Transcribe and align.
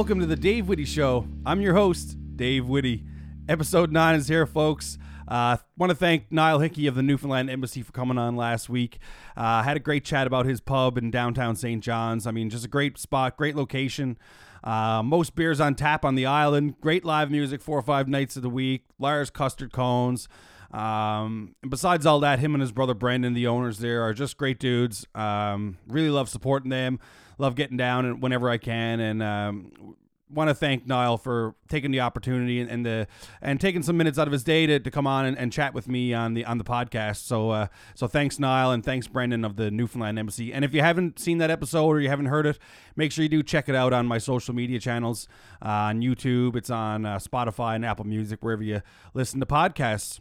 Welcome 0.00 0.20
to 0.20 0.26
the 0.26 0.34
Dave 0.34 0.66
Whitty 0.66 0.86
Show. 0.86 1.26
I'm 1.44 1.60
your 1.60 1.74
host, 1.74 2.16
Dave 2.34 2.66
Whitty. 2.66 3.04
Episode 3.50 3.92
9 3.92 4.14
is 4.14 4.28
here, 4.28 4.46
folks. 4.46 4.96
Uh, 5.28 5.58
want 5.76 5.90
to 5.90 5.94
thank 5.94 6.32
Niall 6.32 6.60
Hickey 6.60 6.86
of 6.86 6.94
the 6.94 7.02
Newfoundland 7.02 7.50
Embassy 7.50 7.82
for 7.82 7.92
coming 7.92 8.16
on 8.16 8.34
last 8.34 8.70
week. 8.70 8.98
Uh, 9.36 9.62
had 9.62 9.76
a 9.76 9.78
great 9.78 10.06
chat 10.06 10.26
about 10.26 10.46
his 10.46 10.62
pub 10.62 10.96
in 10.96 11.10
downtown 11.10 11.54
St. 11.54 11.84
John's. 11.84 12.26
I 12.26 12.30
mean, 12.30 12.48
just 12.48 12.64
a 12.64 12.68
great 12.68 12.96
spot, 12.96 13.36
great 13.36 13.54
location. 13.54 14.16
Uh, 14.64 15.02
most 15.04 15.34
beers 15.34 15.60
on 15.60 15.74
tap 15.74 16.02
on 16.02 16.14
the 16.14 16.24
island. 16.24 16.80
Great 16.80 17.04
live 17.04 17.30
music 17.30 17.60
four 17.60 17.78
or 17.78 17.82
five 17.82 18.08
nights 18.08 18.36
of 18.36 18.42
the 18.42 18.48
week. 18.48 18.84
Lars 18.98 19.28
custard 19.28 19.70
cones. 19.70 20.28
Um, 20.70 21.56
and 21.62 21.70
besides 21.70 22.06
all 22.06 22.20
that, 22.20 22.38
him 22.38 22.54
and 22.54 22.62
his 22.62 22.72
brother 22.72 22.94
Brandon, 22.94 23.34
the 23.34 23.48
owners 23.48 23.80
there, 23.80 24.02
are 24.02 24.14
just 24.14 24.38
great 24.38 24.58
dudes. 24.58 25.06
Um, 25.14 25.76
really 25.86 26.10
love 26.10 26.30
supporting 26.30 26.70
them. 26.70 27.00
Love 27.38 27.54
getting 27.54 27.78
down 27.78 28.20
whenever 28.20 28.50
I 28.50 28.58
can, 28.58 29.00
and 29.00 29.22
um, 29.22 29.96
want 30.32 30.48
to 30.48 30.54
thank 30.54 30.86
Niall 30.86 31.18
for 31.18 31.54
taking 31.68 31.90
the 31.90 32.00
opportunity 32.00 32.60
and, 32.60 32.70
and, 32.70 32.86
the 32.86 33.06
and 33.42 33.60
taking 33.60 33.82
some 33.82 33.96
minutes 33.96 34.18
out 34.18 34.26
of 34.26 34.32
his 34.32 34.44
day 34.44 34.66
to, 34.66 34.78
to 34.78 34.90
come 34.90 35.06
on 35.06 35.26
and, 35.26 35.36
and 35.36 35.52
chat 35.52 35.74
with 35.74 35.88
me 35.88 36.14
on 36.14 36.34
the 36.34 36.44
on 36.44 36.58
the 36.58 36.64
podcast. 36.64 37.24
So 37.24 37.50
uh, 37.50 37.66
so 37.94 38.06
thanks 38.06 38.38
Niall 38.38 38.72
and 38.72 38.84
thanks 38.84 39.06
Brendan 39.06 39.44
of 39.44 39.56
the 39.56 39.70
Newfoundland 39.70 40.18
Embassy. 40.18 40.52
And 40.52 40.64
if 40.64 40.72
you 40.74 40.82
haven't 40.82 41.18
seen 41.18 41.38
that 41.38 41.50
episode 41.50 41.86
or 41.86 42.00
you 42.00 42.08
haven't 42.08 42.26
heard 42.26 42.46
it, 42.46 42.58
make 42.96 43.12
sure 43.12 43.22
you 43.22 43.28
do 43.28 43.42
check 43.42 43.68
it 43.68 43.74
out 43.74 43.92
on 43.92 44.06
my 44.06 44.18
social 44.18 44.54
media 44.54 44.78
channels 44.78 45.28
uh, 45.64 45.68
on 45.68 46.00
YouTube. 46.00 46.56
It's 46.56 46.70
on 46.70 47.04
uh, 47.04 47.18
Spotify 47.18 47.74
and 47.76 47.84
Apple 47.84 48.06
Music 48.06 48.42
wherever 48.42 48.62
you 48.62 48.82
listen 49.14 49.40
to 49.40 49.46
podcasts. 49.46 50.20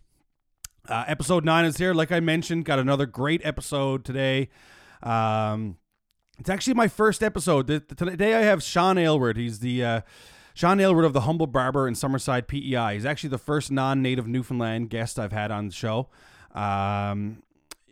Uh, 0.87 1.03
episode 1.07 1.45
nine 1.45 1.65
is 1.65 1.77
here. 1.77 1.93
Like 1.93 2.11
I 2.11 2.19
mentioned, 2.19 2.65
got 2.65 2.79
another 2.79 3.05
great 3.05 3.41
episode 3.43 4.03
today. 4.03 4.49
Um, 5.03 5.77
it's 6.39 6.49
actually 6.49 6.73
my 6.73 6.87
first 6.87 7.21
episode. 7.21 7.67
Today 7.67 8.33
I 8.33 8.41
have 8.41 8.63
Sean 8.63 8.97
Aylward. 8.97 9.37
He's 9.37 9.59
the 9.59 9.83
uh, 9.83 10.01
Sean 10.53 10.79
Aylward 10.79 11.05
of 11.05 11.13
the 11.13 11.21
Humble 11.21 11.47
Barber 11.47 11.87
in 11.87 11.93
Summerside, 11.93 12.47
PEI. 12.47 12.93
He's 12.93 13.05
actually 13.05 13.29
the 13.29 13.37
first 13.37 13.71
non-native 13.71 14.25
Newfoundland 14.25 14.89
guest 14.89 15.19
I've 15.19 15.33
had 15.33 15.51
on 15.51 15.67
the 15.67 15.73
show. 15.73 16.07
Um, 16.55 17.43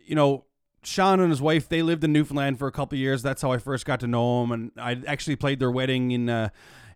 you 0.06 0.14
know, 0.14 0.46
Sean 0.82 1.20
and 1.20 1.30
his 1.30 1.42
wife 1.42 1.68
they 1.68 1.82
lived 1.82 2.02
in 2.04 2.12
Newfoundland 2.12 2.58
for 2.58 2.66
a 2.66 2.72
couple 2.72 2.96
years. 2.96 3.22
That's 3.22 3.42
how 3.42 3.52
I 3.52 3.58
first 3.58 3.84
got 3.84 4.00
to 4.00 4.06
know 4.06 4.42
him, 4.42 4.52
and 4.52 4.72
I 4.78 5.02
actually 5.06 5.36
played 5.36 5.60
their 5.60 5.70
wedding 5.70 6.10
in. 6.10 6.28
Uh, 6.30 6.48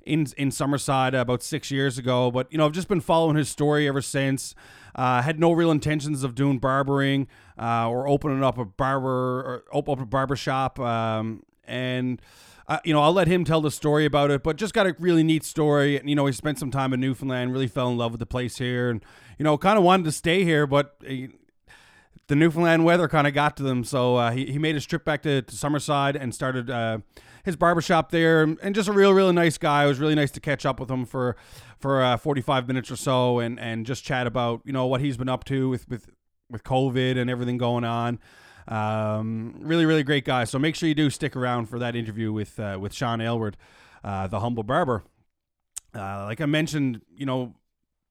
in 0.04 0.26
in 0.36 0.50
Summerside 0.50 1.18
about 1.18 1.42
six 1.42 1.70
years 1.70 1.98
ago, 1.98 2.30
but 2.30 2.50
you 2.50 2.58
know 2.58 2.66
I've 2.66 2.72
just 2.72 2.88
been 2.88 3.00
following 3.00 3.36
his 3.36 3.48
story 3.48 3.88
ever 3.88 4.02
since. 4.02 4.54
Uh, 4.94 5.22
had 5.22 5.40
no 5.40 5.52
real 5.52 5.70
intentions 5.70 6.22
of 6.22 6.34
doing 6.34 6.58
barbering 6.58 7.26
uh, 7.58 7.88
or 7.88 8.06
opening 8.06 8.44
up 8.44 8.58
a 8.58 8.64
barber 8.64 9.08
or 9.08 9.64
open 9.72 9.94
up 9.94 10.00
a 10.00 10.06
barber 10.06 10.36
shop. 10.36 10.78
Um, 10.78 11.44
and 11.64 12.20
uh, 12.68 12.78
you 12.84 12.92
know, 12.92 13.00
I'll 13.00 13.12
let 13.12 13.26
him 13.26 13.44
tell 13.44 13.60
the 13.60 13.70
story 13.70 14.04
about 14.04 14.30
it, 14.30 14.42
but 14.42 14.56
just 14.56 14.74
got 14.74 14.86
a 14.86 14.94
really 14.98 15.22
neat 15.22 15.44
story. 15.44 15.98
And 15.98 16.08
you 16.08 16.14
know, 16.14 16.26
he 16.26 16.32
spent 16.32 16.58
some 16.58 16.70
time 16.70 16.92
in 16.92 17.00
Newfoundland, 17.00 17.52
really 17.52 17.68
fell 17.68 17.90
in 17.90 17.96
love 17.96 18.12
with 18.12 18.20
the 18.20 18.26
place 18.26 18.58
here, 18.58 18.90
and 18.90 19.04
you 19.38 19.44
know, 19.44 19.56
kind 19.58 19.78
of 19.78 19.84
wanted 19.84 20.04
to 20.04 20.12
stay 20.12 20.44
here, 20.44 20.66
but 20.66 20.96
he, 21.06 21.30
the 22.28 22.36
Newfoundland 22.36 22.84
weather 22.84 23.08
kind 23.08 23.26
of 23.26 23.34
got 23.34 23.56
to 23.56 23.62
them. 23.62 23.84
So 23.84 24.16
uh, 24.16 24.30
he, 24.30 24.46
he 24.46 24.58
made 24.58 24.74
his 24.74 24.86
trip 24.86 25.04
back 25.04 25.22
to, 25.22 25.42
to 25.42 25.54
Summerside 25.54 26.16
and 26.20 26.34
started 26.34 26.70
uh, 26.70 26.98
his 27.44 27.56
barbershop 27.56 28.10
there. 28.10 28.42
And 28.42 28.74
just 28.74 28.88
a 28.88 28.92
real, 28.92 29.12
really 29.12 29.32
nice 29.32 29.58
guy. 29.58 29.84
It 29.84 29.88
was 29.88 29.98
really 29.98 30.14
nice 30.14 30.30
to 30.32 30.40
catch 30.40 30.64
up 30.64 30.80
with 30.80 30.90
him 30.90 31.04
for 31.04 31.36
for 31.78 32.00
uh, 32.00 32.16
45 32.16 32.68
minutes 32.68 32.92
or 32.92 32.96
so 32.96 33.40
and, 33.40 33.58
and 33.58 33.84
just 33.84 34.04
chat 34.04 34.28
about, 34.28 34.60
you 34.64 34.72
know, 34.72 34.86
what 34.86 35.00
he's 35.00 35.16
been 35.16 35.28
up 35.28 35.42
to 35.42 35.68
with, 35.68 35.88
with, 35.88 36.08
with 36.48 36.62
COVID 36.62 37.18
and 37.18 37.28
everything 37.28 37.58
going 37.58 37.82
on. 37.82 38.20
Um, 38.68 39.56
really, 39.58 39.84
really 39.84 40.04
great 40.04 40.24
guy. 40.24 40.44
So 40.44 40.60
make 40.60 40.76
sure 40.76 40.88
you 40.88 40.94
do 40.94 41.10
stick 41.10 41.34
around 41.34 41.66
for 41.66 41.80
that 41.80 41.96
interview 41.96 42.32
with 42.32 42.60
uh, 42.60 42.78
with 42.80 42.94
Sean 42.94 43.20
Aylward, 43.20 43.56
uh, 44.04 44.28
the 44.28 44.38
humble 44.38 44.62
barber. 44.62 45.02
Uh, 45.94 46.24
like 46.24 46.40
I 46.40 46.46
mentioned, 46.46 47.02
you 47.16 47.26
know, 47.26 47.54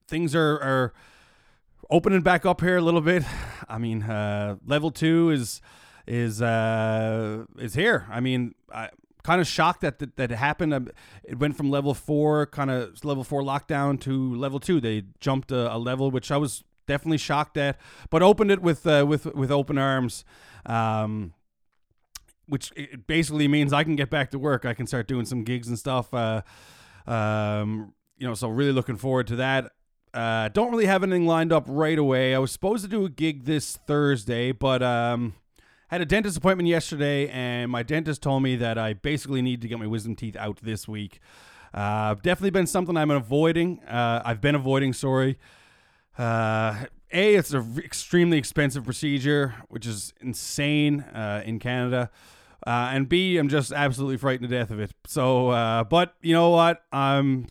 things 0.07 0.35
are, 0.35 0.59
are 0.59 0.93
opening 1.89 2.21
back 2.21 2.45
up 2.45 2.61
here 2.61 2.77
a 2.77 2.81
little 2.81 3.01
bit. 3.01 3.23
I 3.67 3.77
mean, 3.77 4.03
uh, 4.03 4.57
level 4.65 4.91
two 4.91 5.29
is 5.29 5.61
is 6.05 6.41
uh, 6.41 7.45
is 7.57 7.73
here. 7.73 8.05
I 8.09 8.19
mean, 8.19 8.53
I 8.73 8.89
kind 9.23 9.41
of 9.41 9.47
shocked 9.47 9.81
that 9.81 9.99
that, 9.99 10.17
that 10.17 10.31
happened. 10.31 10.73
Um, 10.73 10.89
it 11.23 11.39
went 11.39 11.57
from 11.57 11.69
level 11.69 11.93
four, 11.93 12.45
kind 12.47 12.71
of 12.71 13.03
level 13.03 13.23
four 13.23 13.41
lockdown, 13.41 13.99
to 14.01 14.35
level 14.35 14.59
two. 14.59 14.79
They 14.79 15.03
jumped 15.19 15.51
a, 15.51 15.73
a, 15.73 15.77
level, 15.77 16.11
which 16.11 16.31
I 16.31 16.37
was 16.37 16.63
definitely 16.87 17.17
shocked 17.17 17.57
at, 17.57 17.79
but 18.09 18.21
opened 18.23 18.51
it 18.51 18.61
with 18.61 18.85
uh, 18.85 19.05
with 19.07 19.25
with 19.33 19.51
open 19.51 19.77
arms. 19.77 20.25
Um, 20.65 21.33
which 22.47 22.73
basically 23.07 23.47
means 23.47 23.71
I 23.71 23.85
can 23.85 23.95
get 23.95 24.09
back 24.09 24.31
to 24.31 24.39
work. 24.39 24.65
I 24.65 24.73
can 24.73 24.85
start 24.85 25.07
doing 25.07 25.25
some 25.25 25.45
gigs 25.45 25.69
and 25.69 25.79
stuff. 25.79 26.13
Uh, 26.13 26.41
um, 27.07 27.93
you 28.17 28.27
know, 28.27 28.33
so 28.33 28.49
really 28.49 28.73
looking 28.73 28.97
forward 28.97 29.27
to 29.27 29.37
that. 29.37 29.71
Uh, 30.13 30.49
don't 30.49 30.69
really 30.69 30.85
have 30.85 31.03
anything 31.03 31.25
lined 31.25 31.53
up 31.53 31.63
right 31.67 31.97
away. 31.97 32.35
I 32.35 32.39
was 32.39 32.51
supposed 32.51 32.83
to 32.83 32.89
do 32.89 33.05
a 33.05 33.09
gig 33.09 33.45
this 33.45 33.77
Thursday, 33.87 34.51
but 34.51 34.83
um, 34.83 35.33
had 35.91 35.99
a 35.99 36.05
dentist 36.05 36.37
appointment 36.37 36.69
yesterday, 36.69 37.27
and 37.27 37.69
my 37.69 37.83
dentist 37.83 38.21
told 38.21 38.43
me 38.43 38.55
that 38.55 38.77
I 38.77 38.93
basically 38.93 39.41
need 39.41 39.61
to 39.61 39.67
get 39.67 39.77
my 39.77 39.87
wisdom 39.87 40.15
teeth 40.15 40.37
out 40.37 40.59
this 40.63 40.87
week. 40.87 41.19
Uh, 41.73 42.15
definitely 42.15 42.51
been 42.51 42.65
something 42.65 42.95
I'm 42.95 43.11
avoiding. 43.11 43.81
Uh, 43.81 44.21
I've 44.23 44.39
been 44.39 44.55
avoiding. 44.55 44.93
Sorry. 44.93 45.37
Uh, 46.17 46.85
a, 47.11 47.35
it's 47.35 47.51
an 47.53 47.77
extremely 47.83 48.37
expensive 48.37 48.85
procedure, 48.85 49.55
which 49.67 49.85
is 49.85 50.13
insane 50.21 51.01
uh, 51.01 51.43
in 51.45 51.59
Canada. 51.59 52.09
Uh, 52.65 52.91
and 52.93 53.09
B, 53.09 53.37
I'm 53.37 53.49
just 53.49 53.73
absolutely 53.73 54.17
frightened 54.17 54.49
to 54.49 54.55
death 54.55 54.71
of 54.71 54.79
it. 54.79 54.91
So, 55.07 55.49
uh, 55.49 55.83
but 55.83 56.15
you 56.21 56.33
know 56.33 56.51
what? 56.51 56.83
I'm 56.93 57.47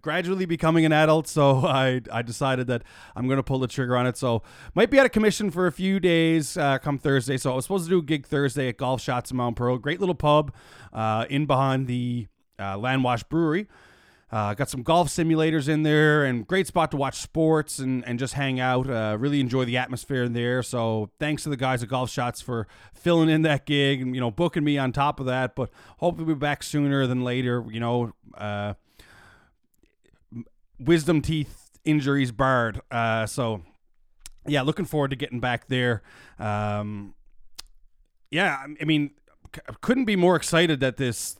gradually 0.00 0.46
becoming 0.46 0.84
an 0.84 0.92
adult, 0.92 1.26
so 1.28 1.58
I 1.66 2.00
I 2.10 2.22
decided 2.22 2.66
that 2.68 2.82
I'm 3.16 3.26
going 3.26 3.38
to 3.38 3.42
pull 3.42 3.58
the 3.58 3.68
trigger 3.68 3.96
on 3.96 4.06
it. 4.06 4.16
So 4.16 4.42
might 4.74 4.90
be 4.90 4.98
out 4.98 5.06
of 5.06 5.12
commission 5.12 5.50
for 5.50 5.66
a 5.66 5.72
few 5.72 6.00
days 6.00 6.56
uh, 6.56 6.78
come 6.78 6.98
Thursday. 6.98 7.36
So 7.36 7.52
I 7.52 7.54
was 7.54 7.64
supposed 7.64 7.84
to 7.84 7.90
do 7.90 7.98
a 7.98 8.02
gig 8.02 8.26
Thursday 8.26 8.68
at 8.68 8.76
Golf 8.76 9.00
Shots 9.00 9.30
in 9.30 9.36
Mount 9.36 9.56
Pearl. 9.56 9.78
Great 9.78 10.00
little 10.00 10.14
pub 10.14 10.52
uh, 10.92 11.26
in 11.28 11.46
behind 11.46 11.86
the 11.86 12.26
uh, 12.58 12.76
Landwash 12.76 13.28
Brewery. 13.28 13.66
Uh, 14.32 14.54
got 14.54 14.70
some 14.70 14.82
golf 14.82 15.08
simulators 15.08 15.68
in 15.68 15.82
there 15.82 16.24
and 16.24 16.46
great 16.46 16.66
spot 16.66 16.90
to 16.90 16.96
watch 16.96 17.16
sports 17.20 17.78
and, 17.78 18.02
and 18.06 18.18
just 18.18 18.32
hang 18.32 18.58
out. 18.58 18.88
Uh, 18.88 19.14
really 19.20 19.40
enjoy 19.40 19.62
the 19.66 19.76
atmosphere 19.76 20.24
in 20.24 20.32
there. 20.32 20.62
So 20.62 21.10
thanks 21.20 21.42
to 21.42 21.50
the 21.50 21.56
guys 21.56 21.82
at 21.82 21.90
Golf 21.90 22.08
Shots 22.08 22.40
for 22.40 22.66
filling 22.94 23.28
in 23.28 23.42
that 23.42 23.66
gig 23.66 24.00
and, 24.00 24.14
you 24.14 24.22
know, 24.22 24.30
booking 24.30 24.64
me 24.64 24.78
on 24.78 24.90
top 24.90 25.20
of 25.20 25.26
that. 25.26 25.54
But 25.54 25.68
hope 25.98 26.16
to 26.16 26.24
be 26.24 26.32
back 26.32 26.62
sooner 26.62 27.06
than 27.06 27.22
later. 27.22 27.66
You 27.70 27.80
know, 27.80 28.12
uh, 28.38 28.72
wisdom 30.84 31.22
teeth 31.22 31.70
injuries 31.84 32.32
barred. 32.32 32.80
Uh, 32.90 33.26
so 33.26 33.62
yeah, 34.46 34.62
looking 34.62 34.84
forward 34.84 35.10
to 35.10 35.16
getting 35.16 35.40
back 35.40 35.68
there. 35.68 36.02
Um, 36.38 37.14
yeah, 38.30 38.64
I 38.80 38.84
mean, 38.84 39.10
couldn't 39.80 40.06
be 40.06 40.16
more 40.16 40.36
excited 40.36 40.80
that 40.80 40.96
this 40.96 41.36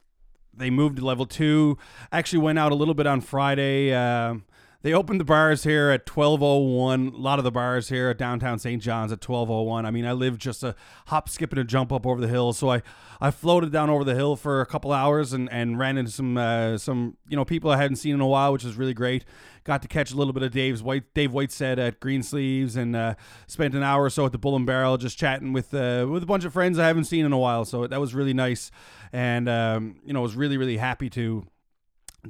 they 0.55 0.71
moved 0.71 0.97
to 0.97 1.05
level 1.05 1.27
two. 1.27 1.79
Actually, 2.13 2.41
went 2.41 2.59
out 2.59 2.73
a 2.73 2.75
little 2.75 2.95
bit 2.95 3.07
on 3.07 3.21
Friday. 3.21 3.93
Uh, 3.93 4.37
they 4.83 4.93
opened 4.93 5.21
the 5.21 5.25
bars 5.25 5.65
here 5.65 5.91
at 5.91 6.09
1201. 6.09 7.15
A 7.15 7.17
lot 7.17 7.39
of 7.39 7.45
the 7.45 7.51
bars 7.53 7.89
here 7.89 8.11
at 8.11 8.19
downtown 8.19 8.59
St. 8.59 8.83
John's 8.83 9.13
at 9.13 9.27
1201. 9.27 9.87
I 9.87 9.91
mean, 9.91 10.05
I 10.05 10.13
live 10.13 10.39
just 10.39 10.63
a 10.63 10.75
hop, 11.07 11.29
skip, 11.29 11.53
and 11.53 11.61
a 11.61 11.65
jump 11.65 11.93
up 11.93 12.07
over 12.07 12.21
the 12.21 12.29
hill. 12.29 12.53
So 12.53 12.71
I, 12.71 12.83
I 13.21 13.31
floated 13.31 13.71
down 13.71 13.91
over 13.91 14.03
the 14.03 14.15
hill 14.15 14.35
for 14.35 14.61
a 14.61 14.67
couple 14.67 14.93
hours 14.93 15.33
and, 15.33 15.51
and 15.53 15.79
ran 15.79 15.97
into 15.97 16.11
some 16.11 16.37
uh, 16.37 16.79
some 16.79 17.17
you 17.29 17.37
know 17.37 17.45
people 17.45 17.71
I 17.71 17.77
hadn't 17.77 17.97
seen 17.97 18.15
in 18.15 18.21
a 18.21 18.27
while, 18.27 18.53
which 18.53 18.65
was 18.65 18.77
really 18.77 18.95
great. 18.95 19.25
Got 19.65 19.83
to 19.83 19.89
catch 19.89 20.11
a 20.11 20.17
little 20.17 20.33
bit 20.33 20.43
of 20.43 20.51
Dave's 20.51 20.83
White 20.83 21.15
Dave 21.15 21.33
White 21.33 21.53
said 21.53 21.79
at 21.79 22.01
Greensleeves 22.01 22.77
and 22.77 22.97
uh, 22.97 23.15
spent 23.47 23.75
an 23.75 23.85
hour 23.85 24.03
or 24.03 24.11
so 24.11 24.27
at 24.27 24.33
the 24.33 24.39
Bull 24.39 24.57
and 24.57 24.67
Barrel 24.67 24.97
just 24.97 25.17
chatting 25.17 25.53
with 25.53 25.73
uh, 25.73 26.07
with 26.11 26.25
a 26.25 26.27
bunch 26.27 26.45
of 26.45 26.53
friends 26.53 26.79
I 26.79 26.89
haven't 26.89 27.05
seen 27.05 27.25
in 27.25 27.33
a 27.33 27.39
while. 27.39 27.65
So 27.65 27.87
that 27.87 28.01
was 28.01 28.15
really 28.15 28.35
nice, 28.35 28.73
and 29.13 29.49
um, 29.49 30.01
you 30.05 30.13
know 30.13 30.23
was 30.23 30.35
really 30.35 30.57
really 30.57 30.79
happy 30.79 31.09
to 31.11 31.47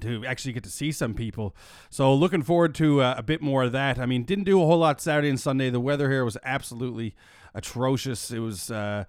to 0.01 0.25
actually 0.25 0.53
get 0.53 0.65
to 0.65 0.71
see 0.71 0.91
some 0.93 1.15
people. 1.15 1.55
So 1.91 2.15
looking 2.15 2.43
forward 2.43 2.75
to 2.77 3.03
uh, 3.03 3.15
a 3.19 3.23
bit 3.23 3.43
more 3.43 3.65
of 3.65 3.73
that. 3.73 3.99
I 3.99 4.07
mean, 4.07 4.25
didn't 4.25 4.45
do 4.45 4.63
a 4.63 4.67
whole 4.67 4.79
lot 4.79 5.01
Saturday 5.01 5.29
and 5.29 5.41
Sunday. 5.41 5.71
The 5.71 5.81
weather 5.81 6.11
here 6.11 6.25
was 6.25 6.39
absolutely 6.45 7.15
atrocious. 7.55 8.31
It 8.31 8.39
was 8.39 8.71
uh, 8.71 9.05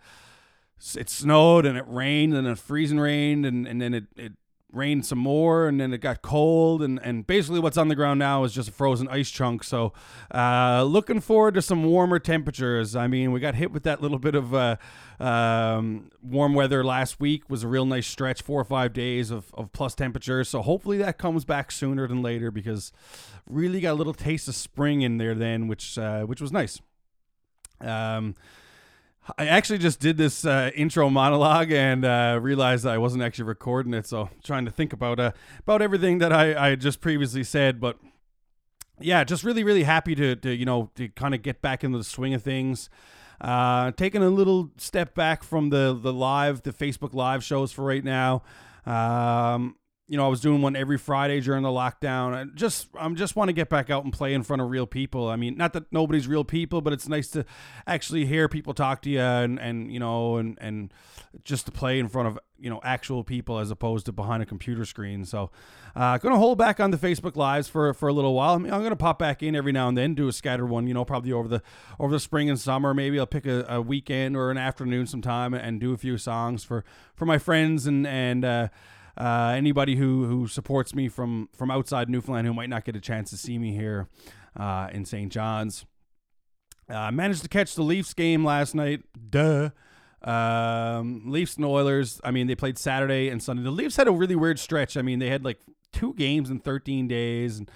it 0.95 1.09
snowed 1.09 1.65
and 1.65 1.77
it 1.77 1.85
rained 1.87 2.33
and 2.33 2.45
it 2.47 2.57
freezing 2.57 2.99
rained 2.99 3.45
and, 3.45 3.65
and 3.67 3.81
then 3.81 3.93
it, 3.93 4.05
it 4.17 4.33
rained 4.73 5.05
some 5.05 5.19
more 5.19 5.67
and 5.67 5.79
then 5.79 5.93
it 5.93 5.99
got 5.99 6.21
cold 6.21 6.81
and, 6.81 6.99
and 7.03 7.27
basically 7.27 7.59
what's 7.59 7.77
on 7.77 7.87
the 7.87 7.95
ground 7.95 8.19
now 8.19 8.43
is 8.43 8.53
just 8.53 8.69
a 8.69 8.71
frozen 8.71 9.07
ice 9.07 9.29
chunk. 9.29 9.63
So 9.63 9.93
uh, 10.33 10.83
looking 10.83 11.21
forward 11.21 11.53
to 11.53 11.61
some 11.61 11.83
warmer 11.83 12.19
temperatures. 12.19 12.95
I 12.95 13.07
mean 13.07 13.31
we 13.31 13.39
got 13.39 13.55
hit 13.55 13.71
with 13.71 13.83
that 13.83 14.01
little 14.01 14.19
bit 14.19 14.35
of 14.35 14.53
uh, 14.53 14.77
um, 15.19 16.09
warm 16.21 16.55
weather 16.55 16.83
last 16.83 17.19
week 17.19 17.49
was 17.49 17.63
a 17.63 17.67
real 17.67 17.85
nice 17.85 18.07
stretch 18.07 18.41
four 18.41 18.59
or 18.59 18.65
five 18.65 18.93
days 18.93 19.29
of, 19.29 19.53
of 19.53 19.71
plus 19.71 19.93
temperatures. 19.93 20.49
So 20.49 20.61
hopefully 20.61 20.97
that 20.97 21.17
comes 21.17 21.45
back 21.45 21.71
sooner 21.71 22.07
than 22.07 22.21
later 22.21 22.49
because 22.49 22.91
really 23.47 23.79
got 23.79 23.93
a 23.93 23.93
little 23.93 24.13
taste 24.13 24.47
of 24.47 24.55
spring 24.55 25.01
in 25.01 25.17
there 25.17 25.35
then 25.35 25.67
which 25.67 25.97
uh, 25.97 26.23
which 26.23 26.41
was 26.41 26.51
nice. 26.51 26.81
Um, 27.79 28.35
I 29.37 29.47
actually 29.47 29.79
just 29.79 29.99
did 29.99 30.17
this 30.17 30.45
uh, 30.45 30.71
intro 30.75 31.09
monologue 31.09 31.71
and 31.71 32.03
uh, 32.03 32.39
realized 32.41 32.85
I 32.85 32.97
wasn't 32.97 33.23
actually 33.23 33.45
recording 33.45 33.93
it. 33.93 34.05
So 34.05 34.29
trying 34.43 34.65
to 34.65 34.71
think 34.71 34.91
about 34.91 35.19
uh, 35.19 35.31
about 35.59 35.81
everything 35.81 36.17
that 36.17 36.33
I, 36.33 36.71
I 36.71 36.75
just 36.75 36.99
previously 36.99 37.43
said, 37.43 37.79
but 37.79 37.97
yeah, 38.99 39.23
just 39.23 39.43
really 39.43 39.63
really 39.63 39.83
happy 39.83 40.15
to, 40.15 40.35
to 40.35 40.53
you 40.53 40.65
know 40.65 40.91
to 40.95 41.07
kind 41.09 41.33
of 41.33 41.41
get 41.41 41.61
back 41.61 41.83
into 41.83 41.97
the 41.97 42.03
swing 42.03 42.33
of 42.33 42.43
things. 42.43 42.89
Uh, 43.39 43.91
taking 43.91 44.23
a 44.23 44.29
little 44.29 44.71
step 44.77 45.15
back 45.15 45.43
from 45.43 45.69
the 45.69 45.97
the 45.99 46.13
live 46.13 46.63
the 46.63 46.73
Facebook 46.73 47.13
live 47.13 47.43
shows 47.43 47.71
for 47.71 47.83
right 47.83 48.03
now. 48.03 48.43
Um, 48.85 49.75
you 50.09 50.17
know, 50.17 50.25
I 50.25 50.27
was 50.27 50.41
doing 50.41 50.61
one 50.61 50.75
every 50.75 50.97
Friday 50.97 51.39
during 51.39 51.63
the 51.63 51.69
lockdown. 51.69 52.33
I 52.33 52.43
just 52.55 52.87
I'm 52.99 53.15
just 53.15 53.37
want 53.37 53.47
to 53.47 53.53
get 53.53 53.69
back 53.69 53.89
out 53.89 54.03
and 54.03 54.11
play 54.11 54.33
in 54.33 54.43
front 54.43 54.61
of 54.61 54.69
real 54.69 54.85
people. 54.85 55.29
I 55.29 55.37
mean, 55.37 55.55
not 55.55 55.71
that 55.73 55.91
nobody's 55.93 56.27
real 56.27 56.43
people, 56.43 56.81
but 56.81 56.91
it's 56.91 57.07
nice 57.07 57.29
to 57.29 57.45
actually 57.87 58.25
hear 58.25 58.49
people 58.49 58.73
talk 58.73 59.01
to 59.03 59.09
you 59.09 59.21
and 59.21 59.57
and 59.59 59.93
you 59.93 59.99
know 59.99 60.35
and 60.35 60.57
and 60.59 60.93
just 61.45 61.65
to 61.67 61.71
play 61.71 61.99
in 61.99 62.09
front 62.09 62.27
of 62.27 62.37
you 62.59 62.69
know 62.69 62.81
actual 62.83 63.23
people 63.23 63.59
as 63.59 63.71
opposed 63.71 64.05
to 64.07 64.11
behind 64.11 64.43
a 64.43 64.45
computer 64.45 64.83
screen. 64.83 65.23
So, 65.23 65.51
uh, 65.95 66.17
gonna 66.17 66.37
hold 66.37 66.57
back 66.57 66.81
on 66.81 66.91
the 66.91 66.97
Facebook 66.97 67.37
lives 67.37 67.69
for 67.69 67.93
for 67.93 68.09
a 68.09 68.13
little 68.13 68.33
while. 68.33 68.55
I 68.55 68.57
mean, 68.57 68.73
I'm 68.73 68.83
gonna 68.83 68.97
pop 68.97 69.17
back 69.17 69.41
in 69.41 69.55
every 69.55 69.71
now 69.71 69.87
and 69.87 69.97
then, 69.97 70.15
do 70.15 70.27
a 70.27 70.33
scattered 70.33 70.67
one. 70.67 70.85
You 70.85 70.93
know, 70.93 71.05
probably 71.05 71.31
over 71.31 71.47
the 71.47 71.63
over 71.97 72.11
the 72.11 72.19
spring 72.19 72.49
and 72.49 72.59
summer. 72.59 72.93
Maybe 72.93 73.17
I'll 73.17 73.25
pick 73.25 73.45
a, 73.45 73.65
a 73.69 73.81
weekend 73.81 74.35
or 74.35 74.51
an 74.51 74.57
afternoon 74.57 75.07
sometime 75.07 75.53
and 75.53 75.79
do 75.79 75.93
a 75.93 75.97
few 75.97 76.17
songs 76.17 76.65
for 76.65 76.83
for 77.15 77.25
my 77.25 77.37
friends 77.37 77.87
and 77.87 78.05
and. 78.05 78.43
Uh, 78.43 78.67
uh, 79.17 79.53
anybody 79.55 79.95
who 79.95 80.25
who 80.25 80.47
supports 80.47 80.95
me 80.95 81.07
from 81.07 81.49
from 81.53 81.69
outside 81.69 82.09
Newfoundland 82.09 82.47
who 82.47 82.53
might 82.53 82.69
not 82.69 82.85
get 82.85 82.95
a 82.95 83.01
chance 83.01 83.29
to 83.29 83.37
see 83.37 83.57
me 83.57 83.73
here 83.73 84.07
uh, 84.57 84.89
in 84.91 85.05
St. 85.05 85.31
John's. 85.31 85.85
I 86.89 87.07
uh, 87.07 87.11
managed 87.11 87.43
to 87.43 87.49
catch 87.49 87.75
the 87.75 87.83
Leafs 87.83 88.13
game 88.13 88.43
last 88.43 88.75
night. 88.75 89.03
Duh. 89.29 89.69
Um, 90.21 91.23
Leafs 91.25 91.55
and 91.55 91.65
Oilers. 91.65 92.19
I 92.23 92.31
mean, 92.31 92.47
they 92.47 92.55
played 92.55 92.77
Saturday 92.77 93.29
and 93.29 93.41
Sunday. 93.41 93.63
The 93.63 93.71
Leafs 93.71 93.95
had 93.95 94.07
a 94.07 94.11
really 94.11 94.35
weird 94.35 94.59
stretch. 94.59 94.97
I 94.97 95.01
mean, 95.01 95.19
they 95.19 95.29
had 95.29 95.45
like 95.45 95.59
two 95.91 96.13
games 96.13 96.49
in 96.49 96.59
13 96.59 97.07
days, 97.07 97.59
and 97.59 97.71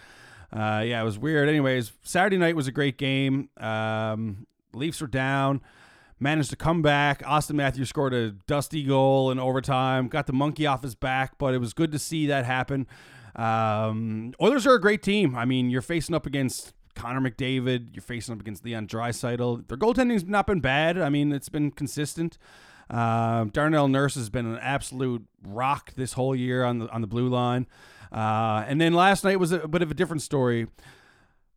uh, 0.51 0.81
yeah, 0.85 1.01
it 1.01 1.05
was 1.05 1.17
weird. 1.17 1.47
Anyways, 1.47 1.93
Saturday 2.03 2.37
night 2.37 2.55
was 2.55 2.67
a 2.67 2.71
great 2.71 2.97
game. 2.97 3.49
Um, 3.57 4.45
Leafs 4.73 5.01
were 5.01 5.07
down 5.07 5.61
managed 6.19 6.49
to 6.49 6.55
come 6.55 6.81
back. 6.81 7.23
Auston 7.23 7.55
Matthews 7.55 7.89
scored 7.89 8.13
a 8.13 8.31
dusty 8.31 8.83
goal 8.83 9.31
in 9.31 9.39
overtime, 9.39 10.07
got 10.07 10.27
the 10.27 10.33
monkey 10.33 10.65
off 10.65 10.83
his 10.83 10.95
back, 10.95 11.37
but 11.37 11.53
it 11.53 11.59
was 11.59 11.73
good 11.73 11.91
to 11.91 11.99
see 11.99 12.27
that 12.27 12.45
happen. 12.45 12.87
Um, 13.35 14.33
Oilers 14.41 14.65
are 14.65 14.73
a 14.73 14.81
great 14.81 15.03
team. 15.03 15.35
I 15.35 15.45
mean, 15.45 15.69
you're 15.69 15.81
facing 15.81 16.15
up 16.15 16.25
against 16.25 16.73
Connor 16.95 17.21
McDavid, 17.21 17.89
you're 17.93 18.01
facing 18.01 18.33
up 18.33 18.41
against 18.41 18.65
Leon 18.65 18.87
Draisaitl. 18.87 19.67
Their 19.67 19.77
goaltending's 19.77 20.25
not 20.25 20.47
been 20.47 20.59
bad. 20.59 20.97
I 20.97 21.09
mean, 21.09 21.31
it's 21.31 21.49
been 21.49 21.69
consistent. 21.69 22.37
Uh, 22.89 23.45
Darnell 23.45 23.87
Nurse 23.87 24.15
has 24.15 24.29
been 24.29 24.45
an 24.45 24.57
absolute 24.59 25.25
rock 25.45 25.93
this 25.95 26.13
whole 26.13 26.35
year 26.35 26.63
on 26.63 26.79
the 26.79 26.89
on 26.89 27.01
the 27.01 27.07
blue 27.07 27.27
line. 27.27 27.67
Uh, 28.11 28.63
and 28.67 28.79
then 28.79 28.93
last 28.93 29.23
night 29.23 29.39
was 29.39 29.51
a 29.51 29.67
bit 29.67 29.81
of 29.81 29.91
a 29.91 29.93
different 29.93 30.21
story. 30.21 30.67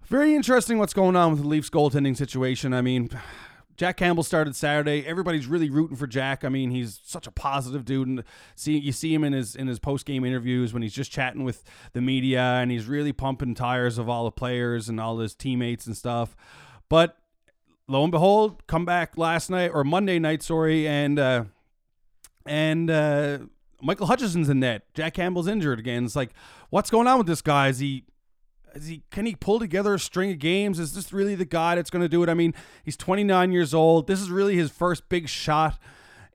Very 0.07 0.35
interesting 0.35 0.79
what's 0.79 0.93
going 0.93 1.15
on 1.15 1.31
with 1.31 1.43
the 1.43 1.47
Leafs 1.47 1.71
goaltending 1.71 2.17
situation. 2.17 2.75
I 2.75 2.83
mean, 2.83 3.11
Jack 3.81 3.97
Campbell 3.97 4.23
started 4.23 4.55
Saturday. 4.55 5.07
Everybody's 5.07 5.47
really 5.47 5.71
rooting 5.71 5.97
for 5.97 6.07
Jack. 6.07 6.45
I 6.45 6.51
mean, 6.51 6.71
he's 6.71 7.01
such 7.03 7.27
a 7.27 7.31
positive 7.31 7.87
dude, 7.87 8.09
and 8.09 8.25
see 8.55 8.77
you 8.77 8.93
see 8.93 9.15
him 9.15 9.25
in 9.25 9.33
his 9.33 9.57
in 9.57 9.69
his 9.69 9.79
post 9.79 10.05
game 10.05 10.23
interviews 10.23 10.75
when 10.75 10.83
he's 10.83 10.93
just 10.93 11.11
chatting 11.11 11.45
with 11.45 11.65
the 11.95 12.03
media, 12.03 12.43
and 12.43 12.71
he's 12.71 12.85
really 12.85 13.15
pumping 13.15 13.55
tires 13.55 13.97
of 13.97 14.07
all 14.07 14.25
the 14.25 14.31
players 14.31 14.91
and 14.91 15.01
all 15.01 15.19
his 15.19 15.35
teammates 15.35 15.87
and 15.87 15.97
stuff. 15.97 16.37
But 16.91 17.17
lo 17.89 18.03
and 18.03 18.13
behold, 18.13 18.67
come 18.67 18.85
back 18.85 19.17
last 19.17 19.49
night 19.49 19.71
or 19.73 19.83
Monday 19.83 20.19
night, 20.19 20.43
sorry, 20.43 20.87
and 20.87 21.19
uh, 21.19 21.45
and 22.45 22.91
uh, 22.91 23.39
Michael 23.81 24.09
Hutchinson's 24.09 24.51
in 24.51 24.61
net. 24.61 24.93
Jack 24.93 25.15
Campbell's 25.15 25.49
injured 25.49 25.79
again. 25.79 26.05
It's 26.05 26.15
like, 26.15 26.35
what's 26.69 26.91
going 26.91 27.07
on 27.07 27.17
with 27.17 27.27
this 27.27 27.41
guy? 27.41 27.69
Is 27.69 27.79
he 27.79 28.05
he 28.83 29.03
can 29.11 29.27
he 29.27 29.35
pull 29.35 29.59
together 29.59 29.95
a 29.95 29.99
string 29.99 30.31
of 30.31 30.39
games? 30.39 30.79
Is 30.79 30.95
this 30.95 31.13
really 31.13 31.35
the 31.35 31.45
guy 31.45 31.75
that's 31.75 31.91
going 31.91 32.03
to 32.03 32.09
do 32.09 32.23
it? 32.23 32.29
I 32.29 32.35
mean, 32.35 32.55
he's 32.85 32.97
29 32.97 33.53
years 33.53 33.75
old. 33.75 34.07
This 34.07 34.21
is 34.21 34.31
really 34.31 34.57
his 34.57 34.71
first 34.71 35.09
big 35.09 35.29
shot 35.29 35.79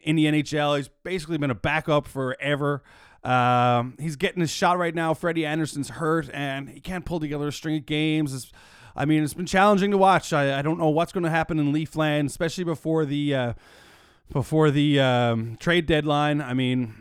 in 0.02 0.16
the 0.16 0.26
NHL. 0.26 0.78
He's 0.78 0.90
basically 1.04 1.38
been 1.38 1.52
a 1.52 1.56
backup 1.56 2.08
forever. 2.08 2.84
Um, 3.24 3.96
he's 4.00 4.16
getting 4.16 4.42
his 4.42 4.52
shot 4.52 4.78
right 4.78 4.94
now. 4.94 5.14
Freddie 5.14 5.46
Andersen's 5.46 5.90
hurt, 5.90 6.30
and 6.32 6.70
he 6.70 6.80
can't 6.80 7.06
pull 7.06 7.20
together 7.20 7.48
a 7.48 7.52
string 7.52 7.76
of 7.78 7.86
games. 7.86 8.34
It's, 8.34 8.52
I 8.96 9.06
mean, 9.06 9.24
it's 9.24 9.34
been 9.34 9.48
challenging 9.48 9.92
to 9.92 9.98
watch. 9.98 10.32
I, 10.32 10.60
I 10.60 10.62
don't 10.62 10.78
know 10.78 10.90
what's 10.90 11.12
going 11.12 11.24
to 11.24 11.30
happen 11.30 11.58
in 11.60 11.74
Leafland, 11.74 12.28
especially 12.28 12.64
before 12.64 13.04
the 13.04 13.36
uh, 13.36 13.54
before 14.32 14.70
the 14.70 15.00
um, 15.00 15.58
trade 15.60 15.88
deadline. 15.88 16.40
I 16.40 16.54
mean, 16.54 16.94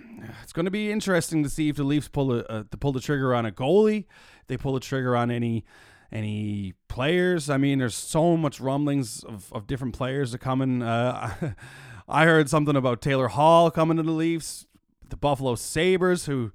it's 0.42 0.52
going 0.52 0.64
to 0.64 0.70
be 0.70 0.90
interesting 0.90 1.42
to 1.42 1.50
see 1.50 1.68
if 1.68 1.76
the 1.76 1.84
Leafs 1.84 2.08
pull 2.08 2.32
a, 2.32 2.64
to 2.64 2.76
pull 2.78 2.92
the 2.92 3.00
trigger 3.00 3.34
on 3.34 3.44
a 3.44 3.52
goalie 3.52 4.06
they 4.46 4.56
pull 4.56 4.74
the 4.74 4.80
trigger 4.80 5.16
on 5.16 5.30
any 5.30 5.64
any 6.12 6.74
players. 6.88 7.50
I 7.50 7.56
mean, 7.56 7.80
there's 7.80 7.94
so 7.94 8.36
much 8.36 8.60
rumblings 8.60 9.24
of, 9.24 9.52
of 9.52 9.66
different 9.66 9.94
players 9.94 10.32
that 10.32 10.38
coming. 10.38 10.82
Uh, 10.82 11.54
I 12.08 12.24
heard 12.24 12.48
something 12.48 12.76
about 12.76 13.00
Taylor 13.00 13.28
Hall 13.28 13.70
coming 13.70 13.96
to 13.96 14.02
the 14.02 14.10
Leafs, 14.12 14.66
the 15.08 15.16
Buffalo 15.16 15.54
Sabres, 15.54 16.26
who 16.26 16.52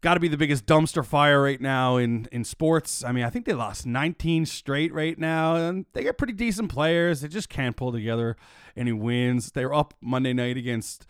got 0.00 0.14
to 0.14 0.20
be 0.20 0.28
the 0.28 0.36
biggest 0.36 0.66
dumpster 0.66 1.04
fire 1.04 1.42
right 1.42 1.60
now 1.60 1.96
in 1.96 2.28
in 2.32 2.44
sports. 2.44 3.02
I 3.02 3.12
mean, 3.12 3.24
I 3.24 3.30
think 3.30 3.46
they 3.46 3.54
lost 3.54 3.86
19 3.86 4.46
straight 4.46 4.92
right 4.92 5.18
now, 5.18 5.56
and 5.56 5.86
they 5.92 6.04
got 6.04 6.18
pretty 6.18 6.32
decent 6.32 6.70
players. 6.70 7.20
They 7.20 7.28
just 7.28 7.48
can't 7.48 7.76
pull 7.76 7.92
together 7.92 8.36
any 8.76 8.92
wins. 8.92 9.52
They 9.52 9.64
were 9.64 9.74
up 9.74 9.94
Monday 10.00 10.32
night 10.32 10.56
against 10.56 11.06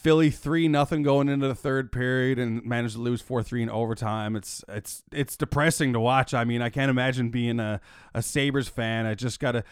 Philly 0.00 0.30
three 0.30 0.66
nothing 0.66 1.02
going 1.02 1.28
into 1.28 1.46
the 1.46 1.54
third 1.54 1.92
period 1.92 2.38
and 2.38 2.64
managed 2.64 2.94
to 2.94 3.02
lose 3.02 3.20
four 3.20 3.42
three 3.42 3.62
in 3.62 3.68
overtime. 3.68 4.34
It's 4.34 4.64
it's 4.66 5.02
it's 5.12 5.36
depressing 5.36 5.92
to 5.92 6.00
watch. 6.00 6.32
I 6.32 6.44
mean, 6.44 6.62
I 6.62 6.70
can't 6.70 6.88
imagine 6.88 7.28
being 7.28 7.60
a, 7.60 7.82
a 8.14 8.22
Sabres 8.22 8.66
fan. 8.66 9.04
I 9.04 9.14
just 9.14 9.40
gotta. 9.40 9.62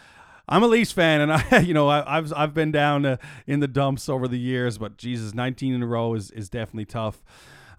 I'm 0.46 0.62
a 0.62 0.66
Leafs 0.66 0.92
fan, 0.92 1.22
and 1.22 1.32
I, 1.50 1.60
you 1.60 1.72
know, 1.72 1.88
I, 1.88 2.16
have 2.16 2.30
I've 2.36 2.52
been 2.52 2.70
down 2.70 3.06
uh, 3.06 3.16
in 3.46 3.60
the 3.60 3.68
dumps 3.68 4.10
over 4.10 4.28
the 4.28 4.38
years, 4.38 4.76
but 4.76 4.98
Jesus, 4.98 5.32
19 5.32 5.74
in 5.74 5.82
a 5.82 5.86
row 5.86 6.12
is 6.12 6.30
is 6.32 6.50
definitely 6.50 6.84
tough. 6.84 7.24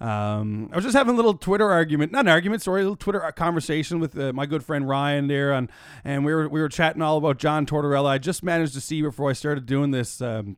Um, 0.02 0.70
I 0.72 0.76
was 0.78 0.86
just 0.86 0.98
having 0.98 1.14
a 1.14 1.18
little 1.18 1.36
Twitter 1.36 1.70
argument, 1.70 2.12
not 2.12 2.22
an 2.22 2.30
argument, 2.30 2.64
sorry, 2.64 2.82
a 2.82 2.84
little 2.86 2.96
Twitter 2.96 3.20
conversation 3.36 4.00
with 4.00 4.18
uh, 4.18 4.34
my 4.34 4.48
good 4.48 4.64
friend 4.64 4.90
Ryan 4.90 5.28
there, 5.28 5.54
on, 5.54 5.70
and 6.04 6.26
we 6.26 6.34
were 6.34 6.50
we 6.50 6.62
were 6.62 6.70
chatting 6.70 7.04
all 7.04 7.18
about 7.20 7.38
John 7.38 7.68
Tortorella. 7.68 8.08
I 8.08 8.18
just 8.18 8.42
managed 8.42 8.74
to 8.74 8.82
see 8.82 9.04
before 9.04 9.30
I 9.30 9.34
started 9.34 9.68
doing 9.68 9.92
this 9.92 10.20
um, 10.20 10.58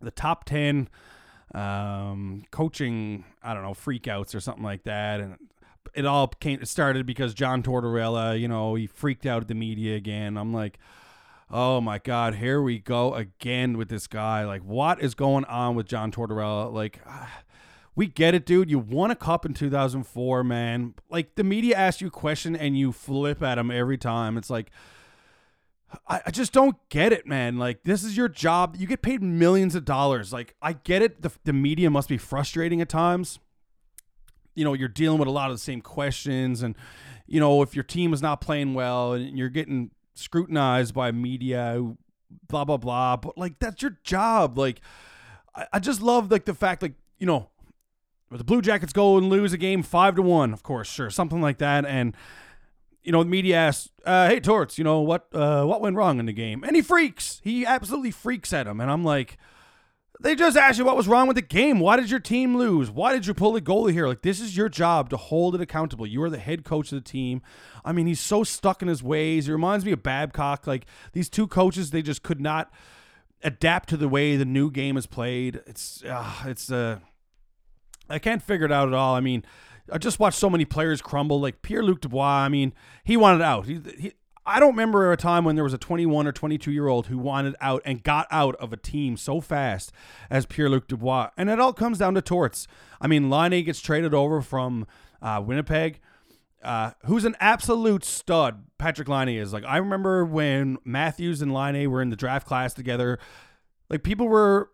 the 0.00 0.10
top 0.10 0.44
10 0.44 0.88
um, 1.54 2.44
coaching, 2.50 3.24
I 3.42 3.54
don't 3.54 3.62
know, 3.62 3.74
freakouts 3.74 4.34
or 4.34 4.40
something 4.40 4.64
like 4.64 4.84
that. 4.84 5.20
And 5.20 5.36
it 5.94 6.06
all 6.06 6.28
came, 6.28 6.60
it 6.60 6.68
started 6.68 7.06
because 7.06 7.34
John 7.34 7.62
Tortorella, 7.62 8.38
you 8.38 8.48
know, 8.48 8.74
he 8.74 8.86
freaked 8.86 9.26
out 9.26 9.42
at 9.42 9.48
the 9.48 9.54
media 9.54 9.96
again. 9.96 10.36
I'm 10.36 10.52
like, 10.52 10.78
oh 11.50 11.80
my 11.80 11.98
God, 11.98 12.34
here 12.34 12.60
we 12.60 12.78
go 12.78 13.14
again 13.14 13.78
with 13.78 13.88
this 13.88 14.06
guy. 14.06 14.44
Like, 14.44 14.62
what 14.62 15.00
is 15.00 15.14
going 15.14 15.44
on 15.46 15.74
with 15.74 15.86
John 15.86 16.12
Tortorella? 16.12 16.72
Like, 16.72 17.00
we 17.96 18.06
get 18.06 18.34
it, 18.34 18.46
dude. 18.46 18.70
You 18.70 18.78
won 18.78 19.10
a 19.10 19.16
cup 19.16 19.46
in 19.46 19.54
2004, 19.54 20.44
man. 20.44 20.94
Like, 21.10 21.34
the 21.34 21.44
media 21.44 21.76
asks 21.76 22.00
you 22.00 22.08
a 22.08 22.10
question 22.12 22.54
and 22.54 22.78
you 22.78 22.92
flip 22.92 23.42
at 23.42 23.56
them 23.56 23.70
every 23.70 23.98
time. 23.98 24.36
It's 24.36 24.50
like, 24.50 24.70
I, 26.06 26.20
I 26.26 26.30
just 26.30 26.52
don't 26.52 26.76
get 26.90 27.12
it, 27.12 27.26
man. 27.26 27.58
Like, 27.58 27.84
this 27.84 28.04
is 28.04 28.16
your 28.16 28.28
job. 28.28 28.76
You 28.78 28.86
get 28.86 29.00
paid 29.00 29.22
millions 29.22 29.74
of 29.74 29.84
dollars. 29.84 30.32
Like, 30.32 30.54
I 30.60 30.74
get 30.74 31.02
it. 31.02 31.22
The, 31.22 31.30
the 31.44 31.52
media 31.52 31.88
must 31.90 32.08
be 32.08 32.18
frustrating 32.18 32.80
at 32.80 32.88
times. 32.88 33.38
You 34.54 34.64
know, 34.64 34.74
you're 34.74 34.88
dealing 34.88 35.18
with 35.18 35.28
a 35.28 35.30
lot 35.30 35.50
of 35.50 35.56
the 35.56 35.62
same 35.62 35.80
questions. 35.80 36.62
And, 36.62 36.74
you 37.26 37.40
know, 37.40 37.62
if 37.62 37.74
your 37.74 37.84
team 37.84 38.12
is 38.12 38.20
not 38.20 38.40
playing 38.40 38.74
well 38.74 39.14
and 39.14 39.38
you're 39.38 39.48
getting 39.48 39.90
scrutinized 40.14 40.94
by 40.94 41.10
media, 41.12 41.82
blah, 42.48 42.64
blah, 42.64 42.76
blah. 42.76 43.16
But, 43.16 43.38
like, 43.38 43.58
that's 43.58 43.80
your 43.80 43.96
job. 44.04 44.58
Like, 44.58 44.80
I, 45.54 45.66
I 45.74 45.78
just 45.78 46.02
love, 46.02 46.30
like, 46.30 46.44
the 46.44 46.54
fact, 46.54 46.82
like, 46.82 46.94
you 47.18 47.26
know, 47.26 47.48
the 48.30 48.44
Blue 48.44 48.60
Jackets 48.60 48.92
go 48.92 49.16
and 49.16 49.30
lose 49.30 49.54
a 49.54 49.58
game 49.58 49.82
five 49.82 50.16
to 50.16 50.22
one, 50.22 50.52
of 50.52 50.62
course, 50.62 50.90
sure, 50.90 51.08
something 51.08 51.40
like 51.40 51.58
that. 51.58 51.86
And, 51.86 52.14
you 53.08 53.12
know, 53.12 53.22
the 53.22 53.30
media 53.30 53.56
asks, 53.56 53.88
uh, 54.04 54.28
"Hey, 54.28 54.38
Torts, 54.38 54.76
you 54.76 54.84
know 54.84 55.00
what? 55.00 55.28
Uh, 55.32 55.64
what 55.64 55.80
went 55.80 55.96
wrong 55.96 56.20
in 56.20 56.26
the 56.26 56.32
game?" 56.34 56.62
And 56.62 56.76
he 56.76 56.82
freaks. 56.82 57.40
He 57.42 57.64
absolutely 57.64 58.10
freaks 58.10 58.52
at 58.52 58.66
him, 58.66 58.82
and 58.82 58.90
I'm 58.90 59.02
like, 59.02 59.38
"They 60.20 60.34
just 60.34 60.58
asked 60.58 60.78
you 60.78 60.84
what 60.84 60.94
was 60.94 61.08
wrong 61.08 61.26
with 61.26 61.36
the 61.36 61.40
game. 61.40 61.80
Why 61.80 61.96
did 61.96 62.10
your 62.10 62.20
team 62.20 62.58
lose? 62.58 62.90
Why 62.90 63.14
did 63.14 63.26
you 63.26 63.32
pull 63.32 63.52
the 63.52 63.62
goalie 63.62 63.94
here? 63.94 64.06
Like, 64.06 64.20
this 64.20 64.42
is 64.42 64.58
your 64.58 64.68
job 64.68 65.08
to 65.08 65.16
hold 65.16 65.54
it 65.54 65.62
accountable. 65.62 66.06
You 66.06 66.22
are 66.22 66.28
the 66.28 66.36
head 66.36 66.66
coach 66.66 66.92
of 66.92 67.02
the 67.02 67.10
team. 67.10 67.40
I 67.82 67.92
mean, 67.92 68.06
he's 68.06 68.20
so 68.20 68.44
stuck 68.44 68.82
in 68.82 68.88
his 68.88 69.02
ways. 69.02 69.46
He 69.46 69.52
reminds 69.52 69.86
me 69.86 69.92
of 69.92 70.02
Babcock. 70.02 70.66
Like 70.66 70.84
these 71.14 71.30
two 71.30 71.46
coaches, 71.46 71.90
they 71.90 72.02
just 72.02 72.22
could 72.22 72.42
not 72.42 72.70
adapt 73.42 73.88
to 73.88 73.96
the 73.96 74.08
way 74.08 74.36
the 74.36 74.44
new 74.44 74.70
game 74.70 74.98
is 74.98 75.06
played. 75.06 75.62
It's, 75.66 76.04
uh, 76.04 76.30
it's, 76.44 76.70
uh, 76.70 76.98
I 78.10 78.18
can't 78.18 78.42
figure 78.42 78.66
it 78.66 78.72
out 78.72 78.88
at 78.88 78.92
all. 78.92 79.14
I 79.14 79.20
mean." 79.20 79.44
I 79.92 79.98
just 79.98 80.18
watched 80.18 80.38
so 80.38 80.50
many 80.50 80.64
players 80.64 81.00
crumble. 81.02 81.40
Like 81.40 81.62
Pierre 81.62 81.82
Luc 81.82 82.00
Dubois. 82.00 82.44
I 82.44 82.48
mean, 82.48 82.72
he 83.04 83.16
wanted 83.16 83.42
out. 83.42 83.66
He, 83.66 83.80
he, 83.98 84.12
I 84.48 84.60
don't 84.60 84.70
remember 84.70 85.12
a 85.12 85.16
time 85.16 85.44
when 85.44 85.56
there 85.56 85.64
was 85.64 85.74
a 85.74 85.78
21 85.78 86.26
or 86.26 86.32
22 86.32 86.72
year 86.72 86.88
old 86.88 87.08
who 87.08 87.18
wanted 87.18 87.54
out 87.60 87.82
and 87.84 88.02
got 88.02 88.26
out 88.30 88.56
of 88.56 88.72
a 88.72 88.78
team 88.78 89.18
so 89.18 89.42
fast 89.42 89.92
as 90.30 90.46
Pierre 90.46 90.70
Luc 90.70 90.88
Dubois. 90.88 91.30
And 91.36 91.50
it 91.50 91.60
all 91.60 91.74
comes 91.74 91.98
down 91.98 92.14
to 92.14 92.22
torts. 92.22 92.66
I 92.98 93.08
mean, 93.08 93.28
Laine 93.28 93.62
gets 93.62 93.80
traded 93.80 94.14
over 94.14 94.40
from 94.40 94.86
uh, 95.20 95.42
Winnipeg. 95.44 96.00
Uh, 96.62 96.92
who's 97.04 97.24
an 97.24 97.36
absolute 97.38 98.04
stud, 98.04 98.64
Patrik 98.80 99.06
Laine 99.06 99.38
is. 99.38 99.52
Like, 99.52 99.64
I 99.64 99.76
remember 99.76 100.24
when 100.24 100.78
Matthews 100.84 101.42
and 101.42 101.52
Laine 101.52 101.88
were 101.88 102.02
in 102.02 102.10
the 102.10 102.16
draft 102.16 102.46
class 102.46 102.74
together, 102.74 103.18
like, 103.90 104.02
people 104.02 104.26
were 104.26 104.70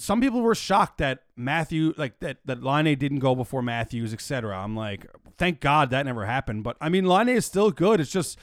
some 0.00 0.20
people 0.20 0.40
were 0.40 0.54
shocked 0.54 0.98
that 0.98 1.24
Matthew, 1.36 1.94
like 1.96 2.20
that, 2.20 2.38
that 2.46 2.62
Laine 2.62 2.96
didn't 2.98 3.18
go 3.18 3.34
before 3.34 3.62
Matthews, 3.62 4.12
etc. 4.12 4.56
I'm 4.56 4.74
like, 4.74 5.06
thank 5.36 5.60
God 5.60 5.90
that 5.90 6.06
never 6.06 6.26
happened. 6.26 6.64
But 6.64 6.76
I 6.80 6.88
mean, 6.88 7.04
Laine 7.04 7.28
is 7.28 7.46
still 7.46 7.70
good. 7.70 8.00
It's 8.00 8.10
just 8.10 8.38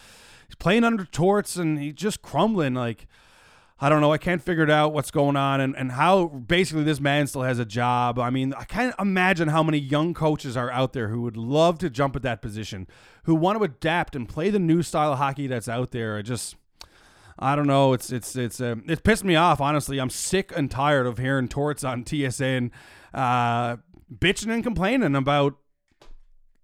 he's 0.47 0.55
playing 0.55 0.83
under 0.83 1.05
torts 1.05 1.55
and 1.55 1.79
he's 1.79 1.93
just 1.93 2.21
crumbling. 2.21 2.73
Like, 2.73 3.07
I 3.79 3.89
don't 3.89 4.01
know. 4.01 4.11
I 4.11 4.17
can't 4.17 4.41
figure 4.41 4.63
it 4.63 4.69
out 4.69 4.93
what's 4.93 5.11
going 5.11 5.35
on 5.35 5.61
and, 5.61 5.75
and 5.75 5.91
how 5.91 6.27
basically 6.27 6.83
this 6.83 6.99
man 6.99 7.27
still 7.27 7.43
has 7.43 7.59
a 7.59 7.65
job. 7.65 8.19
I 8.19 8.29
mean, 8.29 8.53
I 8.53 8.63
can't 8.63 8.95
imagine 8.99 9.49
how 9.49 9.63
many 9.63 9.77
young 9.77 10.13
coaches 10.13 10.57
are 10.57 10.71
out 10.71 10.93
there 10.93 11.09
who 11.09 11.21
would 11.21 11.37
love 11.37 11.77
to 11.79 11.89
jump 11.89 12.15
at 12.15 12.23
that 12.23 12.41
position, 12.41 12.87
who 13.23 13.35
want 13.35 13.57
to 13.57 13.63
adapt 13.63 14.15
and 14.15 14.27
play 14.27 14.49
the 14.49 14.59
new 14.59 14.81
style 14.81 15.13
of 15.13 15.19
hockey 15.19 15.47
that's 15.47 15.69
out 15.69 15.91
there. 15.91 16.17
I 16.17 16.21
just 16.21 16.55
I 17.39 17.55
don't 17.55 17.67
know. 17.67 17.93
It's 17.93 18.11
it's 18.11 18.35
it's 18.35 18.59
uh, 18.59 18.75
it 18.87 19.03
pissed 19.03 19.23
me 19.23 19.35
off. 19.35 19.61
Honestly, 19.61 19.99
I'm 19.99 20.09
sick 20.09 20.51
and 20.55 20.71
tired 20.71 21.05
of 21.05 21.17
hearing 21.17 21.47
Torts 21.47 21.83
on 21.83 22.03
TSN 22.03 22.71
uh, 23.13 23.77
bitching 24.13 24.51
and 24.51 24.63
complaining 24.63 25.15
about 25.15 25.55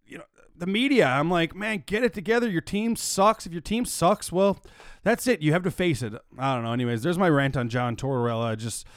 you 0.06 0.18
know 0.18 0.24
the 0.56 0.66
media. 0.66 1.06
I'm 1.06 1.30
like, 1.30 1.56
man, 1.56 1.84
get 1.86 2.04
it 2.04 2.14
together. 2.14 2.50
Your 2.50 2.62
team 2.62 2.96
sucks. 2.96 3.46
If 3.46 3.52
your 3.52 3.62
team 3.62 3.86
sucks, 3.86 4.32
well, 4.32 4.64
that's 5.04 5.28
it. 5.28 5.42
You 5.42 5.52
have 5.54 5.64
to 5.64 5.72
face 5.72 6.02
it. 6.02 6.14
I 6.40 6.56
don't 6.56 6.64
know. 6.64 6.74
Anyways, 6.74 7.04
there's 7.04 7.20
my 7.20 7.30
rant 7.30 7.56
on 7.56 7.70
John 7.70 7.96
Tortorella. 7.96 8.58
Just 8.58 8.88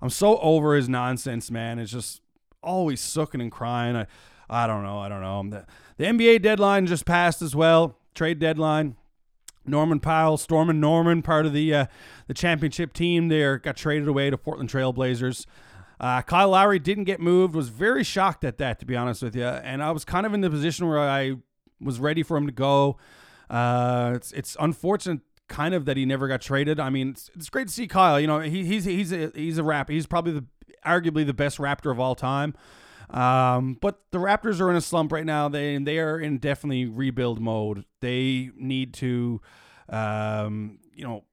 I'm 0.00 0.10
so 0.10 0.38
over 0.38 0.74
his 0.74 0.88
nonsense, 0.88 1.50
man. 1.50 1.78
It's 1.78 1.92
just 1.92 2.22
always 2.62 3.00
sucking 3.00 3.42
and 3.42 3.52
crying. 3.52 3.94
I 3.94 4.06
I 4.48 4.66
don't 4.66 4.82
know. 4.84 5.00
I 5.00 5.08
don't 5.08 5.20
know. 5.20 5.50
The, 5.50 5.66
the 5.98 6.04
NBA 6.04 6.42
deadline 6.42 6.86
just 6.86 7.04
passed 7.04 7.42
as 7.42 7.54
well. 7.54 7.98
Trade 8.14 8.38
deadline. 8.38 8.96
Norman 9.68 10.00
Powell, 10.00 10.36
Stormin' 10.36 10.80
Norman, 10.80 11.22
part 11.22 11.46
of 11.46 11.52
the 11.52 11.74
uh, 11.74 11.86
the 12.26 12.34
championship 12.34 12.92
team 12.92 13.28
there, 13.28 13.58
got 13.58 13.76
traded 13.76 14.08
away 14.08 14.30
to 14.30 14.38
Portland 14.38 14.70
Trailblazers. 14.70 15.46
Uh, 15.98 16.22
Kyle 16.22 16.50
Lowry 16.50 16.78
didn't 16.78 17.04
get 17.04 17.20
moved. 17.20 17.54
Was 17.54 17.68
very 17.68 18.04
shocked 18.04 18.44
at 18.44 18.58
that, 18.58 18.78
to 18.80 18.86
be 18.86 18.96
honest 18.96 19.22
with 19.22 19.34
you. 19.34 19.44
And 19.46 19.82
I 19.82 19.90
was 19.92 20.04
kind 20.04 20.26
of 20.26 20.34
in 20.34 20.42
the 20.42 20.50
position 20.50 20.86
where 20.86 20.98
I 20.98 21.36
was 21.80 21.98
ready 22.00 22.22
for 22.22 22.36
him 22.36 22.46
to 22.46 22.52
go. 22.52 22.98
Uh, 23.48 24.12
it's 24.14 24.32
it's 24.32 24.56
unfortunate, 24.60 25.20
kind 25.48 25.74
of, 25.74 25.84
that 25.86 25.96
he 25.96 26.04
never 26.04 26.28
got 26.28 26.40
traded. 26.40 26.78
I 26.80 26.90
mean, 26.90 27.10
it's, 27.10 27.30
it's 27.34 27.48
great 27.48 27.68
to 27.68 27.72
see 27.72 27.86
Kyle. 27.86 28.20
You 28.20 28.26
know, 28.26 28.40
he, 28.40 28.64
he's 28.64 28.84
he's 28.84 29.12
a, 29.12 29.30
he's 29.34 29.58
a 29.58 29.62
rap. 29.62 29.88
He's 29.88 30.06
probably 30.06 30.32
the 30.32 30.44
arguably 30.84 31.24
the 31.26 31.34
best 31.34 31.58
Raptor 31.58 31.90
of 31.90 31.98
all 31.98 32.14
time. 32.14 32.54
Um, 33.10 33.78
but 33.80 34.00
the 34.10 34.18
Raptors 34.18 34.60
are 34.60 34.70
in 34.70 34.76
a 34.76 34.80
slump 34.80 35.12
right 35.12 35.24
now. 35.24 35.48
They 35.48 35.78
they 35.78 35.98
are 35.98 36.18
in 36.18 36.38
definitely 36.38 36.86
rebuild 36.86 37.40
mode. 37.40 37.84
They 38.00 38.50
need 38.56 38.94
to, 38.94 39.40
um, 39.88 40.78
you 40.92 41.04
know, 41.04 41.24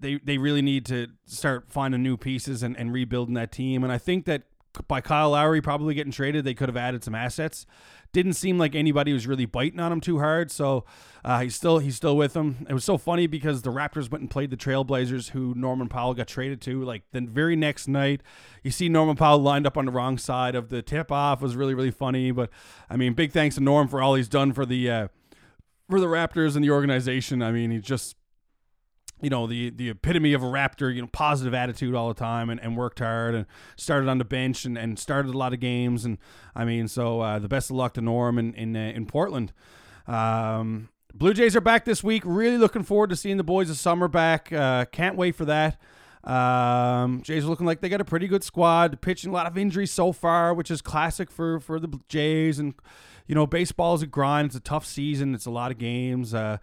they 0.00 0.18
they 0.22 0.38
really 0.38 0.62
need 0.62 0.86
to 0.86 1.08
start 1.26 1.66
finding 1.70 2.02
new 2.02 2.16
pieces 2.16 2.62
and, 2.62 2.76
and 2.76 2.92
rebuilding 2.92 3.34
that 3.34 3.52
team. 3.52 3.84
And 3.84 3.92
I 3.92 3.98
think 3.98 4.24
that 4.26 4.44
by 4.86 5.00
Kyle 5.00 5.30
Lowry 5.30 5.60
probably 5.60 5.94
getting 5.94 6.12
traded, 6.12 6.44
they 6.44 6.54
could 6.54 6.68
have 6.68 6.76
added 6.76 7.02
some 7.02 7.14
assets. 7.14 7.66
Didn't 8.12 8.34
seem 8.34 8.58
like 8.58 8.74
anybody 8.74 9.12
was 9.12 9.26
really 9.26 9.44
biting 9.44 9.80
on 9.80 9.92
him 9.92 10.00
too 10.00 10.18
hard, 10.18 10.50
so 10.50 10.84
uh, 11.24 11.40
he's 11.40 11.54
still 11.54 11.78
he's 11.78 11.96
still 11.96 12.16
with 12.16 12.32
them. 12.32 12.66
It 12.68 12.72
was 12.72 12.84
so 12.84 12.96
funny 12.96 13.26
because 13.26 13.62
the 13.62 13.70
Raptors 13.70 14.10
went 14.10 14.22
and 14.22 14.30
played 14.30 14.50
the 14.50 14.56
Trailblazers, 14.56 15.30
who 15.30 15.54
Norman 15.54 15.88
Powell 15.88 16.14
got 16.14 16.26
traded 16.26 16.60
to. 16.62 16.82
Like 16.82 17.02
the 17.12 17.20
very 17.20 17.54
next 17.54 17.86
night, 17.86 18.22
you 18.62 18.70
see 18.70 18.88
Norman 18.88 19.16
Powell 19.16 19.38
lined 19.38 19.66
up 19.66 19.76
on 19.76 19.84
the 19.84 19.92
wrong 19.92 20.16
side 20.16 20.54
of 20.54 20.70
the 20.70 20.80
tip 20.82 21.12
off. 21.12 21.42
was 21.42 21.56
really 21.56 21.74
really 21.74 21.90
funny. 21.90 22.30
But 22.30 22.50
I 22.88 22.96
mean, 22.96 23.12
big 23.12 23.32
thanks 23.32 23.56
to 23.56 23.62
Norm 23.62 23.88
for 23.88 24.00
all 24.00 24.14
he's 24.14 24.28
done 24.28 24.52
for 24.52 24.64
the 24.64 24.90
uh, 24.90 25.08
for 25.90 26.00
the 26.00 26.06
Raptors 26.06 26.54
and 26.54 26.64
the 26.64 26.70
organization. 26.70 27.42
I 27.42 27.52
mean, 27.52 27.70
he 27.70 27.78
just 27.78 28.16
you 29.20 29.30
know 29.30 29.46
the 29.46 29.70
the 29.70 29.90
epitome 29.90 30.32
of 30.32 30.42
a 30.42 30.46
raptor 30.46 30.94
you 30.94 31.00
know 31.00 31.08
positive 31.08 31.54
attitude 31.54 31.94
all 31.94 32.08
the 32.08 32.14
time 32.14 32.50
and, 32.50 32.60
and 32.60 32.76
worked 32.76 33.00
hard 33.00 33.34
and 33.34 33.46
started 33.76 34.08
on 34.08 34.18
the 34.18 34.24
bench 34.24 34.64
and, 34.64 34.78
and 34.78 34.98
started 34.98 35.34
a 35.34 35.38
lot 35.38 35.52
of 35.52 35.60
games. 35.60 36.04
And 36.04 36.18
i 36.54 36.64
mean 36.64 36.88
so 36.88 37.20
uh, 37.20 37.38
the 37.38 37.48
best 37.48 37.70
of 37.70 37.76
luck 37.76 37.94
to 37.94 38.00
norm 38.00 38.38
in 38.38 38.54
in, 38.54 38.76
uh, 38.76 38.92
in 38.94 39.06
portland. 39.06 39.52
Um, 40.06 40.88
blue 41.14 41.34
jays 41.34 41.56
are 41.56 41.60
back 41.60 41.84
this 41.84 42.02
week. 42.02 42.22
Really 42.24 42.58
looking 42.58 42.82
forward 42.82 43.10
to 43.10 43.16
seeing 43.16 43.36
the 43.36 43.44
boys 43.44 43.70
of 43.70 43.76
summer 43.76 44.08
back. 44.08 44.52
Uh, 44.52 44.84
can't 44.86 45.16
wait 45.16 45.34
for 45.34 45.44
that. 45.44 45.80
Um, 46.24 47.22
jays 47.22 47.44
are 47.44 47.48
looking 47.48 47.66
like 47.66 47.80
they 47.80 47.88
got 47.88 48.00
a 48.00 48.04
pretty 48.04 48.26
good 48.26 48.42
squad 48.44 49.00
pitching 49.00 49.30
a 49.30 49.32
lot 49.32 49.46
of 49.46 49.56
injuries 49.56 49.90
so 49.90 50.12
far 50.12 50.52
which 50.52 50.70
is 50.70 50.82
classic 50.82 51.30
for 51.30 51.60
for 51.60 51.80
the 51.80 52.00
jays. 52.08 52.58
And 52.58 52.74
you 53.26 53.34
know 53.34 53.46
baseball 53.46 53.94
is 53.94 54.02
a 54.02 54.06
grind. 54.06 54.46
It's 54.46 54.56
a 54.56 54.60
tough 54.60 54.86
season. 54.86 55.34
It's 55.34 55.46
a 55.46 55.50
lot 55.50 55.70
of 55.70 55.78
games. 55.78 56.34
Uh, 56.34 56.58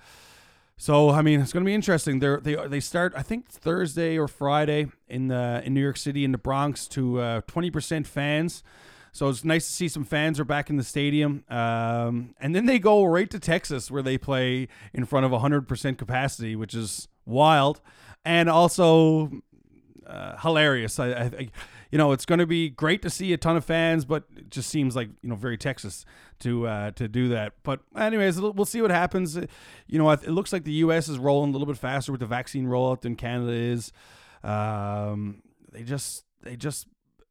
so 0.77 1.10
I 1.10 1.22
mean, 1.22 1.39
it's 1.39 1.53
going 1.53 1.63
to 1.63 1.70
be 1.70 1.74
interesting. 1.74 2.20
They 2.20 2.38
they 2.41 2.67
they 2.67 2.79
start 2.79 3.13
I 3.15 3.22
think 3.22 3.50
Thursday 3.50 4.17
or 4.17 4.27
Friday 4.27 4.88
in 5.08 5.27
the 5.27 5.62
in 5.65 5.74
New 5.74 5.82
York 5.82 5.98
City 5.98 6.25
in 6.25 6.32
the 6.32 6.38
Bronx 6.38 6.88
to 6.89 7.20
uh, 7.20 7.41
twenty 7.48 7.70
uh, 7.70 7.72
percent 7.72 8.08
fans. 8.08 8.63
So 9.15 9.29
it's 9.29 9.46
nice 9.46 9.65
to 9.65 9.72
see 9.72 9.88
some 9.88 10.03
fans 10.03 10.41
are 10.41 10.44
back 10.44 10.70
in 10.70 10.75
the 10.75 10.84
stadium. 10.84 11.46
Um, 11.50 12.36
and 12.38 12.53
then 12.53 12.65
they 12.65 12.79
go 12.79 13.05
right 13.05 13.29
to 13.29 13.39
Texas 13.39 13.89
where 13.89 14.03
they 14.03 14.17
play 14.17 14.67
in 14.94 15.05
front 15.05 15.25
of 15.25 15.32
100% 15.32 15.98
capacity, 15.98 16.53
which 16.53 16.74
is 16.75 17.08
wild 17.25 17.79
and 18.25 18.50
also 18.50 19.32
uh, 20.05 20.36
hilarious. 20.39 21.00
I, 21.00 21.12
I, 21.12 21.50
you 21.92 21.98
know, 21.98 22.12
it's 22.12 22.25
going 22.25 22.39
to 22.39 22.46
be 22.46 22.70
great 22.70 23.01
to 23.04 23.10
see 23.10 23.34
a 23.34 23.38
ton 23.38 23.56
of 23.56 23.65
fans, 23.65 24.06
but 24.06 24.24
it 24.36 24.50
just 24.50 24.70
seems 24.70 24.96
like 24.96 25.10
you 25.22 25.30
know 25.30 25.36
very 25.36 25.58
Texas 25.58 26.06
to 26.39 26.68
uh, 26.68 26.92
to 26.92 27.08
do 27.08 27.30
that. 27.30 27.54
But 27.63 27.82
anyways, 27.96 28.39
we'll 28.39 28.65
see 28.65 28.82
what 28.82 28.92
happens. 28.92 29.36
You 29.88 30.00
know, 30.00 30.10
it 30.10 30.27
looks 30.27 30.51
like 30.51 30.63
the 30.63 30.74
U.S. 30.74 31.08
is 31.08 31.18
rolling 31.18 31.50
a 31.50 31.51
little 31.54 31.68
bit 31.68 31.77
faster 31.77 32.12
with 32.12 32.22
the 32.22 32.27
vaccine 32.27 32.65
rollout 32.65 33.01
than 33.01 33.15
Canada 33.15 33.51
is. 33.51 33.92
Um, 34.44 35.42
they 35.72 35.84
just 35.84 36.25
they 36.42 36.56
just 36.56 36.88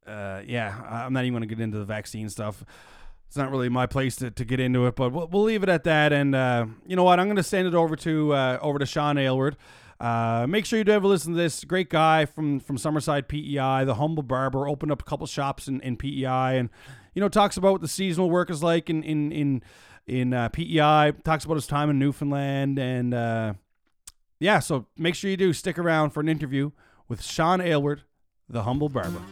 uh, 0.06 0.42
yeah. 0.46 0.80
I'm 0.88 1.12
not 1.12 1.24
even 1.24 1.34
going 1.34 1.48
to 1.48 1.54
get 1.54 1.62
into 1.62 1.78
the 1.78 1.84
vaccine 1.84 2.28
stuff. 2.28 2.64
It's 3.26 3.36
not 3.36 3.50
really 3.50 3.68
my 3.68 3.86
place 3.86 4.16
to, 4.16 4.30
to 4.30 4.44
get 4.44 4.60
into 4.60 4.86
it, 4.86 4.94
but 4.94 5.10
we'll, 5.10 5.26
we'll 5.26 5.42
leave 5.42 5.62
it 5.62 5.68
at 5.68 5.84
that. 5.84 6.12
And 6.12 6.34
uh, 6.34 6.66
you 6.86 6.94
know 6.94 7.02
what? 7.02 7.18
I'm 7.18 7.26
going 7.26 7.36
to 7.36 7.42
send 7.42 7.66
it 7.66 7.74
over 7.74 7.96
to 7.96 8.32
uh, 8.32 8.58
over 8.62 8.78
to 8.78 8.86
Sean 8.86 9.18
Aylward. 9.18 9.56
Uh, 10.04 10.46
make 10.46 10.66
sure 10.66 10.78
you 10.78 10.84
do 10.84 10.92
ever 10.92 11.06
listen 11.06 11.32
to 11.32 11.38
this 11.38 11.64
great 11.64 11.88
guy 11.88 12.26
from 12.26 12.60
from 12.60 12.76
Summerside 12.76 13.26
PEI, 13.26 13.86
the 13.86 13.94
humble 13.94 14.22
barber, 14.22 14.68
opened 14.68 14.92
up 14.92 15.00
a 15.00 15.04
couple 15.04 15.26
shops 15.26 15.66
in, 15.66 15.80
in 15.80 15.96
PEI, 15.96 16.58
and 16.58 16.68
you 17.14 17.22
know 17.22 17.28
talks 17.30 17.56
about 17.56 17.72
what 17.72 17.80
the 17.80 17.88
seasonal 17.88 18.28
work 18.28 18.50
is 18.50 18.62
like 18.62 18.90
in 18.90 19.02
in 19.02 19.32
in 19.32 19.62
in 20.06 20.34
uh, 20.34 20.50
PEI. 20.50 21.14
Talks 21.24 21.46
about 21.46 21.54
his 21.54 21.66
time 21.66 21.88
in 21.88 21.98
Newfoundland, 21.98 22.78
and 22.78 23.14
uh, 23.14 23.54
yeah, 24.40 24.58
so 24.58 24.84
make 24.98 25.14
sure 25.14 25.30
you 25.30 25.38
do 25.38 25.54
stick 25.54 25.78
around 25.78 26.10
for 26.10 26.20
an 26.20 26.28
interview 26.28 26.72
with 27.08 27.22
Sean 27.22 27.62
Aylward, 27.62 28.02
the 28.46 28.64
humble 28.64 28.90
barber. 28.90 29.22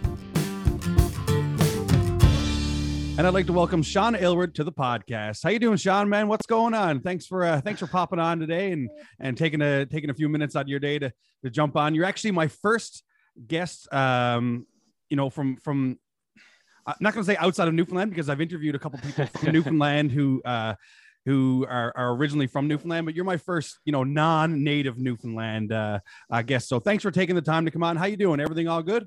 And 3.19 3.26
I'd 3.26 3.35
like 3.35 3.47
to 3.47 3.52
welcome 3.52 3.83
Sean 3.83 4.14
Aylward 4.14 4.54
to 4.54 4.64
the 4.64 4.73
podcast. 4.73 5.42
How 5.45 5.50
you 5.50 5.59
doing, 5.59 5.76
Sean? 5.76 6.09
Man, 6.09 6.28
what's 6.28 6.47
going 6.47 6.73
on? 6.73 7.00
Thanks 7.00 7.26
for 7.26 7.45
uh, 7.45 7.61
thanks 7.61 7.78
for 7.78 7.87
popping 7.87 8.19
on 8.19 8.40
today 8.40 8.73
and 8.73 8.88
and 9.21 9.37
taking 9.37 9.61
a 9.61 9.85
taking 9.85 10.09
a 10.09 10.14
few 10.14 10.31
minutes 10.31 10.57
out 10.57 10.62
of 10.62 10.69
your 10.69 10.81
day 10.81 10.99
to 10.99 11.12
to 11.45 11.50
jump 11.50 11.76
on. 11.76 11.95
You're 11.95 12.07
actually 12.07 12.31
my 12.31 12.49
first 12.49 13.02
guest. 13.47 13.92
Um, 13.92 14.66
you 15.11 15.16
know, 15.16 15.28
from 15.28 15.57
from 15.57 15.99
I'm 16.87 16.97
not 17.00 17.12
going 17.12 17.25
to 17.25 17.31
say 17.31 17.37
outside 17.37 17.69
of 17.69 17.75
Newfoundland 17.75 18.11
because 18.11 18.31
I've 18.31 18.40
interviewed 18.40 18.75
a 18.75 18.78
couple 18.78 18.99
people 18.99 19.26
from 19.26 19.52
Newfoundland 19.52 20.11
who 20.11 20.40
uh, 20.45 20.75
who 21.26 21.66
are, 21.69 21.92
are 21.95 22.12
originally 22.14 22.47
from 22.47 22.66
Newfoundland, 22.66 23.04
but 23.07 23.14
you're 23.14 23.26
my 23.26 23.37
first, 23.37 23.78
you 23.85 23.92
know, 23.92 24.04
non-native 24.04 24.99
Newfoundland 24.99 25.71
uh, 25.71 26.00
uh, 26.31 26.42
guest. 26.42 26.69
So 26.69 26.81
thanks 26.81 27.02
for 27.02 27.11
taking 27.11 27.37
the 27.37 27.42
time 27.42 27.66
to 27.66 27.71
come 27.71 27.83
on. 27.83 27.97
How 27.97 28.07
you 28.07 28.16
doing? 28.16 28.40
Everything 28.40 28.69
all 28.69 28.83
good? 28.83 29.07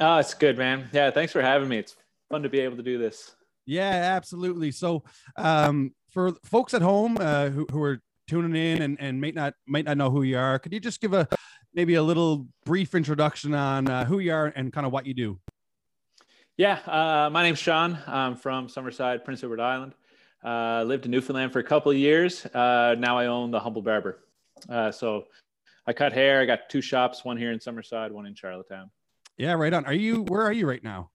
Oh, 0.00 0.16
it's 0.16 0.34
good, 0.34 0.58
man. 0.58 0.88
Yeah, 0.92 1.10
thanks 1.10 1.32
for 1.32 1.42
having 1.42 1.68
me. 1.68 1.78
It's 1.78 1.94
fun 2.32 2.42
to 2.42 2.48
be 2.48 2.60
able 2.60 2.76
to 2.78 2.82
do 2.82 2.96
this. 2.98 3.36
Yeah, 3.66 4.16
absolutely. 4.16 4.72
So, 4.72 5.04
um, 5.36 5.92
for 6.10 6.32
folks 6.44 6.74
at 6.74 6.82
home 6.82 7.18
uh, 7.20 7.50
who, 7.50 7.66
who 7.70 7.80
are 7.82 8.00
tuning 8.26 8.56
in 8.56 8.82
and, 8.82 9.00
and 9.00 9.20
might 9.20 9.34
not 9.34 9.54
might 9.68 9.84
not 9.84 9.98
know 9.98 10.10
who 10.10 10.22
you 10.22 10.38
are, 10.38 10.58
could 10.58 10.72
you 10.72 10.80
just 10.80 11.00
give 11.00 11.12
a 11.12 11.28
maybe 11.74 11.94
a 11.94 12.02
little 12.02 12.46
brief 12.64 12.94
introduction 12.94 13.54
on 13.54 13.88
uh, 13.88 14.04
who 14.04 14.18
you 14.18 14.32
are 14.32 14.46
and 14.46 14.72
kind 14.72 14.86
of 14.86 14.92
what 14.92 15.06
you 15.06 15.14
do? 15.14 15.38
Yeah, 16.56 16.78
uh, 16.86 17.30
my 17.30 17.42
name's 17.42 17.58
Sean. 17.58 17.98
I'm 18.06 18.34
from 18.34 18.68
Summerside, 18.68 19.24
Prince 19.24 19.44
Edward 19.44 19.60
Island. 19.60 19.92
Uh, 20.44 20.82
lived 20.84 21.04
in 21.04 21.10
Newfoundland 21.10 21.52
for 21.52 21.60
a 21.60 21.64
couple 21.64 21.92
of 21.92 21.98
years. 21.98 22.44
Uh, 22.46 22.96
now 22.98 23.16
I 23.16 23.26
own 23.26 23.50
the 23.50 23.60
Humble 23.60 23.82
Barber. 23.82 24.24
Uh, 24.68 24.90
so 24.90 25.26
I 25.86 25.92
cut 25.92 26.12
hair. 26.12 26.40
I 26.40 26.46
got 26.46 26.68
two 26.68 26.80
shops, 26.80 27.24
one 27.24 27.36
here 27.36 27.52
in 27.52 27.58
Summerside, 27.58 28.10
one 28.10 28.26
in 28.26 28.34
Charlottetown. 28.34 28.90
Yeah, 29.36 29.52
right 29.52 29.72
on. 29.72 29.84
Are 29.86 29.94
you? 29.94 30.22
Where 30.24 30.42
are 30.42 30.52
you 30.52 30.68
right 30.68 30.82
now? 30.82 31.11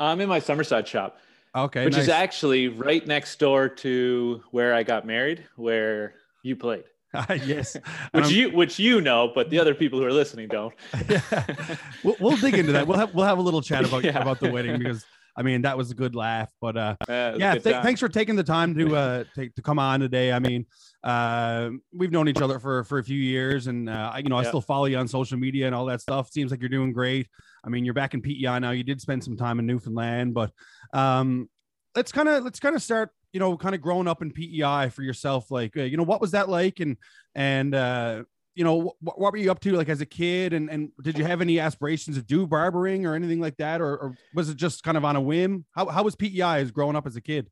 I'm 0.00 0.20
in 0.20 0.28
my 0.28 0.40
Summerside 0.40 0.86
shop. 0.86 1.18
Okay, 1.54 1.84
which 1.84 1.94
nice. 1.94 2.04
is 2.04 2.08
actually 2.08 2.68
right 2.68 3.04
next 3.06 3.38
door 3.38 3.68
to 3.68 4.42
where 4.52 4.72
I 4.74 4.82
got 4.84 5.04
married, 5.06 5.44
where 5.56 6.14
you 6.42 6.56
played. 6.56 6.84
yes, 7.44 7.74
Which 8.12 8.24
I'm- 8.26 8.32
you 8.32 8.50
which 8.50 8.78
you 8.78 9.00
know, 9.00 9.32
but 9.34 9.50
the 9.50 9.58
other 9.58 9.74
people 9.74 9.98
who 9.98 10.04
are 10.06 10.12
listening 10.12 10.46
don't. 10.48 10.72
yeah. 11.08 11.20
we'll, 12.04 12.14
we'll 12.20 12.36
dig 12.36 12.54
into 12.54 12.70
that. 12.72 12.86
We'll 12.86 12.98
have 12.98 13.12
we'll 13.14 13.26
have 13.26 13.38
a 13.38 13.42
little 13.42 13.62
chat 13.62 13.84
about 13.84 14.04
Yeah. 14.04 14.20
about 14.22 14.38
the 14.38 14.48
wedding 14.50 14.78
because 14.78 15.04
I 15.36 15.42
mean 15.42 15.62
that 15.62 15.76
was 15.76 15.90
a 15.90 15.94
good 15.94 16.14
laugh. 16.14 16.50
But 16.60 16.76
uh, 16.76 16.94
Uh, 17.08 17.12
a 17.12 17.36
yeah, 17.36 17.54
th- 17.56 17.82
thanks 17.82 17.98
for 17.98 18.08
taking 18.08 18.36
the 18.36 18.44
time 18.44 18.76
to 18.76 18.94
uh 18.94 19.24
take 19.34 19.56
to 19.56 19.62
come 19.62 19.80
on 19.80 19.98
today. 19.98 20.30
I 20.32 20.38
mean, 20.38 20.66
uh, 21.02 21.70
we've 21.92 22.10
known 22.12 22.28
each 22.28 22.40
other 22.42 22.58
for 22.58 22.84
for 22.84 22.98
a 22.98 23.04
few 23.04 23.18
years, 23.18 23.66
and 23.66 23.88
uh, 23.88 24.10
I- 24.14 24.18
you 24.18 24.28
know 24.28 24.36
I 24.36 24.42
Yeah. 24.42 24.48
still 24.48 24.60
follow 24.60 24.84
you 24.86 24.98
on 24.98 25.08
social 25.08 25.38
media 25.38 25.66
and 25.66 25.74
all 25.74 25.86
that 25.86 26.00
stuff. 26.00 26.30
Seems 26.30 26.50
like 26.50 26.60
you're 26.60 26.68
doing 26.68 26.92
great. 26.92 27.28
I 27.64 27.68
mean, 27.68 27.84
you're 27.84 27.94
back 27.94 28.14
in 28.14 28.20
PEI 28.22 28.58
now. 28.58 28.70
You 28.72 28.84
did 28.84 29.00
spend 29.00 29.22
some 29.24 29.36
time 29.36 29.58
in 29.58 29.66
Newfoundland, 29.66 30.34
but 30.34 30.50
um, 30.92 31.48
let's 31.94 32.12
kind 32.12 32.28
of 32.28 32.44
let's 32.44 32.60
kind 32.60 32.74
of 32.76 32.82
start. 32.82 33.10
You 33.32 33.38
know, 33.38 33.56
kind 33.56 33.76
of 33.76 33.80
growing 33.80 34.08
up 34.08 34.22
in 34.22 34.32
PEI 34.32 34.88
for 34.90 35.02
yourself. 35.02 35.50
Like, 35.52 35.76
uh, 35.76 35.82
you 35.82 35.96
know, 35.96 36.02
what 36.02 36.20
was 36.20 36.32
that 36.32 36.48
like? 36.48 36.80
And 36.80 36.96
and 37.36 37.74
uh, 37.74 38.24
you 38.56 38.64
know, 38.64 38.96
wh- 39.00 39.16
what 39.18 39.32
were 39.32 39.36
you 39.38 39.52
up 39.52 39.60
to 39.60 39.72
like 39.72 39.88
as 39.88 40.00
a 40.00 40.06
kid? 40.06 40.52
And 40.52 40.68
and 40.68 40.90
did 41.02 41.16
you 41.16 41.24
have 41.24 41.40
any 41.40 41.60
aspirations 41.60 42.16
to 42.16 42.22
do 42.24 42.44
barbering 42.46 43.06
or 43.06 43.14
anything 43.14 43.38
like 43.40 43.56
that, 43.58 43.80
or, 43.80 43.96
or 43.96 44.14
was 44.34 44.48
it 44.48 44.56
just 44.56 44.82
kind 44.82 44.96
of 44.96 45.04
on 45.04 45.14
a 45.16 45.20
whim? 45.20 45.64
How 45.76 45.86
how 45.86 46.02
was 46.02 46.16
PEI 46.16 46.60
as 46.60 46.72
growing 46.72 46.96
up 46.96 47.06
as 47.06 47.14
a 47.16 47.20
kid? 47.20 47.48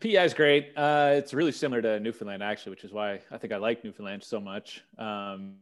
PEI 0.00 0.24
is 0.24 0.34
great. 0.34 0.72
Uh, 0.76 1.12
it's 1.14 1.32
really 1.32 1.52
similar 1.52 1.80
to 1.80 2.00
Newfoundland, 2.00 2.42
actually, 2.42 2.70
which 2.70 2.84
is 2.84 2.92
why 2.92 3.20
I 3.30 3.38
think 3.38 3.52
I 3.52 3.56
like 3.56 3.84
Newfoundland 3.84 4.22
so 4.22 4.40
much. 4.40 4.82
Um, 4.98 5.54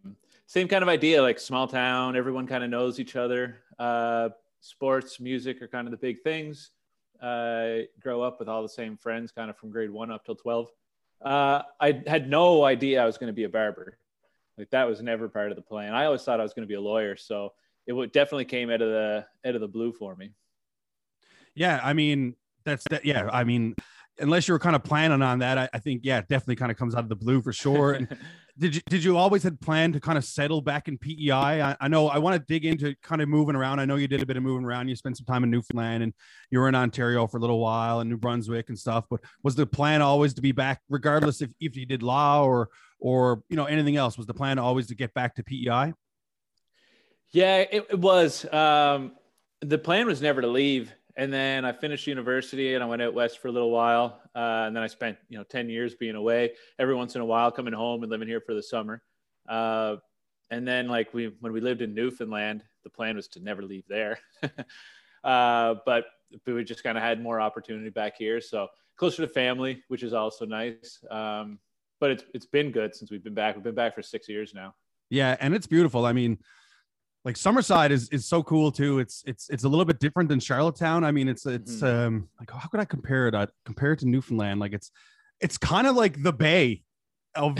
same 0.46 0.68
kind 0.68 0.82
of 0.82 0.88
idea, 0.88 1.20
like 1.22 1.38
small 1.38 1.68
town, 1.68 2.16
everyone 2.16 2.46
kind 2.46 2.64
of 2.64 2.70
knows 2.70 2.98
each 2.98 3.16
other. 3.16 3.56
Uh, 3.78 4.30
sports, 4.60 5.20
music 5.20 5.60
are 5.62 5.68
kind 5.68 5.86
of 5.86 5.90
the 5.90 5.98
big 5.98 6.22
things. 6.22 6.70
Uh, 7.20 7.80
grow 8.00 8.22
up 8.22 8.38
with 8.38 8.48
all 8.48 8.62
the 8.62 8.68
same 8.68 8.96
friends, 8.96 9.30
kind 9.30 9.50
of 9.50 9.56
from 9.56 9.70
grade 9.70 9.90
one 9.90 10.10
up 10.10 10.24
till 10.24 10.34
12. 10.34 10.68
Uh, 11.22 11.62
I 11.80 12.02
had 12.06 12.28
no 12.28 12.64
idea 12.64 13.02
I 13.02 13.06
was 13.06 13.18
going 13.18 13.28
to 13.28 13.34
be 13.34 13.44
a 13.44 13.48
barber. 13.48 13.98
Like 14.58 14.70
that 14.70 14.86
was 14.86 15.02
never 15.02 15.28
part 15.28 15.50
of 15.50 15.56
the 15.56 15.62
plan. 15.62 15.94
I 15.94 16.06
always 16.06 16.22
thought 16.22 16.40
I 16.40 16.42
was 16.42 16.54
going 16.54 16.66
to 16.66 16.68
be 16.68 16.74
a 16.74 16.80
lawyer. 16.80 17.16
So 17.16 17.52
it 17.86 17.92
would 17.92 18.12
definitely 18.12 18.44
came 18.44 18.70
out 18.70 18.82
of 18.82 18.88
the 18.88 19.26
out 19.44 19.54
of 19.54 19.60
the 19.60 19.68
blue 19.68 19.92
for 19.92 20.14
me. 20.14 20.30
Yeah, 21.54 21.80
I 21.82 21.92
mean 21.92 22.36
that's 22.64 22.84
that. 22.90 23.04
Yeah, 23.04 23.28
I 23.32 23.44
mean, 23.44 23.74
unless 24.18 24.48
you 24.48 24.54
were 24.54 24.58
kind 24.58 24.76
of 24.76 24.84
planning 24.84 25.22
on 25.22 25.40
that, 25.40 25.58
I, 25.58 25.68
I 25.72 25.78
think 25.78 26.02
yeah, 26.04 26.18
it 26.18 26.28
definitely 26.28 26.56
kind 26.56 26.70
of 26.70 26.78
comes 26.78 26.94
out 26.94 27.02
of 27.02 27.08
the 27.08 27.16
blue 27.16 27.42
for 27.42 27.52
sure. 27.52 27.92
And 27.92 28.08
did 28.58 28.76
you 28.76 28.82
did 28.88 29.02
you 29.02 29.16
always 29.16 29.42
had 29.42 29.60
planned 29.60 29.94
to 29.94 30.00
kind 30.00 30.16
of 30.16 30.24
settle 30.24 30.60
back 30.60 30.88
in 30.88 30.98
PEI? 30.98 31.32
I, 31.32 31.76
I 31.80 31.88
know 31.88 32.08
I 32.08 32.18
want 32.18 32.36
to 32.36 32.44
dig 32.46 32.64
into 32.64 32.94
kind 33.02 33.20
of 33.20 33.28
moving 33.28 33.56
around. 33.56 33.80
I 33.80 33.84
know 33.84 33.96
you 33.96 34.08
did 34.08 34.22
a 34.22 34.26
bit 34.26 34.36
of 34.36 34.42
moving 34.42 34.64
around. 34.64 34.88
You 34.88 34.96
spent 34.96 35.16
some 35.16 35.26
time 35.26 35.44
in 35.44 35.50
Newfoundland 35.50 36.02
and 36.02 36.12
you 36.50 36.60
were 36.60 36.68
in 36.68 36.74
Ontario 36.74 37.26
for 37.26 37.38
a 37.38 37.40
little 37.40 37.60
while 37.60 38.00
and 38.00 38.08
New 38.08 38.16
Brunswick 38.16 38.68
and 38.68 38.78
stuff. 38.78 39.04
But 39.10 39.20
was 39.42 39.54
the 39.54 39.66
plan 39.66 40.02
always 40.02 40.34
to 40.34 40.42
be 40.42 40.52
back, 40.52 40.80
regardless 40.88 41.40
if 41.40 41.52
if 41.60 41.76
you 41.76 41.86
did 41.86 42.02
law 42.02 42.44
or 42.44 42.68
or 43.00 43.42
you 43.48 43.56
know 43.56 43.64
anything 43.64 43.96
else? 43.96 44.16
Was 44.16 44.26
the 44.26 44.34
plan 44.34 44.58
always 44.58 44.86
to 44.88 44.94
get 44.94 45.12
back 45.14 45.34
to 45.36 45.42
PEI? 45.42 45.92
Yeah, 47.32 47.58
it, 47.58 47.86
it 47.90 47.98
was. 47.98 48.46
Um, 48.52 49.12
the 49.60 49.78
plan 49.78 50.06
was 50.06 50.22
never 50.22 50.40
to 50.40 50.46
leave. 50.46 50.94
And 51.16 51.32
then 51.32 51.64
I 51.64 51.72
finished 51.72 52.06
university 52.06 52.74
and 52.74 52.82
I 52.82 52.86
went 52.86 53.00
out 53.00 53.14
west 53.14 53.38
for 53.38 53.48
a 53.48 53.52
little 53.52 53.70
while. 53.70 54.20
Uh, 54.34 54.64
and 54.66 54.74
then 54.74 54.82
I 54.82 54.88
spent, 54.88 55.16
you 55.28 55.38
know, 55.38 55.44
10 55.44 55.68
years 55.68 55.94
being 55.94 56.16
away 56.16 56.52
every 56.78 56.94
once 56.94 57.14
in 57.14 57.20
a 57.20 57.24
while, 57.24 57.50
coming 57.52 57.72
home 57.72 58.02
and 58.02 58.10
living 58.10 58.26
here 58.26 58.40
for 58.40 58.54
the 58.54 58.62
summer. 58.62 59.02
Uh, 59.48 59.96
and 60.50 60.66
then 60.66 60.88
like 60.88 61.14
we, 61.14 61.32
when 61.40 61.52
we 61.52 61.60
lived 61.60 61.82
in 61.82 61.94
Newfoundland, 61.94 62.64
the 62.82 62.90
plan 62.90 63.16
was 63.16 63.28
to 63.28 63.40
never 63.40 63.62
leave 63.62 63.84
there. 63.88 64.18
uh, 65.24 65.76
but 65.86 66.06
we 66.46 66.64
just 66.64 66.82
kind 66.82 66.98
of 66.98 67.04
had 67.04 67.22
more 67.22 67.40
opportunity 67.40 67.90
back 67.90 68.16
here. 68.16 68.40
So 68.40 68.68
closer 68.96 69.24
to 69.24 69.32
family, 69.32 69.82
which 69.88 70.02
is 70.02 70.12
also 70.12 70.44
nice. 70.44 70.98
Um, 71.10 71.58
but 72.00 72.10
it's, 72.10 72.24
it's 72.34 72.46
been 72.46 72.72
good 72.72 72.94
since 72.94 73.10
we've 73.10 73.22
been 73.22 73.34
back. 73.34 73.54
We've 73.54 73.64
been 73.64 73.74
back 73.74 73.94
for 73.94 74.02
six 74.02 74.28
years 74.28 74.52
now. 74.52 74.74
Yeah, 75.10 75.36
and 75.38 75.54
it's 75.54 75.66
beautiful. 75.66 76.06
I 76.06 76.12
mean, 76.12 76.38
like 77.24 77.36
Summerside 77.36 77.90
is 77.90 78.08
is 78.10 78.26
so 78.26 78.42
cool 78.42 78.70
too. 78.70 78.98
It's 78.98 79.22
it's 79.26 79.48
it's 79.48 79.64
a 79.64 79.68
little 79.68 79.84
bit 79.84 79.98
different 79.98 80.28
than 80.28 80.40
Charlottetown. 80.40 81.04
I 81.04 81.10
mean, 81.12 81.28
it's 81.28 81.46
it's 81.46 81.82
um 81.82 82.28
like 82.38 82.50
how 82.50 82.68
could 82.68 82.80
I 82.80 82.84
compare 82.84 83.28
it? 83.28 83.34
I 83.34 83.46
compare 83.64 83.92
it 83.92 84.00
to 84.00 84.06
Newfoundland. 84.08 84.60
Like 84.60 84.72
it's 84.72 84.90
it's 85.40 85.56
kind 85.58 85.86
of 85.86 85.96
like 85.96 86.22
the 86.22 86.32
Bay 86.32 86.82
of 87.34 87.56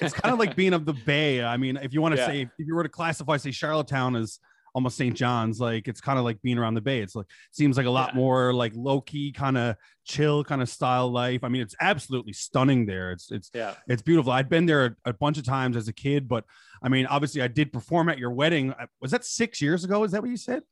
it's 0.00 0.12
kind 0.14 0.32
of 0.32 0.38
like 0.38 0.56
being 0.62 0.72
of 0.72 0.86
the 0.86 0.94
Bay. 0.94 1.42
I 1.44 1.56
mean, 1.56 1.76
if 1.76 1.92
you 1.92 2.00
want 2.00 2.14
to 2.16 2.20
Yeah. 2.20 2.26
say 2.26 2.40
if 2.42 2.66
you 2.66 2.74
were 2.74 2.82
to 2.82 2.88
classify 2.88 3.36
say 3.36 3.50
Charlottetown 3.50 4.16
as 4.16 4.38
almost 4.74 4.96
St. 4.96 5.14
John's, 5.16 5.60
like 5.60 5.86
it's 5.88 6.00
kind 6.00 6.18
of 6.18 6.24
like 6.24 6.42
being 6.42 6.58
around 6.58 6.74
the 6.74 6.80
Bay. 6.80 7.00
It's 7.00 7.14
like 7.14 7.26
seems 7.52 7.76
like 7.76 7.86
a 7.86 7.90
lot 7.90 8.10
Yeah. 8.12 8.18
more 8.20 8.52
like 8.52 8.72
low 8.74 9.00
key, 9.00 9.32
kind 9.32 9.56
of 9.56 9.76
chill, 10.04 10.42
kind 10.44 10.60
of 10.60 10.68
style 10.68 11.08
life. 11.10 11.44
I 11.44 11.48
mean, 11.48 11.62
it's 11.62 11.76
absolutely 11.80 12.32
stunning 12.32 12.84
there. 12.84 13.12
It's 13.12 13.30
it's 13.30 13.50
yeah. 13.54 13.74
it's 13.88 14.02
beautiful. 14.02 14.32
I'd 14.32 14.48
been 14.48 14.66
there 14.66 14.84
a, 15.04 15.10
a 15.10 15.12
bunch 15.12 15.38
of 15.38 15.44
times 15.44 15.76
as 15.76 15.88
a 15.88 15.92
kid, 15.92 16.28
but 16.28 16.44
I 16.82 16.88
mean, 16.88 17.06
obviously, 17.06 17.40
I 17.40 17.48
did 17.48 17.72
perform 17.72 18.08
at 18.08 18.18
your 18.18 18.30
wedding. 18.32 18.72
Uh, 18.72 18.86
Was 19.00 19.12
that 19.12 19.24
six 19.24 19.62
years 19.62 19.84
ago? 19.84 20.02
Is 20.04 20.10
that 20.12 20.20
what 20.20 20.30
you 20.30 20.36
said? 20.36 20.62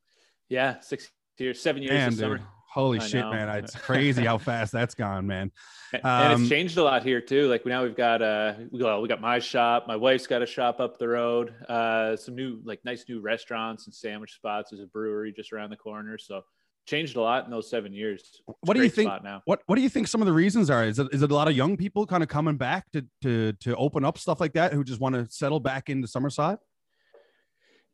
Yeah, 0.49 0.79
six 0.81 1.09
years, 1.39 1.61
seven 1.61 1.81
years 1.81 1.91
Man, 1.93 2.09
this 2.11 2.19
summer. 2.19 2.37
dude, 2.37 2.47
holy 2.73 2.99
I 2.99 3.03
shit, 3.07 3.21
know. 3.21 3.31
man! 3.31 3.49
It's 3.63 3.75
crazy 3.89 4.25
how 4.25 4.37
fast 4.37 4.71
that's 4.71 4.95
gone, 4.95 5.27
man. 5.27 5.51
And- 5.93 6.03
Um, 6.03 6.09
and 6.31 6.41
it's 6.41 6.49
changed 6.49 6.77
a 6.77 6.83
lot 6.83 7.03
here 7.03 7.21
too. 7.21 7.47
Like 7.47 7.65
now 7.65 7.83
we've 7.83 7.95
got 7.95 8.21
uh 8.23 8.53
we 8.71 8.79
got 8.79 9.01
we 9.01 9.07
got 9.07 9.21
my 9.21 9.37
shop, 9.39 9.85
my 9.87 9.95
wife's 9.95 10.25
got 10.27 10.41
a 10.41 10.45
shop 10.45 10.79
up 10.79 10.97
the 10.97 11.07
road, 11.07 11.53
uh 11.69 12.15
some 12.15 12.35
new 12.35 12.59
like 12.65 12.79
nice 12.83 13.05
new 13.07 13.21
restaurants 13.21 13.85
and 13.85 13.93
sandwich 13.93 14.33
spots. 14.33 14.71
There's 14.71 14.81
a 14.83 14.87
brewery 14.87 15.31
just 15.31 15.53
around 15.53 15.69
the 15.69 15.77
corner. 15.77 16.17
So 16.17 16.41
changed 16.85 17.15
a 17.15 17.21
lot 17.21 17.45
in 17.45 17.51
those 17.51 17.69
seven 17.69 17.93
years. 17.93 18.21
It's 18.21 18.41
What 18.61 18.75
do 18.75 18.81
you 18.83 18.89
think- 18.89 19.09
now? 19.23 19.41
What 19.45 19.61
What 19.67 19.75
do 19.75 19.81
you 19.83 19.89
think 19.89 20.07
some 20.07 20.21
of 20.21 20.25
the 20.25 20.33
reasons 20.33 20.69
are? 20.71 20.83
Is 20.83 20.97
it, 20.99 21.07
is 21.13 21.21
it 21.21 21.29
a 21.31 21.35
lot 21.35 21.47
of 21.47 21.55
young 21.55 21.77
people 21.77 22.05
kind 22.07 22.23
of 22.23 22.27
coming 22.29 22.57
back 22.57 22.91
to 22.93 23.05
to 23.21 23.53
to 23.53 23.75
open 23.75 24.03
up 24.03 24.17
stuff 24.17 24.39
like 24.41 24.53
that 24.53 24.73
who 24.73 24.83
just 24.83 24.99
want 24.99 25.13
to 25.15 25.27
settle 25.29 25.59
back 25.59 25.89
into 25.89 26.07
Summerside? 26.07 26.57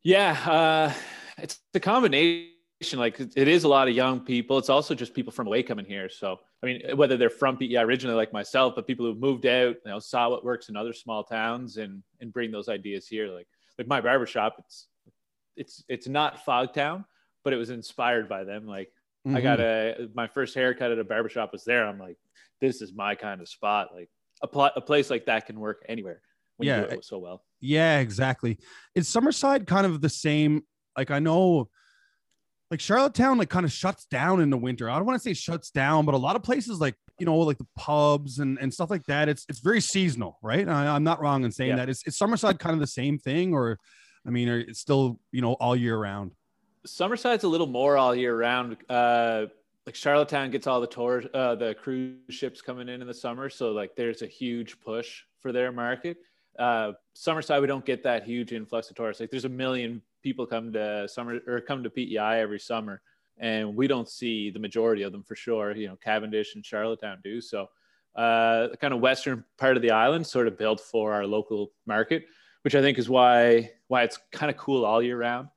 Yeah, 0.03 0.31
uh, 0.49 0.93
it's 1.37 1.59
the 1.73 1.79
combination. 1.81 2.53
Like 2.93 3.19
it 3.19 3.47
is 3.49 3.65
a 3.65 3.67
lot 3.67 3.89
of 3.89 3.95
young 3.95 4.21
people. 4.21 4.57
It's 4.57 4.69
also 4.69 4.95
just 4.95 5.13
people 5.13 5.33
from 5.33 5.47
away 5.47 5.63
coming 5.63 5.83
here. 5.85 6.07
So 6.07 6.39
I 6.63 6.65
mean, 6.65 6.81
whether 6.95 7.17
they're 7.17 7.29
from 7.29 7.57
PEI 7.57 7.77
originally, 7.79 8.15
like 8.15 8.31
myself, 8.31 8.73
but 8.75 8.87
people 8.87 9.05
who've 9.05 9.19
moved 9.19 9.45
out, 9.45 9.75
you 9.85 9.91
know, 9.91 9.99
saw 9.99 10.29
what 10.29 10.45
works 10.45 10.69
in 10.69 10.77
other 10.77 10.93
small 10.93 11.23
towns 11.25 11.75
and 11.77 12.01
and 12.21 12.31
bring 12.31 12.51
those 12.51 12.69
ideas 12.69 13.05
here. 13.05 13.27
Like 13.27 13.47
like 13.77 13.87
my 13.87 13.99
barbershop, 13.99 14.55
it's 14.59 14.87
it's 15.57 15.83
it's 15.89 16.07
not 16.07 16.45
Fogtown, 16.45 17.03
but 17.43 17.51
it 17.51 17.57
was 17.57 17.69
inspired 17.69 18.29
by 18.29 18.45
them. 18.45 18.65
Like 18.65 18.91
I 19.25 19.29
Mhm. 19.29 19.43
got 19.43 19.59
a 19.59 20.09
my 20.13 20.27
first 20.27 20.55
haircut 20.55 20.91
at 20.91 20.99
a 20.99 21.03
barbershop 21.03 21.51
was 21.51 21.65
there. 21.65 21.85
I'm 21.85 21.99
like, 21.99 22.17
this 22.61 22.81
is 22.81 22.93
my 22.93 23.13
kind 23.13 23.41
of 23.41 23.49
spot. 23.49 23.89
Like 23.93 24.09
a 24.41 24.47
pl- 24.47 24.71
a 24.73 24.81
place 24.81 25.09
like 25.09 25.25
that 25.25 25.45
can 25.47 25.59
work 25.59 25.83
anywhere 25.89 26.21
when 26.55 26.67
Yeah, 26.67 26.83
you 26.83 26.87
do 26.87 26.93
it 26.99 27.03
so 27.05 27.17
well. 27.17 27.43
Yeah, 27.59 27.99
exactly. 27.99 28.57
Is 28.95 29.09
Summerside 29.09 29.67
kind 29.67 29.85
of 29.85 29.99
the 29.99 30.07
same? 30.07 30.63
Like 30.97 31.11
I 31.11 31.19
know, 31.19 31.69
like 32.71 32.79
Charlottetown, 32.79 33.37
like 33.37 33.49
kind 33.49 33.65
of 33.65 33.71
shuts 33.71 34.05
down 34.05 34.41
in 34.41 34.49
the 34.49 34.57
winter. 34.57 34.89
I 34.89 34.97
don't 34.97 35.05
want 35.05 35.17
to 35.21 35.23
say 35.23 35.33
shuts 35.33 35.71
down, 35.71 36.05
but 36.05 36.13
a 36.13 36.17
lot 36.17 36.35
of 36.35 36.43
places, 36.43 36.79
like 36.79 36.95
you 37.19 37.25
know, 37.25 37.37
like 37.37 37.57
the 37.57 37.67
pubs 37.75 38.39
and, 38.39 38.57
and 38.59 38.73
stuff 38.73 38.89
like 38.89 39.03
that, 39.05 39.27
it's 39.27 39.45
it's 39.49 39.59
very 39.59 39.81
seasonal, 39.81 40.37
right? 40.41 40.67
I, 40.67 40.87
I'm 40.87 41.03
not 41.03 41.19
wrong 41.21 41.43
in 41.43 41.51
saying 41.51 41.71
Yeah. 41.71 41.75
that. 41.77 41.89
Is, 41.89 42.03
is 42.05 42.17
Summerside 42.17 42.59
kind 42.59 42.73
of 42.73 42.79
the 42.79 42.87
same 42.87 43.17
thing, 43.17 43.53
or 43.53 43.77
I 44.25 44.29
mean, 44.29 44.47
are 44.49 44.59
it's 44.59 44.79
still 44.79 45.19
you 45.31 45.41
know 45.41 45.53
all 45.53 45.75
year 45.75 45.97
round? 45.97 46.31
Summerside's 46.87 47.43
a 47.43 47.47
little 47.47 47.67
more 47.67 47.97
all 47.97 48.15
year 48.15 48.37
round. 48.37 48.77
Uh, 48.89 49.47
like 49.85 49.95
Charlottetown 49.95 50.51
gets 50.51 50.67
all 50.67 50.79
the 50.79 50.87
tours, 50.87 51.25
uh, 51.33 51.55
the 51.55 51.73
cruise 51.75 52.15
ships 52.29 52.61
coming 52.61 52.87
in 52.89 53.01
in 53.01 53.07
the 53.07 53.13
summer, 53.13 53.49
so 53.49 53.71
like 53.71 53.95
there's 53.95 54.21
a 54.21 54.27
huge 54.27 54.79
push 54.79 55.23
for 55.41 55.51
their 55.51 55.71
market. 55.71 56.17
Uh, 56.57 56.91
Summerside, 57.17 57.59
we 57.61 57.67
don't 57.67 57.85
get 57.85 58.03
that 58.03 58.23
huge 58.23 58.51
influx 58.53 58.89
of 58.89 58.95
tourists. 58.95 59.19
Like 59.19 59.31
there's 59.31 59.45
a 59.45 59.49
million 59.49 60.01
people 60.21 60.45
come 60.45 60.73
to 60.73 61.07
summer 61.07 61.39
or 61.47 61.61
come 61.61 61.83
to 61.83 61.89
PEI 61.89 62.41
every 62.41 62.59
summer, 62.59 63.01
and 63.37 63.75
we 63.75 63.87
don't 63.87 64.09
see 64.09 64.49
the 64.49 64.59
majority 64.59 65.03
of 65.03 65.11
them 65.11 65.23
for 65.23 65.35
sure. 65.35 65.75
You 65.75 65.87
know, 65.87 65.95
Cavendish 65.95 66.55
and 66.55 66.65
Charlottetown 66.65 67.19
do. 67.23 67.41
So, 67.41 67.67
uh, 68.15 68.67
the 68.67 68.77
kind 68.77 68.93
of 68.93 68.99
western 68.99 69.43
part 69.57 69.75
of 69.75 69.81
the 69.81 69.91
island 69.91 70.25
sort 70.25 70.47
of 70.47 70.57
built 70.57 70.79
for 70.79 71.13
our 71.13 71.25
local 71.25 71.71
market, 71.85 72.25
which 72.63 72.75
I 72.75 72.81
think 72.81 72.97
is 72.97 73.09
why 73.09 73.71
why 73.87 74.03
it's 74.03 74.19
kind 74.31 74.49
of 74.49 74.57
cool 74.57 74.85
all 74.85 75.01
year 75.01 75.17
round 75.17 75.49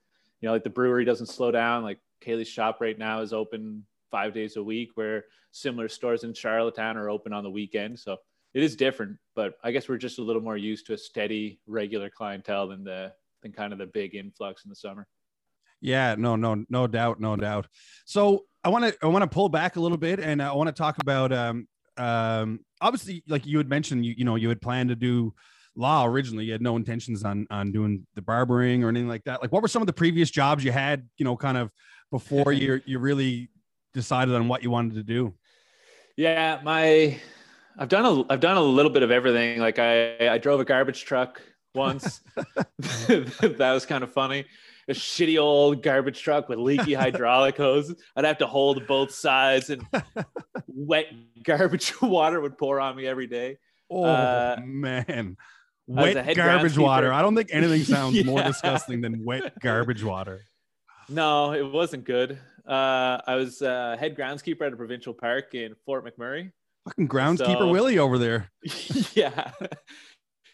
you 0.42 0.48
know, 0.48 0.52
like 0.52 0.64
the 0.64 0.70
brewery 0.70 1.04
doesn't 1.04 1.26
slow 1.26 1.50
down. 1.50 1.82
Like 1.84 2.00
Kaylee's 2.20 2.48
shop 2.48 2.78
right 2.80 2.98
now 2.98 3.20
is 3.20 3.32
open 3.32 3.84
five 4.10 4.34
days 4.34 4.56
a 4.56 4.62
week, 4.62 4.90
where 4.96 5.24
similar 5.52 5.88
stores 5.88 6.24
in 6.24 6.34
Charlottetown 6.34 6.96
are 6.98 7.08
open 7.08 7.32
on 7.32 7.44
the 7.44 7.50
weekend. 7.50 7.98
So 7.98 8.18
it 8.52 8.62
is 8.62 8.76
different, 8.76 9.16
but 9.34 9.54
I 9.62 9.70
guess 9.70 9.88
we're 9.88 9.96
just 9.96 10.18
a 10.18 10.22
little 10.22 10.42
more 10.42 10.56
used 10.56 10.86
to 10.86 10.94
a 10.94 10.98
steady, 10.98 11.60
regular 11.66 12.10
clientele 12.10 12.68
than 12.68 12.84
the 12.84 13.12
than 13.42 13.52
kind 13.52 13.72
of 13.72 13.78
the 13.78 13.86
big 13.86 14.14
influx 14.14 14.64
in 14.64 14.68
the 14.68 14.76
summer. 14.76 15.06
Yeah, 15.80 16.14
no, 16.16 16.36
no, 16.36 16.64
no 16.68 16.86
doubt, 16.86 17.20
no 17.20 17.36
doubt. 17.36 17.66
So 18.04 18.44
I 18.62 18.68
want 18.68 18.84
to 18.84 18.96
I 19.02 19.06
want 19.06 19.22
to 19.22 19.28
pull 19.28 19.48
back 19.48 19.76
a 19.76 19.80
little 19.80 19.98
bit, 19.98 20.20
and 20.20 20.42
I 20.42 20.52
want 20.52 20.68
to 20.68 20.72
talk 20.72 20.98
about 20.98 21.32
um 21.32 21.66
um 21.98 22.60
obviously 22.80 23.22
like 23.28 23.44
you 23.46 23.58
had 23.58 23.68
mentioned 23.68 24.06
you 24.06 24.14
you 24.16 24.24
know 24.24 24.36
you 24.36 24.48
had 24.48 24.62
planned 24.62 24.88
to 24.88 24.96
do 24.96 25.34
law 25.76 26.06
originally 26.06 26.46
you 26.46 26.52
had 26.52 26.62
no 26.62 26.76
intentions 26.76 27.22
on 27.22 27.46
on 27.50 27.70
doing 27.70 28.06
the 28.14 28.22
barbering 28.22 28.82
or 28.82 28.88
anything 28.88 29.08
like 29.08 29.22
that 29.24 29.42
like 29.42 29.52
what 29.52 29.60
were 29.60 29.68
some 29.68 29.82
of 29.82 29.86
the 29.86 29.92
previous 29.92 30.30
jobs 30.30 30.64
you 30.64 30.72
had 30.72 31.06
you 31.18 31.24
know 31.24 31.36
kind 31.36 31.58
of 31.58 31.70
before 32.10 32.50
you 32.52 32.80
you 32.86 32.98
really 32.98 33.50
decided 33.92 34.34
on 34.34 34.48
what 34.48 34.62
you 34.62 34.70
wanted 34.70 34.94
to 34.94 35.02
do? 35.02 35.34
Yeah, 36.16 36.60
my 36.62 37.18
I've 37.78 37.88
done 37.88 38.04
a 38.04 38.32
I've 38.32 38.40
done 38.40 38.56
a 38.56 38.62
little 38.62 38.90
bit 38.90 39.02
of 39.02 39.10
everything. 39.10 39.58
Like 39.58 39.78
I 39.78 40.28
I 40.28 40.38
drove 40.38 40.60
a 40.60 40.64
garbage 40.64 41.04
truck 41.04 41.40
once. 41.74 42.20
that 42.76 43.70
was 43.72 43.86
kind 43.86 44.04
of 44.04 44.12
funny. 44.12 44.44
A 44.88 44.92
shitty 44.92 45.40
old 45.40 45.82
garbage 45.82 46.20
truck 46.20 46.48
with 46.48 46.58
leaky 46.58 46.94
hydraulic 46.94 47.56
hoses. 47.56 47.96
I'd 48.16 48.24
have 48.24 48.38
to 48.38 48.46
hold 48.46 48.86
both 48.86 49.12
sides, 49.12 49.70
and 49.70 49.86
wet 50.66 51.06
garbage 51.44 52.00
water 52.02 52.40
would 52.40 52.58
pour 52.58 52.80
on 52.80 52.96
me 52.96 53.06
every 53.06 53.26
day. 53.28 53.58
Oh 53.90 54.04
Uh, 54.04 54.56
man, 54.64 55.36
wet 55.86 56.34
garbage 56.36 56.76
water. 56.76 57.12
I 57.12 57.22
don't 57.22 57.36
think 57.36 57.50
anything 57.52 57.84
sounds 57.84 58.24
more 58.24 58.42
disgusting 58.42 59.00
than 59.00 59.24
wet 59.24 59.58
garbage 59.60 60.02
water. 60.02 60.40
No, 61.08 61.52
it 61.52 61.62
wasn't 61.70 62.04
good. 62.04 62.38
Uh, 62.66 63.18
I 63.26 63.34
was 63.36 63.60
uh, 63.62 63.96
head 63.98 64.16
groundskeeper 64.16 64.62
at 64.66 64.72
a 64.72 64.76
provincial 64.76 65.14
park 65.14 65.54
in 65.54 65.74
Fort 65.84 66.04
McMurray. 66.04 66.50
Fucking 66.88 67.08
groundskeeper 67.08 67.58
So- 67.58 67.70
Willie 67.70 67.98
over 68.00 68.18
there. 68.18 68.50
yeah, 69.14 69.52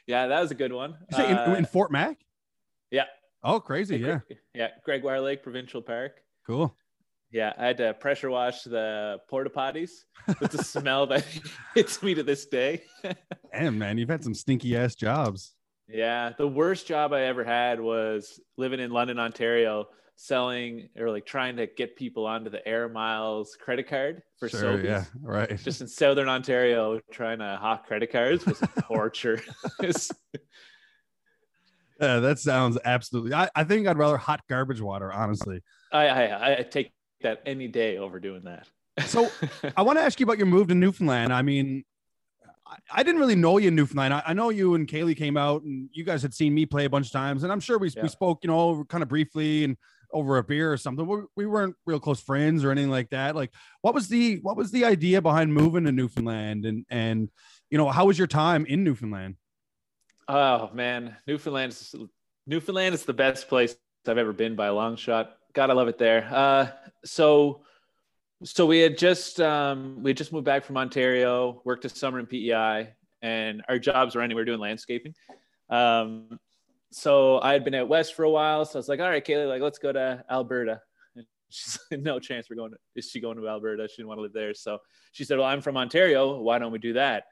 yeah, 0.08 0.26
that 0.26 0.40
was 0.40 0.50
a 0.50 0.54
good 0.56 0.72
one. 0.72 0.96
Say 1.12 1.30
in, 1.30 1.36
Uh, 1.38 1.54
in 1.56 1.64
Fort 1.64 1.92
Mac? 1.92 2.18
yeah. 2.90 3.04
Oh, 3.44 3.60
crazy. 3.60 3.98
Yeah. 3.98 4.18
yeah, 4.52 4.68
Gregoire 4.84 5.20
Lake 5.20 5.44
Provincial 5.44 5.80
Park. 5.80 6.20
Cool. 6.44 6.74
Yeah, 7.30 7.52
I 7.56 7.66
had 7.66 7.76
to 7.76 7.94
pressure 7.94 8.30
wash 8.30 8.62
the 8.64 9.20
porta 9.28 9.48
potties. 9.50 9.90
It's 10.40 10.54
a 10.56 10.64
smell 10.64 11.06
that 11.06 11.24
hits 11.74 12.02
me 12.02 12.14
to 12.14 12.24
this 12.24 12.46
day. 12.46 12.82
Damn, 13.54 13.78
man, 13.78 13.96
you've 13.96 14.08
had 14.08 14.24
some 14.24 14.34
stinky 14.34 14.76
ass 14.76 14.96
jobs. 14.96 15.54
yeah, 15.86 16.32
the 16.36 16.48
worst 16.48 16.86
job 16.88 17.12
I 17.12 17.22
ever 17.22 17.44
had 17.44 17.78
was 17.80 18.40
living 18.56 18.80
in 18.80 18.90
London, 18.90 19.18
Ontario, 19.20 19.86
selling 20.20 20.88
or 20.98 21.10
like 21.10 21.24
trying 21.24 21.56
to 21.56 21.66
get 21.68 21.94
people 21.94 22.26
onto 22.26 22.50
the 22.50 22.66
Air 22.66 22.88
Miles 22.88 23.56
credit 23.58 23.88
card 23.88 24.20
for 24.38 24.48
sure. 24.48 24.76
Sobeys. 24.76 24.84
Yeah. 24.84 25.04
Right. 25.22 25.56
Just 25.58 25.80
in 25.80 25.86
Southern 25.86 26.28
Ontario, 26.28 27.00
trying 27.12 27.38
to 27.38 27.56
hawk 27.60 27.86
credit 27.86 28.10
cards 28.10 28.44
was 28.44 28.60
torture. 28.82 29.40
Yeah, 32.00 32.18
that 32.20 32.38
sounds 32.38 32.78
absolutely. 32.84 33.32
I, 33.34 33.48
I 33.54 33.64
think 33.64 33.86
I'd 33.86 33.96
rather 33.98 34.16
hot 34.16 34.40
garbage 34.48 34.80
water, 34.80 35.12
honestly. 35.12 35.62
I, 35.92 36.08
I 36.08 36.58
I 36.58 36.62
take 36.62 36.92
that 37.22 37.42
any 37.46 37.68
day 37.68 37.98
over 37.98 38.20
doing 38.20 38.42
that. 38.44 38.66
So, 39.06 39.30
I 39.76 39.82
want 39.82 39.98
to 39.98 40.04
ask 40.04 40.18
you 40.18 40.24
about 40.24 40.38
your 40.38 40.46
move 40.46 40.68
to 40.68 40.74
Newfoundland. 40.74 41.32
I 41.32 41.42
mean, 41.42 41.84
I, 42.92 43.02
didn't 43.04 43.20
really 43.20 43.36
know 43.36 43.58
you 43.58 43.68
in 43.68 43.76
Newfoundland. 43.76 44.12
I, 44.12 44.22
I 44.26 44.32
know 44.32 44.50
you 44.50 44.74
and 44.74 44.86
Kaylee 44.88 45.16
came 45.16 45.36
out, 45.36 45.62
and 45.62 45.88
you 45.92 46.04
guys 46.04 46.22
had 46.22 46.34
seen 46.34 46.54
me 46.54 46.66
play 46.66 46.84
a 46.84 46.90
bunch 46.90 47.06
of 47.06 47.12
times, 47.12 47.44
and 47.44 47.52
I'm 47.52 47.60
sure 47.60 47.78
we, 47.78 47.88
Yeah. 47.90 48.02
we 48.02 48.08
spoke, 48.08 48.40
you 48.42 48.48
know, 48.48 48.84
kind 48.88 49.02
of 49.02 49.08
briefly 49.08 49.64
and 49.64 49.76
over 50.12 50.38
a 50.38 50.44
beer 50.44 50.72
or 50.72 50.76
something. 50.76 51.06
We, 51.06 51.18
we 51.36 51.46
weren't 51.46 51.76
real 51.86 52.00
close 52.00 52.20
friends 52.20 52.64
or 52.64 52.70
anything 52.70 52.90
like 52.90 53.10
that. 53.10 53.36
Like, 53.36 53.52
what 53.82 53.94
was 53.94 54.08
the 54.08 54.36
what 54.42 54.56
was 54.56 54.70
the 54.70 54.84
idea 54.84 55.22
behind 55.22 55.52
moving 55.52 55.84
to 55.84 55.92
Newfoundland, 55.92 56.64
and 56.64 56.84
and 56.90 57.30
you 57.70 57.78
know, 57.78 57.88
how 57.88 58.06
was 58.06 58.18
your 58.18 58.26
time 58.26 58.66
in 58.66 58.84
Newfoundland? 58.84 59.36
Oh 60.28 60.70
man, 60.72 61.16
Newfoundland 61.26 61.76
Newfoundland 62.46 62.94
is 62.94 63.04
the 63.04 63.12
best 63.12 63.48
place 63.48 63.76
I've 64.06 64.18
ever 64.18 64.32
been 64.32 64.56
by 64.56 64.66
a 64.66 64.74
long 64.74 64.96
shot. 64.96 65.36
God, 65.52 65.70
I 65.70 65.74
love 65.74 65.88
it 65.88 65.98
there. 65.98 66.28
Uh, 66.30 66.68
so, 67.04 67.62
so 68.44 68.64
we 68.64 68.78
had 68.78 68.96
just 68.96 69.40
um, 69.40 70.02
we 70.02 70.10
had 70.10 70.16
just 70.16 70.32
moved 70.32 70.44
back 70.44 70.64
from 70.64 70.76
Ontario, 70.76 71.60
worked 71.64 71.84
a 71.84 71.88
summer 71.88 72.18
in 72.18 72.26
PEI, 72.26 72.94
and 73.22 73.62
our 73.68 73.78
jobs 73.78 74.14
were 74.14 74.26
were 74.34 74.44
doing 74.44 74.60
landscaping. 74.60 75.14
Um, 75.68 76.38
so 76.90 77.40
I 77.40 77.52
had 77.52 77.64
been 77.64 77.74
out 77.74 77.88
west 77.88 78.14
for 78.14 78.24
a 78.24 78.30
while, 78.30 78.64
so 78.64 78.78
I 78.78 78.80
was 78.80 78.88
like, 78.88 79.00
"All 79.00 79.08
right, 79.08 79.24
Kaylee, 79.24 79.48
like 79.48 79.62
let's 79.62 79.78
go 79.78 79.92
to 79.92 80.24
Alberta." 80.30 80.80
And 81.16 81.26
she's 81.50 81.78
like, 81.90 82.00
"No 82.00 82.18
chance, 82.18 82.48
we're 82.48 82.56
going. 82.56 82.72
To, 82.72 82.78
is 82.94 83.10
she 83.10 83.20
going 83.20 83.36
to 83.38 83.48
Alberta? 83.48 83.88
She 83.88 83.96
didn't 83.96 84.08
want 84.08 84.18
to 84.18 84.22
live 84.22 84.32
there." 84.32 84.54
So 84.54 84.78
she 85.12 85.24
said, 85.24 85.38
"Well, 85.38 85.46
I'm 85.46 85.60
from 85.60 85.76
Ontario. 85.76 86.38
Why 86.40 86.58
don't 86.58 86.72
we 86.72 86.78
do 86.78 86.94
that?" 86.94 87.24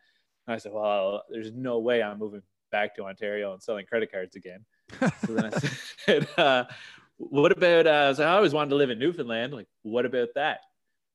And 0.47 0.55
I 0.55 0.59
said, 0.59 0.73
"Well, 0.73 1.23
there's 1.31 1.53
no 1.53 1.79
way 1.79 2.03
I'm 2.03 2.19
moving 2.19 2.43
back 2.71 2.95
to 2.97 3.05
Ontario 3.05 3.53
and 3.53 3.63
selling 3.63 3.87
credit 3.87 4.13
cards 4.13 4.37
again." 4.37 4.65
So 5.01 5.35
then 5.35 5.47
I 5.47 5.59
said, 6.05 6.29
uh, 6.37 6.65
"What 7.17 7.53
about?" 7.53 7.87
Uh, 7.87 8.15
I, 8.19 8.23
I 8.23 8.37
always 8.37 8.53
wanted 8.53 8.71
to 8.71 8.77
live 8.77 8.91
in 8.91 8.99
Newfoundland. 8.99 9.55
Like, 9.55 9.69
what 9.83 10.05
about 10.05 10.29
that? 10.35 10.61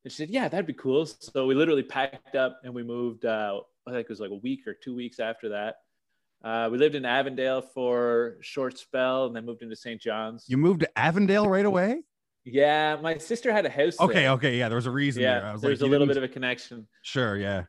And 0.03 0.11
she 0.11 0.17
said, 0.17 0.29
"Yeah, 0.29 0.47
that'd 0.47 0.65
be 0.65 0.73
cool." 0.73 1.05
So 1.05 1.45
we 1.45 1.53
literally 1.53 1.83
packed 1.83 2.35
up 2.35 2.59
and 2.63 2.73
we 2.73 2.81
moved. 2.81 3.25
Uh, 3.25 3.61
I 3.87 3.91
think 3.91 4.01
it 4.01 4.09
was 4.09 4.19
like 4.19 4.31
a 4.31 4.35
week 4.35 4.67
or 4.67 4.73
two 4.73 4.95
weeks 4.95 5.19
after 5.19 5.49
that. 5.49 5.75
Uh, 6.43 6.69
we 6.71 6.77
lived 6.77 6.95
in 6.95 7.05
Avondale 7.05 7.61
for 7.61 8.37
a 8.39 8.43
short 8.43 8.77
spell 8.77 9.25
and 9.25 9.35
then 9.35 9.45
moved 9.45 9.61
into 9.61 9.75
St. 9.75 10.01
John's. 10.01 10.45
You 10.47 10.57
moved 10.57 10.79
to 10.81 10.97
Avondale 10.97 11.47
right 11.47 11.65
away? 11.65 12.01
yeah, 12.43 12.97
my 13.01 13.17
sister 13.17 13.51
had 13.51 13.65
a 13.65 13.69
house. 13.69 13.99
Okay, 13.99 14.21
there. 14.23 14.31
okay, 14.31 14.57
yeah. 14.57 14.67
There 14.67 14.75
was 14.75 14.87
a 14.87 14.91
reason 14.91 15.21
there. 15.21 15.43
I 15.43 15.47
Yeah, 15.47 15.53
was 15.53 15.61
there's 15.61 15.81
like, 15.81 15.87
a 15.87 15.91
little 15.91 16.07
bit 16.07 16.17
of 16.17 16.23
a 16.23 16.27
connection. 16.27 16.87
sure, 17.03 17.37
yeah. 17.37 17.63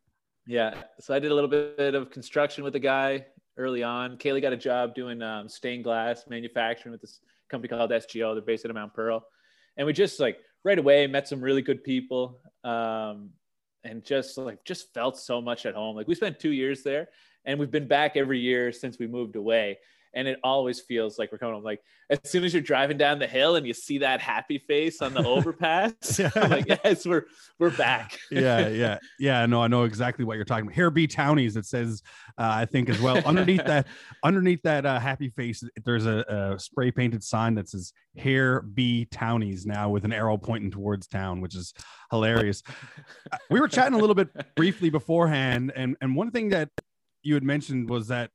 Yeah. 0.47 0.75
So 1.01 1.15
I 1.15 1.19
did 1.19 1.31
a 1.31 1.35
little 1.35 1.51
bit 1.51 1.95
of 1.95 2.11
construction 2.11 2.65
with 2.65 2.73
the 2.73 2.81
guy 2.81 3.27
early 3.57 3.83
on. 3.83 4.17
Kaylee 4.17 4.43
got 4.43 4.53
a 4.53 4.57
job 4.57 4.95
doing 4.95 5.23
um, 5.23 5.49
stained 5.49 5.85
glass 5.85 6.25
manufacturing 6.29 6.93
with 6.93 7.01
this 7.01 7.21
company 7.51 7.69
called 7.69 7.91
SGO. 7.91 8.35
They're 8.35 8.43
based 8.43 8.65
out 8.65 8.71
of 8.71 8.75
Mount 8.75 8.95
Pearl. 8.95 9.25
And 9.77 9.87
we 9.87 9.93
just 9.93 10.19
like 10.19 10.39
right 10.65 10.79
away 10.79 11.07
met 11.07 11.29
some 11.29 11.41
really 11.41 11.63
good 11.63 11.85
people 11.85 12.41
um, 12.65 13.31
and 13.85 14.05
just 14.05 14.39
like 14.39 14.65
just 14.65 14.93
felt 14.95 15.19
so 15.19 15.41
much 15.41 15.67
at 15.67 15.75
home. 15.75 15.95
Like 15.97 16.09
we 16.09 16.15
spent 16.15 16.41
two 16.41 16.53
years 16.53 16.83
there 16.83 17.09
and 17.45 17.59
we've 17.59 17.71
been 17.71 17.89
back 17.89 18.17
every 18.17 18.39
year 18.39 18.73
since 18.73 18.99
we 18.99 19.07
moved 19.07 19.37
away. 19.37 19.79
And 20.15 20.29
it 20.29 20.39
always 20.45 20.79
feels 20.79 21.19
like 21.19 21.33
we're 21.33 21.39
coming 21.39 21.55
home. 21.55 21.65
Like 21.65 21.81
as 22.11 22.21
soon 22.25 22.45
as 22.45 22.53
you're 22.53 22.63
driving 22.63 22.99
down 22.99 23.19
the 23.19 23.27
hill 23.27 23.57
and 23.57 23.67
you 23.67 23.73
see 23.73 23.97
that 23.99 24.21
happy 24.21 24.59
face 24.59 25.01
on 25.01 25.15
the 25.15 25.25
overpass, 25.27 26.21
I'm 26.37 26.51
like, 26.51 26.67
yes, 26.69 27.07
we're 27.07 27.25
we're 27.59 27.71
back. 27.71 28.19
yeah, 28.31 28.69
yeah, 28.69 28.99
yeah. 29.19 29.47
No, 29.47 29.63
I 29.63 29.69
know 29.69 29.85
exactly 29.85 30.27
what 30.27 30.35
you're 30.35 30.45
talking 30.45 30.67
about. 30.67 30.75
Here 30.75 30.91
be 30.91 31.07
townies. 31.07 31.57
It 31.57 31.65
says, 31.65 32.03
uh, 32.37 32.51
I 32.53 32.67
think 32.67 32.91
as 32.91 33.01
well. 33.01 33.25
Underneath 33.25 33.65
that, 33.65 33.87
underneath 34.23 34.61
that 34.65 34.85
uh, 34.85 34.99
happy 35.01 35.31
face, 35.31 35.65
there's 35.83 36.05
a, 36.05 36.53
a 36.55 36.59
spray 36.59 36.91
painted 36.91 37.25
sign 37.25 37.55
that 37.55 37.71
says 37.71 37.95
"Here 38.13 38.61
be 38.61 39.07
townies" 39.07 39.65
now 39.65 39.89
with 39.89 40.05
an 40.05 40.13
arrow 40.13 40.37
pointing 40.37 40.71
towards 40.71 41.07
town, 41.07 41.41
which 41.41 41.57
is 41.57 41.73
hilarious. 42.11 42.63
Uh, 43.33 43.39
we 43.49 43.61
were 43.61 43.69
chatting 43.69 43.95
a 43.95 43.99
little 43.99 44.15
bit 44.15 44.29
briefly 44.57 44.91
beforehand, 44.91 45.73
and 45.75 45.97
and 46.03 46.15
one 46.15 46.31
thing 46.31 46.51
that 46.51 46.69
you 47.23 47.35
had 47.35 47.43
mentioned 47.43 47.89
was 47.89 48.09
that. 48.09 48.31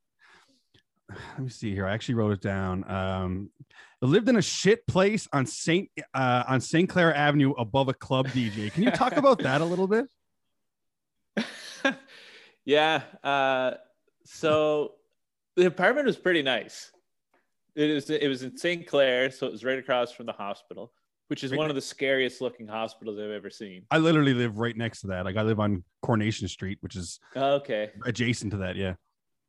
Let 1.09 1.39
me 1.39 1.49
see 1.49 1.73
here. 1.73 1.87
I 1.87 1.93
actually 1.93 2.15
wrote 2.15 2.33
it 2.33 2.41
down. 2.41 2.89
Um, 2.89 3.49
I 4.01 4.05
lived 4.05 4.27
in 4.27 4.35
a 4.35 4.41
shit 4.41 4.85
place 4.87 5.27
on 5.31 5.45
Saint 5.45 5.89
uh, 6.13 6.43
on 6.47 6.59
St. 6.59 6.89
Clair 6.89 7.15
Avenue 7.15 7.51
above 7.51 7.87
a 7.87 7.93
club 7.93 8.27
DJ. 8.27 8.71
Can 8.71 8.83
you 8.83 8.91
talk 8.91 9.15
about 9.15 9.39
that 9.39 9.61
a 9.61 9.65
little 9.65 9.87
bit? 9.87 10.05
yeah. 12.65 13.01
Uh, 13.23 13.71
so 14.25 14.95
the 15.55 15.65
apartment 15.65 16.05
was 16.05 16.17
pretty 16.17 16.41
nice. 16.41 16.91
It 17.75 17.93
was 17.93 18.09
it 18.09 18.27
was 18.27 18.43
in 18.43 18.57
St. 18.57 18.85
Clair, 18.85 19.31
so 19.31 19.47
it 19.47 19.51
was 19.51 19.63
right 19.63 19.79
across 19.79 20.11
from 20.11 20.25
the 20.25 20.33
hospital, 20.33 20.91
which 21.27 21.43
is 21.43 21.51
Right 21.51 21.57
one 21.57 21.69
of 21.69 21.75
the 21.75 21.81
scariest 21.81 22.41
looking 22.41 22.67
hospitals 22.67 23.19
I've 23.19 23.31
ever 23.31 23.49
seen. 23.49 23.83
I 23.91 23.97
literally 23.97 24.33
live 24.33 24.57
right 24.59 24.75
next 24.75 25.01
to 25.01 25.07
that. 25.07 25.25
Like 25.25 25.37
I 25.37 25.41
live 25.41 25.59
on 25.59 25.83
Coronation 26.01 26.47
Street, 26.47 26.77
which 26.81 26.95
is 26.95 27.19
Okay. 27.35 27.91
adjacent 28.05 28.51
to 28.51 28.57
that. 28.57 28.75
Yeah. 28.75 28.93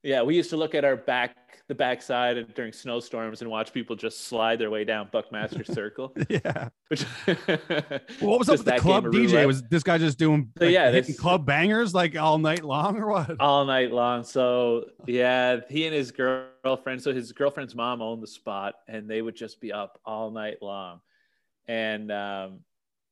Yeah, 0.04 0.22
we 0.22 0.36
used 0.36 0.50
to 0.50 0.56
look 0.56 0.76
at 0.76 0.84
our 0.84 0.94
back 0.96 1.36
the 1.66 1.74
backside 1.74 2.54
during 2.54 2.72
snowstorms 2.72 3.42
and 3.42 3.50
watch 3.50 3.72
people 3.74 3.94
just 3.96 4.22
slide 4.26 4.58
their 4.58 4.70
way 4.70 4.84
down 4.84 5.08
Buckmaster 5.12 5.64
Circle. 5.74 6.14
Yeah. 6.30 6.68
Which 6.88 7.04
Well, 7.26 8.00
what 8.20 8.38
was 8.38 8.48
up 8.48 8.58
with 8.58 8.64
the 8.64 8.78
club 8.80 9.04
DJ? 9.06 9.12
roulette. 9.28 9.46
Was 9.46 9.62
this 9.64 9.82
guy 9.82 9.98
just 9.98 10.18
doing 10.18 10.50
So, 10.58 10.64
like, 10.64 10.72
yeah, 10.72 10.90
hitting 10.90 11.08
this- 11.12 11.20
club 11.20 11.44
bangers 11.44 11.94
like 11.94 12.16
all 12.16 12.38
night 12.38 12.64
long 12.64 12.96
or 12.96 13.08
what? 13.08 13.36
all 13.40 13.64
night 13.64 13.92
long. 13.92 14.24
So 14.24 14.86
yeah, 15.06 15.60
he 15.68 15.84
and 15.86 15.94
his 15.94 16.10
girlfriend. 16.12 17.02
So 17.02 17.12
his 17.12 17.32
girlfriend's 17.32 17.74
mom 17.74 18.00
owned 18.00 18.22
the 18.22 18.26
spot, 18.28 18.76
and 18.88 19.10
they 19.10 19.20
would 19.20 19.36
just 19.36 19.60
be 19.60 19.72
up 19.72 19.98
all 20.06 20.30
night 20.30 20.62
long, 20.62 21.00
and 21.68 22.10
um, 22.10 22.60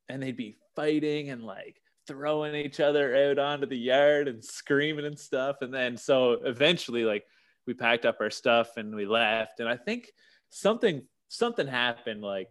and 0.09 0.23
they'd 0.23 0.37
be 0.37 0.57
fighting 0.75 1.31
and 1.31 1.45
like 1.45 1.81
throwing 2.07 2.55
each 2.55 2.81
other 2.81 3.31
out 3.31 3.39
onto 3.39 3.67
the 3.67 3.77
yard 3.77 4.29
and 4.29 4.45
screaming 4.45 5.07
and 5.07 5.19
stuff. 5.19 5.57
And 5.61 5.73
then 5.73 5.97
so 5.97 6.33
eventually, 6.45 7.05
like 7.05 7.25
we 7.67 7.75
packed 7.75 8.07
up 8.07 8.19
our 8.21 8.31
stuff 8.31 8.77
and 8.77 8.95
we 8.95 9.07
left. 9.07 9.61
And 9.61 9.69
I 9.69 9.77
think 9.77 10.11
something 10.51 11.03
something 11.29 11.67
happened. 11.67 12.23
Like 12.23 12.49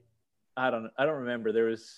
I 0.55 0.69
don't 0.69 0.89
I 0.97 1.05
don't 1.05 1.21
remember. 1.21 1.51
There 1.51 1.65
was 1.65 1.95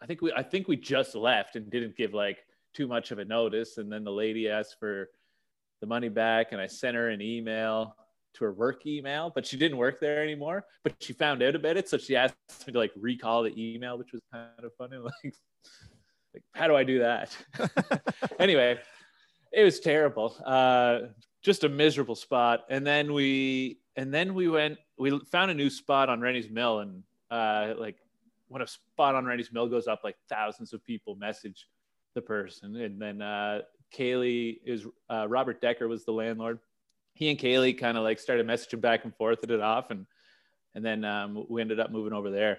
I 0.00 0.06
think 0.06 0.22
we 0.22 0.32
I 0.32 0.42
think 0.42 0.68
we 0.68 0.76
just 0.76 1.14
left 1.14 1.56
and 1.56 1.70
didn't 1.70 1.96
give 1.96 2.14
like 2.14 2.38
too 2.74 2.86
much 2.86 3.10
of 3.10 3.18
a 3.18 3.24
notice. 3.24 3.78
And 3.78 3.90
then 3.90 4.04
the 4.04 4.12
lady 4.12 4.48
asked 4.48 4.76
for 4.78 5.08
the 5.80 5.86
money 5.86 6.08
back, 6.08 6.52
and 6.52 6.60
I 6.60 6.66
sent 6.66 6.96
her 6.96 7.08
an 7.08 7.22
email 7.22 7.94
to 8.34 8.44
her 8.44 8.52
work 8.52 8.86
email, 8.86 9.30
but 9.34 9.46
she 9.46 9.56
didn't 9.56 9.78
work 9.78 10.00
there 10.00 10.22
anymore. 10.22 10.64
But 10.84 10.94
she 11.00 11.12
found 11.12 11.42
out 11.42 11.54
about 11.54 11.76
it, 11.76 11.88
so 11.88 11.98
she 11.98 12.16
asked 12.16 12.36
me 12.66 12.72
to 12.72 12.78
like 12.78 12.92
recall 12.96 13.42
the 13.42 13.54
email, 13.56 13.98
which 13.98 14.12
was 14.12 14.22
kind 14.32 14.48
of 14.62 14.72
funny. 14.76 14.96
Like, 15.24 15.34
like 16.34 16.42
how 16.54 16.68
do 16.68 16.76
I 16.76 16.84
do 16.84 16.98
that? 16.98 17.34
anyway, 18.38 18.78
it 19.52 19.64
was 19.64 19.80
terrible. 19.80 20.36
Uh, 20.44 21.08
just 21.42 21.64
a 21.64 21.68
miserable 21.68 22.14
spot. 22.14 22.64
And 22.68 22.86
then 22.86 23.12
we 23.12 23.80
and 23.96 24.12
then 24.12 24.34
we 24.34 24.48
went. 24.48 24.78
We 24.98 25.18
found 25.32 25.50
a 25.50 25.54
new 25.54 25.70
spot 25.70 26.08
on 26.08 26.20
Rennie's 26.20 26.50
Mill, 26.50 26.80
and 26.80 27.02
uh, 27.30 27.74
like 27.78 27.96
when 28.48 28.62
a 28.62 28.66
spot 28.66 29.14
on 29.14 29.24
Rennie's 29.24 29.52
Mill 29.52 29.68
goes 29.68 29.86
up, 29.86 30.00
like 30.04 30.16
thousands 30.28 30.72
of 30.72 30.84
people 30.84 31.14
message 31.16 31.66
the 32.14 32.22
person. 32.22 32.76
And 32.76 33.00
then 33.00 33.22
uh, 33.22 33.62
Kaylee 33.96 34.58
is 34.64 34.86
uh, 35.10 35.26
Robert 35.28 35.60
Decker 35.60 35.88
was 35.88 36.04
the 36.04 36.12
landlord. 36.12 36.58
He 37.18 37.30
and 37.30 37.38
Kaylee 37.38 37.76
kind 37.76 37.98
of 37.98 38.04
like 38.04 38.20
started 38.20 38.46
messaging 38.46 38.80
back 38.80 39.04
and 39.04 39.14
forth 39.14 39.42
at 39.42 39.50
it 39.50 39.60
off, 39.60 39.90
and 39.90 40.06
and 40.74 40.84
then 40.84 41.04
um, 41.04 41.44
we 41.48 41.60
ended 41.60 41.80
up 41.80 41.90
moving 41.90 42.12
over 42.12 42.30
there. 42.30 42.58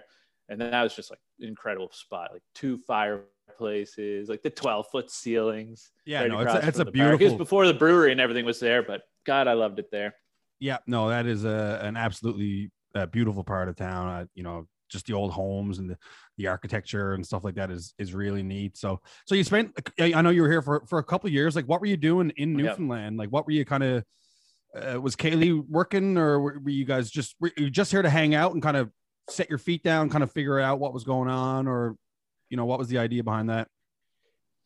And 0.50 0.60
then 0.60 0.72
that 0.72 0.82
was 0.82 0.94
just 0.94 1.10
like 1.10 1.20
an 1.40 1.48
incredible 1.48 1.90
spot, 1.92 2.30
like 2.32 2.42
two 2.54 2.76
fireplaces, 2.76 4.28
like 4.28 4.42
the 4.42 4.50
12 4.50 4.86
foot 4.90 5.10
ceilings. 5.10 5.92
Yeah, 6.04 6.22
right 6.22 6.30
no, 6.30 6.40
it's 6.40 6.52
a, 6.52 6.68
it's 6.68 6.78
a 6.80 6.84
park. 6.86 7.20
It 7.20 7.24
was 7.24 7.34
before 7.34 7.66
the 7.66 7.74
brewery 7.74 8.12
and 8.12 8.20
everything 8.20 8.44
was 8.44 8.58
there, 8.58 8.82
but 8.82 9.02
God, 9.24 9.46
I 9.46 9.52
loved 9.52 9.78
it 9.78 9.90
there. 9.90 10.14
Yeah, 10.58 10.78
no, 10.86 11.08
that 11.08 11.26
is 11.26 11.44
a 11.44 11.80
an 11.82 11.96
absolutely 11.96 12.70
uh, 12.94 13.06
beautiful 13.06 13.44
part 13.44 13.68
of 13.68 13.76
town. 13.76 14.08
Uh, 14.08 14.26
you 14.34 14.42
know, 14.42 14.66
just 14.90 15.06
the 15.06 15.14
old 15.14 15.30
homes 15.30 15.78
and 15.78 15.88
the, 15.88 15.96
the 16.36 16.48
architecture 16.48 17.14
and 17.14 17.24
stuff 17.24 17.44
like 17.44 17.54
that 17.54 17.70
is 17.70 17.94
is 17.98 18.12
really 18.12 18.42
neat. 18.42 18.76
So, 18.76 19.00
so 19.26 19.34
you 19.34 19.44
spent. 19.44 19.72
I 19.98 20.20
know 20.20 20.30
you 20.30 20.42
were 20.42 20.50
here 20.50 20.62
for 20.62 20.84
for 20.86 20.98
a 20.98 21.04
couple 21.04 21.28
of 21.28 21.32
years. 21.32 21.56
Like, 21.56 21.66
what 21.66 21.80
were 21.80 21.86
you 21.86 21.96
doing 21.96 22.32
in 22.36 22.58
Yep. 22.58 22.66
Newfoundland? 22.66 23.16
Like, 23.16 23.30
what 23.30 23.46
were 23.46 23.52
you 23.52 23.64
kind 23.64 23.82
of? 23.82 24.04
Uh, 24.74 25.00
was 25.00 25.16
Kaylee 25.16 25.64
working, 25.68 26.16
or 26.16 26.40
were 26.40 26.70
you 26.70 26.84
guys 26.84 27.10
just 27.10 27.34
were 27.40 27.50
you 27.56 27.70
just 27.70 27.90
here 27.90 28.02
to 28.02 28.10
hang 28.10 28.34
out 28.34 28.52
and 28.52 28.62
kind 28.62 28.76
of 28.76 28.90
set 29.28 29.48
your 29.48 29.58
feet 29.58 29.82
down, 29.82 30.10
kind 30.10 30.22
of 30.22 30.30
figure 30.30 30.60
out 30.60 30.78
what 30.78 30.94
was 30.94 31.04
going 31.04 31.28
on, 31.28 31.66
or 31.66 31.96
you 32.50 32.56
know, 32.56 32.66
what 32.66 32.78
was 32.78 32.88
the 32.88 32.98
idea 32.98 33.24
behind 33.24 33.50
that? 33.50 33.68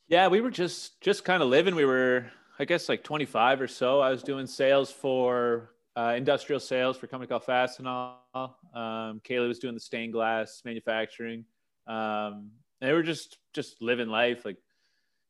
Yeah, 0.08 0.28
we 0.28 0.40
were 0.40 0.50
just 0.50 1.00
just 1.00 1.24
kind 1.24 1.42
of 1.42 1.48
living. 1.48 1.74
We 1.74 1.84
were, 1.84 2.26
I 2.58 2.64
guess, 2.64 2.88
like 2.88 3.02
25 3.02 3.62
or 3.62 3.68
so. 3.68 4.00
I 4.00 4.10
was 4.10 4.22
doing 4.22 4.46
sales 4.46 4.90
for 4.90 5.70
uh, 5.96 6.14
industrial 6.16 6.60
sales 6.60 6.96
for 6.96 7.06
a 7.06 7.08
company 7.08 7.28
called 7.28 7.44
Fastenal. 7.44 8.16
Um, 8.34 9.20
Kaylee 9.24 9.48
was 9.48 9.58
doing 9.58 9.74
the 9.74 9.80
stained 9.80 10.12
glass 10.12 10.62
manufacturing. 10.64 11.44
Um, 11.86 12.50
and 12.80 12.90
they 12.90 12.92
were 12.92 13.02
just 13.02 13.38
just 13.52 13.80
living 13.80 14.08
life. 14.08 14.44
Like, 14.44 14.56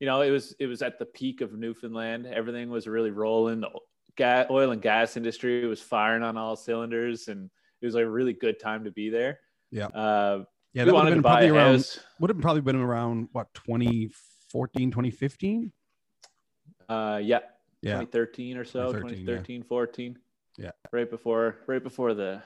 you 0.00 0.06
know, 0.06 0.22
it 0.22 0.30
was 0.30 0.54
it 0.58 0.66
was 0.66 0.82
at 0.82 0.98
the 0.98 1.06
peak 1.06 1.40
of 1.40 1.52
Newfoundland. 1.52 2.26
Everything 2.26 2.70
was 2.70 2.86
really 2.86 3.10
rolling. 3.10 3.64
Gas, 4.16 4.46
oil 4.50 4.70
and 4.70 4.80
gas 4.80 5.16
industry 5.16 5.66
was 5.66 5.80
firing 5.80 6.22
on 6.22 6.36
all 6.36 6.56
cylinders, 6.56 7.28
and 7.28 7.50
it 7.80 7.86
was 7.86 7.94
like 7.94 8.04
a 8.04 8.10
really 8.10 8.32
good 8.32 8.60
time 8.60 8.84
to 8.84 8.90
be 8.90 9.10
there. 9.10 9.40
Yeah. 9.70 9.86
Uh, 9.86 10.44
Yeah, 10.72 10.84
we 10.84 10.86
that 10.86 10.86
would 10.86 10.94
wanted 10.94 11.10
have 11.10 11.10
to 11.10 11.14
been 11.16 11.22
buy 11.22 11.30
probably 11.32 11.48
around 11.50 12.00
would 12.20 12.30
have 12.30 12.40
probably 12.40 12.62
been 12.62 12.76
around 12.76 13.28
what 13.32 13.52
2014, 13.54 14.90
2015. 14.90 15.72
Uh, 16.88 17.20
yeah. 17.22 17.40
Yeah, 17.82 18.00
2013 18.00 18.56
or 18.56 18.64
so 18.64 18.92
2013, 18.92 19.26
2013 19.26 19.62
14 19.64 20.18
Yeah. 20.56 20.70
right 20.90 21.10
before 21.10 21.56
right 21.66 21.82
before 21.82 22.14
the 22.14 22.42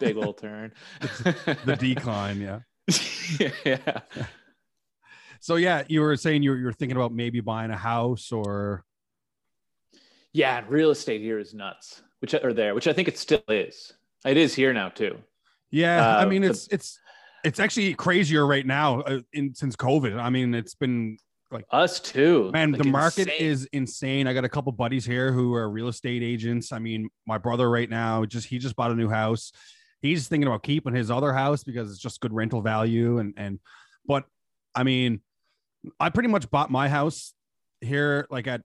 big 0.00 0.16
old 0.16 0.38
turn 0.38 0.72
the 1.00 1.76
decline. 1.78 2.40
Yeah. 2.40 2.60
yeah 3.64 4.00
So 5.40 5.56
yeah, 5.56 5.84
you 5.88 6.00
were 6.00 6.16
saying 6.16 6.42
you 6.42 6.50
were, 6.50 6.56
you 6.56 6.64
were 6.64 6.72
thinking 6.72 6.96
about 6.96 7.12
maybe 7.12 7.40
buying 7.40 7.70
a 7.70 7.76
house 7.76 8.32
or 8.32 8.84
yeah 10.34 10.62
real 10.68 10.90
estate 10.90 11.22
here 11.22 11.38
is 11.38 11.54
nuts 11.54 12.02
which 12.20 12.34
or 12.34 12.52
there 12.52 12.74
which 12.74 12.86
i 12.86 12.92
think 12.92 13.08
it 13.08 13.16
still 13.16 13.42
is 13.48 13.92
it 14.26 14.36
is 14.36 14.54
here 14.54 14.72
now 14.74 14.88
too 14.90 15.16
yeah. 15.70 16.18
I 16.18 16.22
Uh, 16.22 16.26
mean, 16.26 16.42
the- 16.42 16.50
it's 16.50 16.68
it's 16.68 17.00
it's 17.42 17.58
actually 17.58 17.94
crazier 17.94 18.46
right 18.46 18.64
now 18.64 19.00
uh, 19.00 19.20
in 19.32 19.54
since 19.56 19.74
COVID. 19.74 20.16
I 20.20 20.30
mean, 20.30 20.54
it's 20.54 20.76
been 20.76 21.16
like 21.50 21.64
us 21.72 21.98
too 21.98 22.50
man, 22.52 22.70
Like, 22.72 22.82
the 22.82 22.88
market 22.88 23.26
insane. 23.26 23.46
is 23.46 23.68
insane. 23.72 24.28
I 24.28 24.34
got 24.34 24.44
a 24.44 24.48
couple 24.48 24.70
buddies 24.70 25.04
here 25.04 25.32
who 25.32 25.52
are 25.54 25.68
real 25.68 25.88
estate 25.88 26.22
agents. 26.22 26.70
I 26.70 26.78
mean, 26.78 27.08
my 27.26 27.38
brother 27.38 27.68
right 27.68 27.90
now 27.90 28.24
just 28.24 28.46
he 28.46 28.58
just 28.58 28.76
bought 28.76 28.92
a 28.92 28.94
new 28.94 29.08
house. 29.08 29.50
He's 30.00 30.28
thinking 30.28 30.46
about 30.46 30.62
keeping 30.62 30.94
his 30.94 31.10
other 31.10 31.32
house 31.32 31.64
because 31.64 31.90
it's 31.90 31.98
just 32.00 32.20
good 32.20 32.32
rental 32.32 32.62
value 32.62 33.18
and 33.18 33.34
and 33.36 33.58
but 34.06 34.24
I 34.76 34.84
mean, 34.84 35.22
I 35.98 36.10
pretty 36.10 36.28
much 36.28 36.48
bought 36.52 36.70
my 36.70 36.88
house 36.88 37.34
here 37.80 38.28
like 38.30 38.46
at 38.46 38.60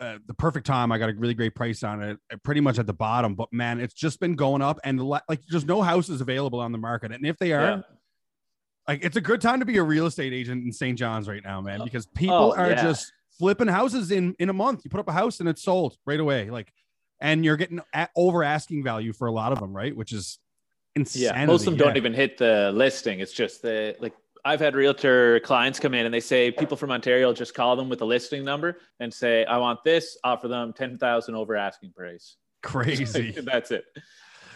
uh, 0.00 0.18
the 0.26 0.34
perfect 0.34 0.66
time. 0.66 0.90
I 0.90 0.98
got 0.98 1.10
a 1.10 1.14
really 1.14 1.34
great 1.34 1.54
price 1.54 1.82
on 1.82 2.02
it, 2.02 2.18
uh, 2.32 2.36
pretty 2.42 2.60
much 2.60 2.78
at 2.78 2.86
the 2.86 2.94
bottom. 2.94 3.34
But 3.34 3.52
man, 3.52 3.80
it's 3.80 3.94
just 3.94 4.18
been 4.20 4.34
going 4.34 4.62
up, 4.62 4.78
and 4.84 5.00
like 5.00 5.40
there's 5.48 5.66
no 5.66 5.82
houses 5.82 6.20
available 6.20 6.60
on 6.60 6.72
the 6.72 6.78
market. 6.78 7.12
And 7.12 7.26
if 7.26 7.38
they 7.38 7.52
are, 7.52 7.62
yeah. 7.62 7.80
like 8.88 9.04
it's 9.04 9.16
a 9.16 9.20
good 9.20 9.40
time 9.40 9.60
to 9.60 9.66
be 9.66 9.76
a 9.76 9.82
real 9.82 10.06
estate 10.06 10.32
agent 10.32 10.64
in 10.64 10.72
St. 10.72 10.98
John's 10.98 11.28
right 11.28 11.42
now, 11.44 11.60
man, 11.60 11.82
Oh, 11.82 11.84
because 11.84 12.06
people 12.06 12.54
oh, 12.56 12.56
are 12.56 12.70
yeah. 12.70 12.82
just 12.82 13.12
flipping 13.38 13.68
houses 13.68 14.10
in 14.10 14.34
in 14.38 14.48
a 14.48 14.54
month. 14.54 14.82
You 14.84 14.90
put 14.90 15.00
up 15.00 15.08
a 15.08 15.12
house 15.12 15.40
and 15.40 15.48
it's 15.48 15.62
sold 15.62 15.96
right 16.06 16.20
away, 16.20 16.50
like, 16.50 16.72
and 17.20 17.44
you're 17.44 17.56
getting 17.56 17.80
a- 17.94 18.08
over 18.16 18.42
asking 18.42 18.82
value 18.82 19.12
for 19.12 19.28
a 19.28 19.32
lot 19.32 19.52
of 19.52 19.60
them, 19.60 19.76
right? 19.76 19.94
Which 19.94 20.12
is 20.12 20.38
insanity. 20.96 21.36
yeah 21.36 21.44
most 21.46 21.60
of 21.60 21.66
them 21.66 21.76
don't 21.76 21.96
even 21.96 22.12
hit 22.12 22.36
the 22.36 22.72
listing 22.74 23.20
it's 23.20 23.32
just 23.32 23.62
the 23.62 23.94
like 24.00 24.12
i've 24.44 24.60
had 24.60 24.74
realtor 24.74 25.40
clients 25.40 25.78
come 25.80 25.94
in 25.94 26.04
and 26.06 26.14
they 26.14 26.20
say 26.20 26.50
people 26.50 26.76
from 26.76 26.90
ontario 26.90 27.32
just 27.32 27.54
call 27.54 27.76
them 27.76 27.88
with 27.88 28.00
a 28.02 28.04
listing 28.04 28.44
number 28.44 28.78
and 29.00 29.12
say 29.12 29.44
i 29.46 29.56
want 29.58 29.82
this 29.84 30.16
offer 30.24 30.48
them 30.48 30.72
10000 30.72 31.34
over 31.34 31.56
asking 31.56 31.92
price 31.92 32.36
crazy, 32.62 33.30
that's 33.44 33.70
it 33.70 33.84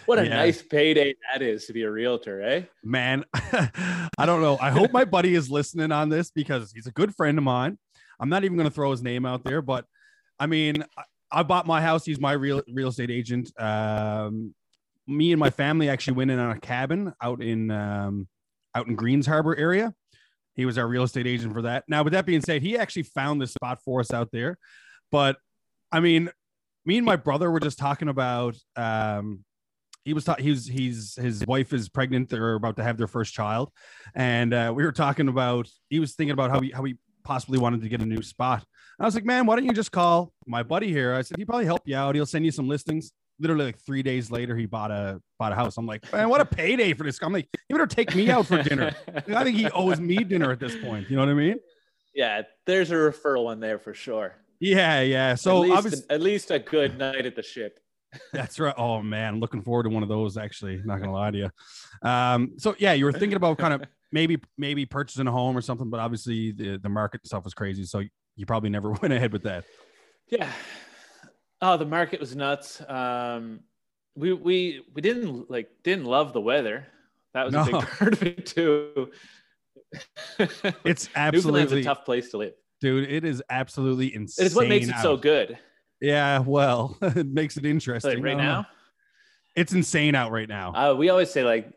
what 0.06 0.18
a 0.18 0.24
Yeah. 0.24 0.36
nice 0.36 0.62
payday 0.62 1.14
that 1.32 1.40
is 1.42 1.66
to 1.66 1.72
be 1.72 1.82
a 1.82 1.90
realtor 1.90 2.42
eh 2.42 2.62
man. 2.82 3.24
I 3.34 4.26
don't 4.26 4.42
know. 4.42 4.58
I 4.60 4.70
hope 4.70 4.92
my 4.92 5.04
buddy 5.06 5.34
is 5.34 5.50
listening 5.50 5.90
on 5.92 6.10
this 6.10 6.30
because 6.30 6.70
he's 6.72 6.86
a 6.86 6.92
good 6.92 7.14
friend 7.14 7.38
of 7.38 7.44
mine. 7.44 7.78
I'm 8.20 8.28
not 8.28 8.44
even 8.44 8.56
going 8.58 8.68
to 8.68 8.74
throw 8.74 8.90
his 8.90 9.02
name 9.02 9.24
out 9.24 9.42
there, 9.44 9.62
but 9.62 9.86
I 10.38 10.46
mean, 10.46 10.84
I, 10.98 11.02
I 11.32 11.42
bought 11.42 11.66
my 11.66 11.80
house. 11.80 12.04
He's 12.04 12.20
my 12.20 12.32
real 12.32 12.62
real 12.70 12.88
estate 12.88 13.10
agent. 13.10 13.50
Um, 13.58 14.54
me 15.06 15.32
and 15.32 15.40
my 15.40 15.48
family 15.50 15.88
actually 15.88 16.14
went 16.18 16.30
in 16.30 16.38
on 16.38 16.50
a 16.50 16.60
cabin 16.60 17.12
out 17.22 17.42
in 17.42 17.70
um, 17.70 18.28
out 18.74 18.86
in 18.86 18.94
Greens 18.94 19.26
Harbor 19.26 19.56
area. 19.56 19.94
He 20.54 20.66
was 20.66 20.78
our 20.78 20.86
real 20.86 21.02
estate 21.02 21.26
agent 21.26 21.52
for 21.52 21.62
that. 21.62 21.84
Now, 21.88 22.02
with 22.02 22.12
that 22.12 22.26
being 22.26 22.40
said, 22.40 22.62
he 22.62 22.78
actually 22.78 23.02
found 23.02 23.40
this 23.40 23.52
spot 23.52 23.80
for 23.84 24.00
us 24.00 24.12
out 24.12 24.30
there. 24.30 24.56
But 25.10 25.36
I 25.90 26.00
mean, 26.00 26.30
me 26.84 26.96
and 26.96 27.06
my 27.06 27.16
brother 27.16 27.50
were 27.50 27.60
just 27.60 27.78
talking 27.78 28.08
about. 28.08 28.56
Um, 28.76 29.44
he 30.04 30.12
was 30.12 30.24
ta- 30.24 30.36
he's 30.38 30.66
he's 30.66 31.16
his 31.16 31.46
wife 31.46 31.72
is 31.72 31.88
pregnant. 31.88 32.28
They're 32.28 32.54
about 32.54 32.76
to 32.76 32.84
have 32.84 32.98
their 32.98 33.06
first 33.06 33.32
child, 33.32 33.70
and 34.14 34.52
uh, 34.52 34.72
we 34.74 34.84
were 34.84 34.92
talking 34.92 35.28
about. 35.28 35.68
He 35.88 35.98
was 35.98 36.14
thinking 36.14 36.32
about 36.32 36.50
how 36.50 36.60
he 36.60 36.70
how 36.70 36.84
he 36.84 36.98
possibly 37.24 37.58
wanted 37.58 37.80
to 37.80 37.88
get 37.88 38.02
a 38.02 38.06
new 38.06 38.22
spot. 38.22 38.64
I 39.00 39.04
was 39.06 39.14
like, 39.14 39.24
man, 39.24 39.46
why 39.46 39.56
don't 39.56 39.64
you 39.64 39.72
just 39.72 39.92
call 39.92 40.32
my 40.46 40.62
buddy 40.62 40.88
here? 40.88 41.14
I 41.14 41.22
said 41.22 41.38
he'd 41.38 41.46
probably 41.46 41.64
help 41.64 41.82
you 41.86 41.96
out. 41.96 42.14
He'll 42.14 42.26
send 42.26 42.44
you 42.44 42.52
some 42.52 42.68
listings. 42.68 43.12
Literally 43.40 43.66
like 43.66 43.78
three 43.78 44.02
days 44.02 44.30
later, 44.30 44.56
he 44.56 44.66
bought 44.66 44.90
a 44.90 45.20
bought 45.38 45.52
a 45.52 45.54
house. 45.54 45.76
I'm 45.76 45.86
like, 45.86 46.10
man, 46.12 46.28
what 46.28 46.40
a 46.40 46.44
payday 46.44 46.92
for 46.94 47.04
this. 47.04 47.18
I'm 47.20 47.32
like, 47.32 47.48
you 47.68 47.76
better 47.76 47.86
take 47.86 48.14
me 48.14 48.30
out 48.30 48.46
for 48.46 48.62
dinner. 48.62 48.94
I 49.28 49.42
think 49.42 49.56
he 49.56 49.68
owes 49.74 50.00
me 50.00 50.18
dinner 50.18 50.52
at 50.52 50.60
this 50.60 50.76
point. 50.76 51.10
You 51.10 51.16
know 51.16 51.22
what 51.22 51.30
I 51.30 51.34
mean? 51.34 51.56
yeah 52.14 52.42
there's 52.66 52.90
a 52.90 52.94
referral 52.94 53.52
in 53.52 53.60
there 53.60 53.78
for 53.78 53.92
sure 53.92 54.34
Yeah, 54.60 55.00
yeah. 55.00 55.34
So 55.34 55.56
at 55.56 55.60
least, 55.62 55.76
obviously, 55.76 56.06
at 56.10 56.20
least 56.20 56.50
a 56.50 56.58
good 56.58 56.96
night 56.96 57.26
at 57.26 57.36
the 57.36 57.42
ship 57.42 57.80
That's 58.32 58.60
right. 58.60 58.74
Oh 58.78 59.02
man, 59.02 59.40
looking 59.40 59.60
forward 59.60 59.82
to 59.82 59.88
one 59.88 60.04
of 60.04 60.08
those. 60.08 60.36
Actually, 60.36 60.80
not 60.84 61.00
gonna 61.00 61.12
lie 61.12 61.32
to 61.32 61.38
you. 61.38 62.08
Um, 62.08 62.52
so 62.58 62.76
yeah, 62.78 62.92
you 62.92 63.06
were 63.06 63.12
thinking 63.12 63.34
about 63.34 63.58
kind 63.58 63.74
of 63.74 63.82
maybe 64.12 64.40
maybe 64.56 64.86
purchasing 64.86 65.26
a 65.26 65.32
home 65.32 65.56
or 65.56 65.60
something, 65.60 65.90
but 65.90 65.98
obviously 65.98 66.52
the 66.52 66.78
the 66.78 66.88
market 66.88 67.26
stuff 67.26 67.42
was 67.42 67.54
crazy, 67.54 67.82
so 67.84 68.04
you 68.36 68.46
probably 68.46 68.70
never 68.70 68.92
went 69.02 69.12
ahead 69.12 69.32
with 69.32 69.42
that. 69.42 69.64
Yeah. 70.28 70.48
Oh, 71.60 71.76
the 71.76 71.86
market 71.86 72.20
was 72.20 72.34
nuts. 72.34 72.82
Um, 72.88 73.60
we 74.16 74.32
we 74.32 74.84
we 74.94 75.02
didn't 75.02 75.50
like 75.50 75.70
didn't 75.82 76.04
love 76.04 76.32
the 76.32 76.40
weather. 76.40 76.86
That 77.32 77.46
was 77.46 77.54
a 77.54 77.64
big 77.64 77.74
part 77.98 78.12
of 78.12 78.22
it 78.22 78.46
too. 78.46 79.10
It's 80.84 81.08
absolutely, 81.16 81.82
a 81.82 81.84
tough 81.84 82.04
place 82.04 82.30
to 82.30 82.38
live. 82.38 82.54
dude. 82.80 83.08
It 83.08 83.24
is 83.24 83.40
absolutely 83.48 84.12
insane. 84.12 84.46
It's 84.46 84.54
what 84.54 84.66
makes 84.66 84.88
it 84.88 84.96
so 85.00 85.16
good. 85.16 85.56
Yeah, 86.00 86.40
well, 86.40 86.96
it 87.00 87.26
makes 87.26 87.56
it 87.56 87.64
interesting. 87.64 88.14
Like 88.14 88.24
right 88.24 88.36
know. 88.36 88.42
now, 88.42 88.66
it's 89.54 89.72
insane 89.72 90.16
out 90.16 90.32
right 90.32 90.48
now. 90.48 90.72
uh, 90.74 90.94
we 90.94 91.10
always 91.10 91.30
say 91.30 91.44
like, 91.44 91.72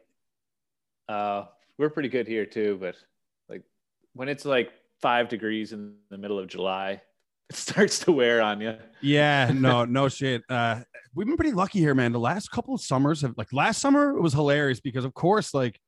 uh, 1.07 1.45
we're 1.77 1.91
pretty 1.91 2.09
good 2.09 2.27
here 2.27 2.45
too, 2.45 2.77
but 2.81 2.95
like 3.49 3.61
when 4.13 4.29
it's 4.29 4.45
like 4.45 4.71
five 4.99 5.29
degrees 5.29 5.73
in 5.73 5.95
the 6.09 6.17
middle 6.17 6.39
of 6.39 6.47
July, 6.47 7.01
it 7.49 7.55
starts 7.55 7.99
to 7.99 8.11
wear 8.11 8.41
on 8.41 8.61
you. 8.61 8.75
Yeah, 9.01 9.51
no, 9.55 9.85
no 9.85 10.09
shit. 10.09 10.43
Uh, 10.49 10.81
we've 11.15 11.27
been 11.27 11.37
pretty 11.37 11.53
lucky 11.53 11.79
here, 11.79 11.95
man. 11.95 12.11
The 12.11 12.19
last 12.19 12.49
couple 12.51 12.73
of 12.73 12.81
summers 12.81 13.21
have 13.21 13.33
like 13.37 13.51
last 13.53 13.79
summer 13.81 14.17
it 14.17 14.21
was 14.21 14.33
hilarious 14.33 14.79
because 14.79 15.05
of 15.05 15.13
course, 15.13 15.53
like 15.53 15.79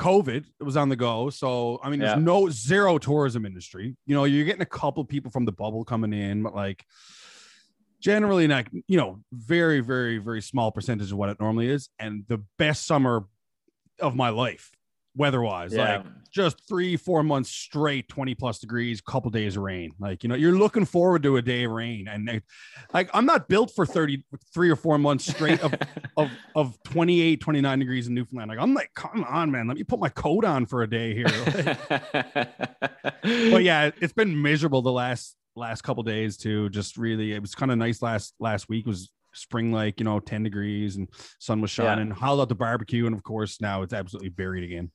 COVID, 0.00 0.44
was 0.60 0.76
on 0.76 0.88
the 0.88 0.96
go. 0.96 1.30
So 1.30 1.78
I 1.82 1.90
mean, 1.90 2.00
there's 2.00 2.16
Yeah. 2.16 2.22
no 2.22 2.48
zero 2.50 2.98
tourism 2.98 3.44
industry. 3.44 3.96
You 4.06 4.14
know, 4.14 4.24
you're 4.24 4.44
getting 4.46 4.62
a 4.62 4.66
couple 4.66 5.04
people 5.04 5.30
from 5.30 5.44
the 5.44 5.52
bubble 5.52 5.84
coming 5.84 6.12
in, 6.12 6.42
but 6.42 6.54
like 6.54 6.84
generally 8.00 8.46
not, 8.46 8.66
you 8.88 8.96
know, 8.96 9.20
very, 9.32 9.80
very, 9.80 10.16
very 10.18 10.40
small 10.40 10.72
percentage 10.72 11.12
of 11.12 11.18
what 11.18 11.28
it 11.28 11.38
normally 11.38 11.68
is. 11.68 11.90
And 11.98 12.24
the 12.28 12.42
best 12.58 12.86
summer 12.86 13.26
of 14.00 14.16
my 14.16 14.30
life 14.30 14.70
weather 15.20 15.42
wise. 15.42 15.72
Yeah. 15.74 15.98
Like 15.98 16.06
just 16.32 16.66
three, 16.68 16.96
four 16.96 17.22
months 17.22 17.50
straight, 17.50 18.08
20 18.08 18.34
plus 18.36 18.58
degrees, 18.60 19.00
couple 19.00 19.30
days 19.30 19.56
of 19.56 19.62
rain. 19.64 19.92
Like, 19.98 20.22
you 20.22 20.28
know, 20.28 20.36
you're 20.36 20.56
looking 20.56 20.84
forward 20.84 21.24
to 21.24 21.36
a 21.36 21.42
day 21.42 21.64
of 21.64 21.72
rain. 21.72 22.08
And 22.08 22.28
it- 22.28 22.44
like, 22.94 23.10
I'm 23.12 23.26
not 23.26 23.48
built 23.48 23.72
for 23.74 23.84
30, 23.84 24.24
three 24.54 24.70
or 24.70 24.76
four 24.76 24.96
months 24.96 25.26
straight 25.26 25.60
of, 25.60 25.74
of, 26.16 26.30
of 26.54 26.82
28, 26.84 27.40
29 27.40 27.78
degrees 27.80 28.06
in 28.06 28.14
Newfoundland. 28.14 28.48
Like, 28.48 28.58
I'm 28.60 28.74
like, 28.74 28.90
come 28.94 29.24
on, 29.24 29.50
man, 29.50 29.66
let 29.68 29.76
me 29.76 29.82
put 29.84 29.98
my 30.00 30.08
coat 30.08 30.44
on 30.44 30.66
for 30.66 30.82
a 30.82 30.88
day 30.88 31.14
here. 31.14 31.76
but 33.50 33.62
yeah, 33.62 33.90
it's 34.00 34.12
been 34.12 34.40
miserable 34.40 34.82
the 34.82 34.92
last, 34.92 35.36
last 35.56 35.82
couple 35.82 36.02
days 36.04 36.36
too. 36.36 36.68
Just 36.70 36.96
really, 36.96 37.32
it 37.32 37.42
was 37.42 37.54
kind 37.54 37.70
of 37.72 37.78
nice 37.78 38.02
last, 38.02 38.34
last 38.38 38.68
week 38.68 38.86
was 38.86 39.10
spring, 39.34 39.72
like, 39.72 40.00
you 40.00 40.04
know, 40.04 40.20
10 40.20 40.42
degrees 40.44 40.96
and 40.96 41.08
sun 41.38 41.60
was 41.60 41.76
Yeah. 41.76 41.86
shining, 41.86 42.10
howled 42.10 42.40
out 42.40 42.48
the 42.48 42.54
barbecue. 42.54 43.06
And 43.06 43.14
of 43.14 43.22
course, 43.22 43.60
now 43.60 43.82
it's 43.82 43.92
absolutely 43.92 44.30
buried 44.30 44.64
again. 44.64 44.90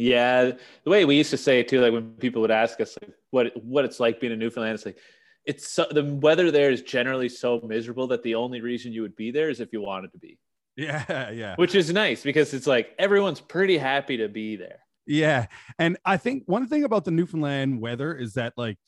Yeah, 0.00 0.52
the 0.84 0.90
way 0.90 1.04
we 1.04 1.16
used 1.16 1.30
to 1.30 1.36
say 1.36 1.60
it 1.60 1.68
too, 1.68 1.80
like 1.80 1.92
when 1.92 2.12
people 2.14 2.42
would 2.42 2.50
ask 2.50 2.80
us 2.80 2.96
like 3.00 3.12
what 3.30 3.52
what 3.62 3.84
it's 3.84 4.00
like 4.00 4.20
being 4.20 4.32
in 4.32 4.38
Newfoundland, 4.38 4.74
it's 4.74 4.86
like 4.86 4.98
it's 5.44 5.68
so, 5.68 5.86
the 5.90 6.04
weather 6.04 6.50
there 6.50 6.70
is 6.70 6.82
generally 6.82 7.28
so 7.28 7.60
miserable 7.66 8.06
that 8.08 8.22
the 8.22 8.34
only 8.34 8.60
reason 8.60 8.92
you 8.92 9.02
would 9.02 9.16
be 9.16 9.30
there 9.30 9.50
is 9.50 9.60
if 9.60 9.72
you 9.72 9.80
wanted 9.80 10.12
to 10.12 10.18
be, 10.18 10.38
Yeah. 10.76 11.30
Yeah. 11.30 11.54
which 11.56 11.74
is 11.74 11.92
nice 11.92 12.22
because 12.22 12.54
it's 12.54 12.66
like 12.66 12.94
everyone's 12.98 13.40
pretty 13.40 13.78
happy 13.78 14.18
to 14.18 14.28
be 14.28 14.56
there. 14.56 14.80
Yeah. 15.06 15.46
And 15.78 15.98
I 16.04 16.16
think 16.16 16.44
one 16.46 16.68
thing 16.68 16.84
about 16.84 17.04
the 17.04 17.10
Newfoundland 17.10 17.80
weather 17.80 18.14
is 18.14 18.34
that, 18.34 18.52
like, 18.56 18.78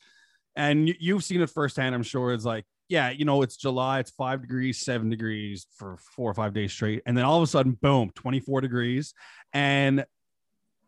and 0.55 0.87
you, 0.87 0.95
you've 0.99 1.23
seen 1.23 1.41
it 1.41 1.49
firsthand, 1.49 1.93
I'm 1.93 2.03
sure, 2.03 2.31
is 2.31 2.45
like, 2.45 2.65
yeah, 2.87 3.09
you 3.09 3.25
know, 3.25 3.41
it's 3.41 3.57
July, 3.57 3.99
it's 3.99 4.11
five 4.11 4.41
degrees, 4.41 4.79
seven 4.79 5.09
degrees 5.09 5.67
for 5.75 5.97
four 6.15 6.29
or 6.29 6.33
five 6.33 6.53
days 6.53 6.71
straight. 6.71 7.01
And 7.05 7.17
then 7.17 7.25
all 7.25 7.37
of 7.37 7.43
a 7.43 7.47
sudden, 7.47 7.73
boom, 7.73 8.11
24 8.15 8.61
degrees. 8.61 9.13
And 9.51 10.05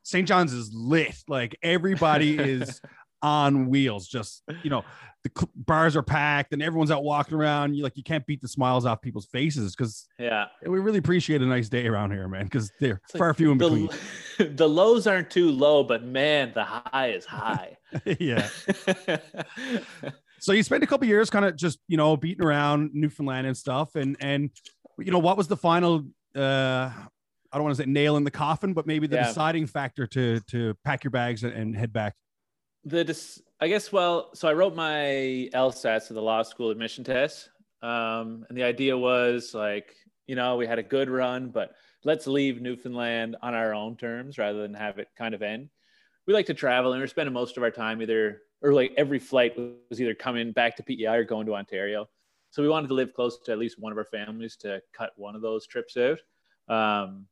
St. 0.06 0.28
John's 0.28 0.54
is 0.54 0.72
lit. 0.74 1.16
Like, 1.28 1.58
everybody 1.62 2.38
is 2.40 2.80
on 3.22 3.70
wheels. 3.70 4.08
Just, 4.08 4.44
you 4.64 4.70
know, 4.70 4.86
the 5.24 5.32
cl- 5.36 5.50
bars 5.56 5.96
are 5.96 6.04
packed 6.04 6.54
and 6.54 6.62
everyone's 6.62 6.92
out 6.92 7.04
walking 7.04 7.36
around. 7.36 7.74
You 7.74 7.82
like, 7.82 7.98
you 7.98 8.04
can't 8.04 8.24
beat 8.28 8.40
the 8.40 8.48
smiles 8.48 8.86
off 8.86 9.02
people's 9.02 9.26
faces 9.26 9.76
because 9.76 10.08
Yeah, 10.20 10.46
we 10.64 10.78
really 10.80 11.00
appreciate 11.00 11.42
a 11.42 11.46
nice 11.48 11.68
day 11.68 11.88
around 11.88 12.12
here, 12.12 12.28
man, 12.28 12.44
because 12.44 12.72
they're 12.80 13.02
It's 13.06 13.16
like 13.16 13.20
far 13.20 13.34
few 13.34 13.52
in 13.52 13.58
between. 13.58 13.90
the, 14.38 14.44
the 14.56 14.70
lows 14.70 15.08
aren't 15.08 15.32
too 15.32 15.50
low, 15.50 15.84
but 15.84 16.04
man, 16.04 16.52
the 16.54 16.64
high 16.64 17.08
is 17.10 17.26
high. 17.26 17.76
yeah. 18.20 18.48
so 20.40 20.52
you 20.52 20.62
spent 20.62 20.84
a 20.84 20.88
couple 20.88 21.08
years 21.08 21.30
kind 21.32 21.46
of 21.46 21.56
just 21.56 21.80
you 21.88 21.98
know 21.98 22.16
beating 22.18 22.46
around 22.46 22.92
newfoundland 22.94 23.48
and 23.48 23.56
stuff 23.58 23.96
and 23.96 24.18
and 24.20 24.50
you 25.00 25.12
know 25.12 25.20
what 25.20 25.38
was 25.38 25.48
the 25.48 25.56
final 25.58 26.04
uh 26.36 26.92
i 27.56 27.58
don't 27.58 27.64
want 27.64 27.78
to 27.78 27.82
say 27.84 27.90
nail 27.90 28.18
in 28.18 28.26
the 28.26 28.32
coffin 28.32 28.74
but 28.74 28.86
maybe 28.86 29.08
the 29.08 29.16
Yeah. 29.16 29.28
deciding 29.28 29.66
factor 29.66 30.06
to 30.08 30.42
to 30.42 30.76
pack 30.84 31.06
your 31.06 31.12
bags 31.12 31.44
and, 31.46 31.54
and 31.54 31.76
head 31.76 31.94
back 31.94 32.14
the 32.84 33.04
dis- 33.04 33.42
I 33.60 33.68
guess 33.70 33.92
well, 33.92 34.30
so 34.36 34.48
I 34.48 34.54
wrote 34.54 34.76
my 34.76 35.50
LSAT, 35.56 36.04
so 36.04 36.14
the 36.14 36.22
law 36.22 36.44
school 36.44 36.70
admission 36.70 37.04
test, 37.04 37.50
um, 37.82 38.46
and 38.48 38.56
the 38.56 38.62
idea 38.62 38.96
was 38.96 39.56
like, 39.56 39.96
you 40.28 40.36
know, 40.36 40.56
we 40.58 40.68
had 40.68 40.78
a 40.78 40.84
good 40.84 41.10
run, 41.10 41.50
but 41.50 41.74
let's 42.04 42.28
leave 42.28 42.62
Newfoundland 42.62 43.38
on 43.42 43.56
our 43.56 43.74
own 43.74 43.96
terms 43.98 44.38
rather 44.38 44.62
than 44.62 44.76
have 44.76 45.00
it 45.00 45.08
kind 45.18 45.34
of 45.34 45.42
end. 45.42 45.70
We 46.28 46.34
like 46.36 46.46
to 46.48 46.54
travel, 46.54 46.92
and 46.92 47.02
we're 47.02 47.08
spending 47.08 47.34
most 47.34 47.58
of 47.58 47.64
our 47.64 47.72
time 47.72 48.04
either 48.04 48.42
or 48.62 48.72
like 48.74 48.94
every 48.98 49.18
flight 49.20 49.58
was 49.90 50.00
either 50.00 50.14
coming 50.14 50.52
back 50.52 50.76
to 50.76 50.84
PEI 50.84 51.16
or 51.16 51.24
going 51.24 51.48
to 51.48 51.56
Ontario. 51.56 52.08
So 52.52 52.62
we 52.62 52.70
wanted 52.70 52.90
to 52.90 52.94
live 52.94 53.14
close 53.16 53.40
to 53.46 53.52
at 53.52 53.58
least 53.58 53.80
one 53.80 53.94
of 53.94 53.98
our 53.98 54.06
families 54.06 54.58
to 54.58 54.80
cut 54.94 55.12
one 55.16 55.36
of 55.36 55.42
those 55.42 55.66
trips 55.66 55.98
out. 55.98 56.20
Um, 56.68 57.26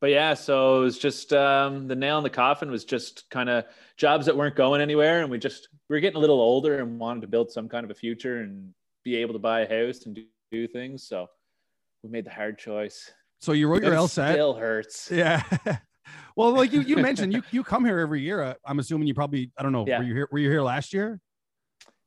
but 0.00 0.10
yeah, 0.10 0.34
so 0.34 0.80
it 0.80 0.84
was 0.84 0.98
just 0.98 1.32
um, 1.32 1.86
the 1.88 1.96
nail 1.96 2.18
in 2.18 2.24
the 2.24 2.30
coffin 2.30 2.70
was 2.70 2.84
just 2.84 3.28
kind 3.30 3.48
of 3.48 3.64
jobs 3.96 4.26
that 4.26 4.36
weren't 4.36 4.56
going 4.56 4.80
anywhere, 4.80 5.20
and 5.22 5.30
we 5.30 5.38
just 5.38 5.68
we 5.88 5.96
were 5.96 6.00
getting 6.00 6.16
a 6.16 6.20
little 6.20 6.40
older 6.40 6.80
and 6.80 6.98
wanted 6.98 7.20
to 7.22 7.26
build 7.26 7.50
some 7.50 7.68
kind 7.68 7.84
of 7.84 7.90
a 7.90 7.94
future 7.94 8.38
and 8.40 8.72
be 9.04 9.16
able 9.16 9.32
to 9.34 9.38
buy 9.38 9.60
a 9.60 9.68
house 9.86 10.06
and 10.06 10.14
do, 10.14 10.24
do 10.50 10.66
things. 10.66 11.04
So 11.04 11.28
we 12.02 12.10
made 12.10 12.24
the 12.24 12.30
hard 12.30 12.58
choice. 12.58 13.10
so 13.40 13.52
you 13.52 13.68
wrote 13.68 13.82
your 13.82 13.92
It 13.94 13.96
lsat 13.96 14.32
still 14.32 14.54
hurts. 14.54 15.10
yeah 15.10 15.42
well 16.36 16.52
like 16.52 16.72
you 16.72 16.80
you 16.80 16.96
mentioned 17.08 17.32
you 17.32 17.42
you 17.50 17.62
come 17.62 17.84
here 17.84 17.98
every 17.98 18.20
year 18.20 18.42
uh, 18.42 18.54
i'm 18.64 18.78
assuming 18.78 19.06
you 19.06 19.14
probably 19.14 19.50
i 19.58 19.62
don't 19.62 19.72
know 19.72 19.84
Yeah. 19.86 19.98
were 19.98 20.04
you 20.04 20.14
here 20.14 20.28
were 20.32 20.38
you 20.38 20.50
here 20.50 20.62
last 20.62 20.92
year 20.94 21.20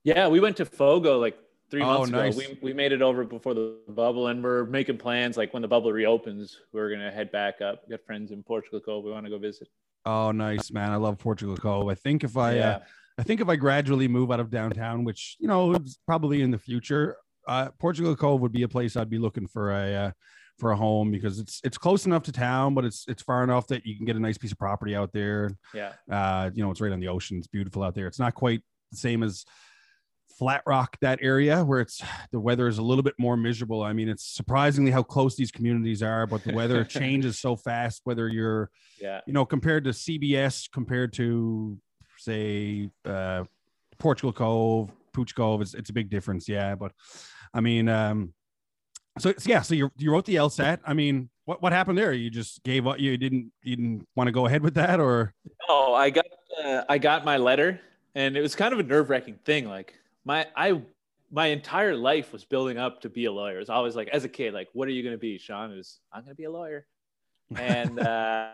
Yeah, 0.04 0.28
we 0.28 0.40
went 0.40 0.58
to 0.58 0.66
Fogo 0.66 1.20
like 1.20 1.38
three 1.74 1.82
Oh, 1.82 1.98
months 2.00 2.12
nice. 2.12 2.38
ago. 2.38 2.48
We, 2.62 2.70
we 2.70 2.74
made 2.74 2.92
it 2.92 3.02
over 3.02 3.24
before 3.24 3.54
the 3.56 3.78
bubble, 3.90 4.28
and 4.28 4.44
we're 4.44 4.66
making 4.66 4.98
plans. 4.98 5.38
Like 5.38 5.54
when 5.54 5.62
the 5.64 5.68
bubble 5.68 5.92
reopens, 5.92 6.60
we're 6.72 6.90
gonna 6.92 7.12
head 7.12 7.32
back 7.32 7.62
up. 7.62 7.82
We 7.88 7.92
got 7.92 8.06
friends 8.06 8.32
in 8.32 8.44
Portugal 8.44 8.80
Cove. 8.80 9.04
We 9.04 9.12
want 9.12 9.26
to 9.26 9.30
go 9.32 9.40
visit. 9.40 9.68
oh 10.06 10.32
nice 10.34 10.70
man 10.70 10.92
i 10.92 10.98
love 10.98 11.18
portugal 11.18 11.56
cove 11.56 11.88
i 11.88 11.96
think 11.96 12.26
if 12.26 12.36
i 12.38 12.60
uh, 12.60 12.80
I 13.18 13.24
think 13.24 13.40
if 13.42 13.48
I 13.48 13.56
gradually 13.56 14.08
move 14.08 14.32
out 14.32 14.40
of 14.40 14.50
downtown, 14.50 15.04
which 15.04 15.38
you 15.40 15.48
know 15.48 15.74
is 15.76 16.00
probably 16.08 16.42
in 16.42 16.50
the 16.50 16.58
future, 16.58 17.16
uh, 17.48 17.70
Portugal 17.80 18.16
Cove 18.16 18.42
would 18.42 18.52
be 18.52 18.64
a 18.64 18.68
place 18.68 18.98
I'd 18.98 19.10
be 19.18 19.20
looking 19.20 19.46
for 19.46 19.72
a 19.72 19.86
uh, 20.06 20.12
for 20.58 20.72
a 20.72 20.76
home 20.76 21.12
because 21.12 21.38
it's 21.38 21.62
it's 21.64 21.78
close 21.78 22.08
enough 22.08 22.24
to 22.24 22.32
town, 22.32 22.74
but 22.74 22.86
it's 22.86 23.06
it's 23.08 23.22
far 23.22 23.44
enough 23.44 23.68
that 23.68 23.86
you 23.86 23.96
can 23.96 24.06
get 24.08 24.16
a 24.16 24.20
nice 24.20 24.40
piece 24.40 24.52
of 24.52 24.58
property 24.58 24.96
out 24.96 25.12
there. 25.14 25.52
yeah, 25.76 25.92
Uh, 26.10 26.50
you 26.56 26.64
know, 26.64 26.72
it's 26.72 26.82
right 26.82 26.92
on 26.92 27.00
the 27.00 27.08
ocean. 27.08 27.38
It's 27.38 27.46
beautiful 27.46 27.84
out 27.84 27.94
there. 27.94 28.08
It's 28.08 28.18
not 28.18 28.34
quite 28.34 28.62
the 28.92 28.98
same 28.98 29.22
as 29.22 29.46
Flat 30.38 30.64
Rock, 30.66 30.98
that 31.02 31.20
area 31.22 31.64
where 31.64 31.80
it's 31.80 32.02
the 32.32 32.40
weather 32.40 32.68
is 32.68 32.78
a 32.78 32.82
little 32.82 33.04
bit 33.04 33.14
more 33.18 33.38
miserable. 33.38 33.84
I 33.84 33.94
mean, 33.94 34.10
it's 34.10 34.26
surprisingly 34.26 34.92
how 34.92 35.04
close 35.04 35.36
these 35.36 35.52
communities 35.52 36.02
are, 36.02 36.26
but 36.26 36.44
the 36.44 36.54
weather 36.54 36.84
changes 37.00 37.40
so 37.40 37.56
fast. 37.56 38.02
Whether 38.04 38.28
you're 38.28 38.70
yeah. 39.00 39.22
you 39.26 39.34
know, 39.34 39.46
compared 39.46 39.84
to 39.86 39.92
CBS, 39.92 40.70
compared 40.72 41.14
to 41.14 41.78
say 42.18 42.90
uh, 43.06 43.44
Portugal 43.98 44.34
Cove, 44.34 44.92
Pouch 45.14 45.36
Cove, 45.36 45.62
it's, 45.62 45.74
it's 45.74 45.90
a 45.90 45.94
big 45.94 46.10
difference. 46.10 46.48
Yeah, 46.50 46.76
but 46.76 46.92
I 47.54 47.62
mean, 47.62 47.88
um, 47.90 48.34
so 49.20 49.30
it's- 49.30 49.46
yeah, 49.46 49.62
so 49.62 49.76
you 49.76 49.92
you 49.98 50.12
wrote 50.12 50.26
the 50.26 50.36
LSAT. 50.36 50.80
I 50.86 50.94
mean, 50.94 51.30
what 51.46 51.62
what 51.62 51.74
happened 51.74 51.98
there? 51.98 52.14
You 52.14 52.30
just 52.30 52.64
gave 52.64 52.88
up. 52.88 53.00
You 53.00 53.18
didn't 53.18 53.52
you 53.62 53.76
didn't 53.76 54.08
want 54.16 54.28
to 54.28 54.32
go 54.32 54.48
ahead 54.48 54.64
with 54.64 54.74
that, 54.76 55.00
or 55.00 55.34
Oh, 55.70 55.94
I 55.94 56.10
got 56.10 56.26
uh, 56.64 56.84
I 56.90 56.98
got 56.98 57.26
my 57.26 57.38
letter, 57.38 57.80
and 58.16 58.36
it 58.36 58.42
was 58.42 58.56
kind 58.56 58.74
of 58.74 58.80
a 58.80 58.84
nerve 58.84 59.10
wracking 59.10 59.40
thing. 59.46 59.68
Like 59.68 59.94
my 60.26 60.48
I 60.56 60.82
my 61.32 61.48
entire 61.48 61.96
life 61.96 62.32
was 62.32 62.46
building 62.46 62.78
up 62.78 63.02
to 63.02 63.10
be 63.10 63.26
a 63.26 63.32
lawyer. 63.32 63.56
It 63.56 63.60
was 63.60 63.70
always 63.70 63.96
like 63.96 64.08
as 64.10 64.24
a 64.24 64.30
kid, 64.30 64.54
like 64.54 64.70
what 64.74 64.88
are 64.88 64.92
you 64.92 65.04
going 65.04 65.16
to 65.16 65.20
be, 65.20 65.38
Sean? 65.38 65.76
Was 65.76 66.00
I'm 66.12 66.22
going 66.22 66.32
to 66.32 66.36
be 66.36 66.46
a 66.46 66.52
lawyer, 66.52 66.86
and 67.56 68.00
uh, 68.08 68.52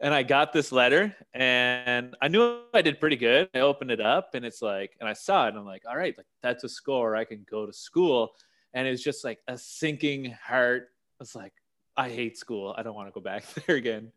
and 0.00 0.14
I 0.14 0.22
got 0.22 0.52
this 0.52 0.72
letter, 0.72 1.14
and 1.34 2.16
I 2.20 2.28
knew 2.28 2.60
I 2.74 2.82
did 2.82 3.00
pretty 3.00 3.16
good. 3.16 3.48
I 3.54 3.60
opened 3.60 3.90
it 3.90 4.00
up, 4.00 4.34
and 4.34 4.44
it's 4.44 4.62
like, 4.62 4.96
and 5.00 5.08
I 5.08 5.12
saw 5.12 5.46
it, 5.46 5.50
and 5.50 5.58
I'm 5.58 5.66
like, 5.66 5.82
all 5.88 5.96
right, 5.96 6.14
like 6.16 6.26
that's 6.42 6.64
a 6.64 6.68
score. 6.68 7.16
I 7.16 7.24
can 7.24 7.44
go 7.50 7.66
to 7.66 7.72
school, 7.72 8.30
and 8.74 8.88
it's 8.88 9.02
just 9.02 9.24
like 9.24 9.40
a 9.48 9.58
sinking 9.58 10.34
heart. 10.42 10.88
It's 11.20 11.34
like 11.34 11.52
I 11.96 12.08
hate 12.08 12.38
school. 12.38 12.74
I 12.76 12.82
don't 12.82 12.94
want 12.94 13.08
to 13.08 13.12
go 13.12 13.20
back 13.20 13.44
there 13.66 13.76
again 13.76 14.12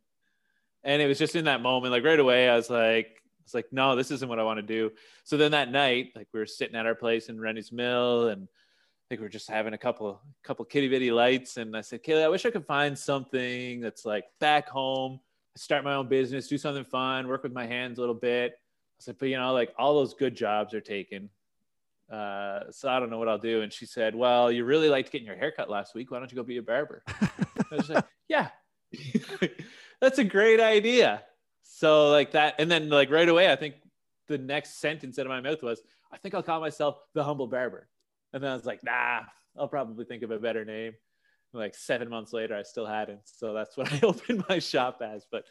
and 0.84 1.02
it 1.02 1.08
was 1.08 1.20
just 1.20 1.36
in 1.36 1.46
that 1.46 1.62
moment 1.62 1.92
like 1.92 2.04
right 2.04 2.20
away 2.20 2.50
i 2.50 2.56
was 2.56 2.70
like 2.70 3.22
it's 3.50 3.56
like 3.56 3.66
no 3.72 3.96
this 3.96 4.12
isn't 4.12 4.30
what 4.30 4.38
i 4.38 4.44
want 4.44 4.58
to 4.58 4.62
do 4.62 4.92
so 5.24 5.36
then 5.38 5.50
that 5.52 5.72
night 5.72 6.12
like 6.16 6.28
we 6.32 6.40
were 6.40 6.46
sitting 6.46 6.76
at 6.76 6.86
our 6.86 6.94
place 6.94 7.30
in 7.30 7.40
rennie's 7.40 7.72
mill 7.72 8.28
and 8.28 8.44
i 8.44 9.04
think 9.10 9.22
we 9.22 9.26
are 9.26 9.30
just 9.30 9.50
having 9.50 9.74
a 9.74 9.78
couple 9.78 10.22
couple 10.44 10.64
kitty 10.64 10.88
bitty 10.88 11.10
lights 11.10 11.58
and 11.58 11.76
i 11.76 11.82
said 11.82 12.04
kaylee 12.04 12.24
i 12.24 12.28
wish 12.28 12.46
i 12.46 12.52
could 12.52 12.66
find 12.68 12.96
something 12.96 13.82
that's 13.82 14.06
like 14.06 14.26
back 14.40 14.70
home 14.70 15.20
start 15.56 15.84
my 15.84 15.96
own 15.96 16.08
business 16.08 16.48
do 16.48 16.60
something 16.60 16.84
fun 16.84 17.28
work 17.28 17.42
with 17.42 17.52
my 17.52 17.66
hands 17.66 17.98
a 17.98 18.02
little 18.02 18.14
bit 18.14 18.52
i 18.54 19.00
said 19.00 19.16
but 19.18 19.28
you 19.28 19.36
know 19.36 19.52
like 19.52 19.74
all 19.80 19.96
those 19.96 20.14
good 20.14 20.36
jobs 20.36 20.76
are 20.76 20.82
taken 20.82 21.28
uh, 22.12 22.62
so 22.72 22.90
I 22.90 23.00
don't 23.00 23.12
know 23.12 23.20
what 23.20 23.28
I'll 23.28 23.38
do. 23.38 23.62
And 23.62 23.72
she 23.72 23.86
said, 23.86 24.16
Well, 24.16 24.52
you 24.52 24.66
really 24.66 24.90
liked 24.90 25.12
getting 25.12 25.28
your 25.28 25.36
haircut 25.36 25.70
last 25.70 25.94
week. 25.94 26.10
Why 26.10 26.18
don't 26.18 26.32
you 26.32 26.36
go 26.36 26.42
be 26.42 26.58
a 26.58 26.64
barber? 26.64 27.04
I 27.08 27.30
was 27.70 27.88
like, 27.88 28.04
Yeah, 28.28 28.48
that's 30.02 30.18
a 30.18 30.24
great 30.24 30.60
idea. 30.60 31.22
So, 31.80 32.10
like 32.10 32.32
that. 32.32 32.56
And 32.60 32.70
then, 32.70 32.90
like, 32.90 33.10
right 33.10 33.28
away, 33.28 33.52
I 33.52 33.56
think 33.56 33.76
the 34.28 34.38
next 34.38 34.80
sentence 34.80 35.18
out 35.18 35.26
of 35.26 35.30
my 35.30 35.42
mouth 35.42 35.64
was, 35.64 35.82
I 36.12 36.18
think 36.18 36.36
I'll 36.36 36.44
call 36.44 36.60
myself 36.60 36.98
the 37.14 37.24
humble 37.24 37.48
barber. 37.48 37.88
And 38.34 38.44
then 38.44 38.52
I 38.52 38.54
was 38.54 38.66
like, 38.66 38.84
Nah, 38.84 39.22
I'll 39.58 39.68
probably 39.68 40.06
think 40.06 40.24
of 40.24 40.32
a 40.32 40.40
better 40.40 40.66
name. 40.66 40.94
Like 41.54 41.76
seven 41.76 42.10
months 42.10 42.34
later, 42.34 42.56
I 42.56 42.64
still 42.64 42.86
hadn't. 42.86 43.22
So 43.24 43.54
that's 43.54 43.78
what 43.78 43.92
I 43.94 44.00
opened 44.04 44.44
my 44.50 44.60
shop 44.60 45.02
as. 45.02 45.26
But 45.32 45.46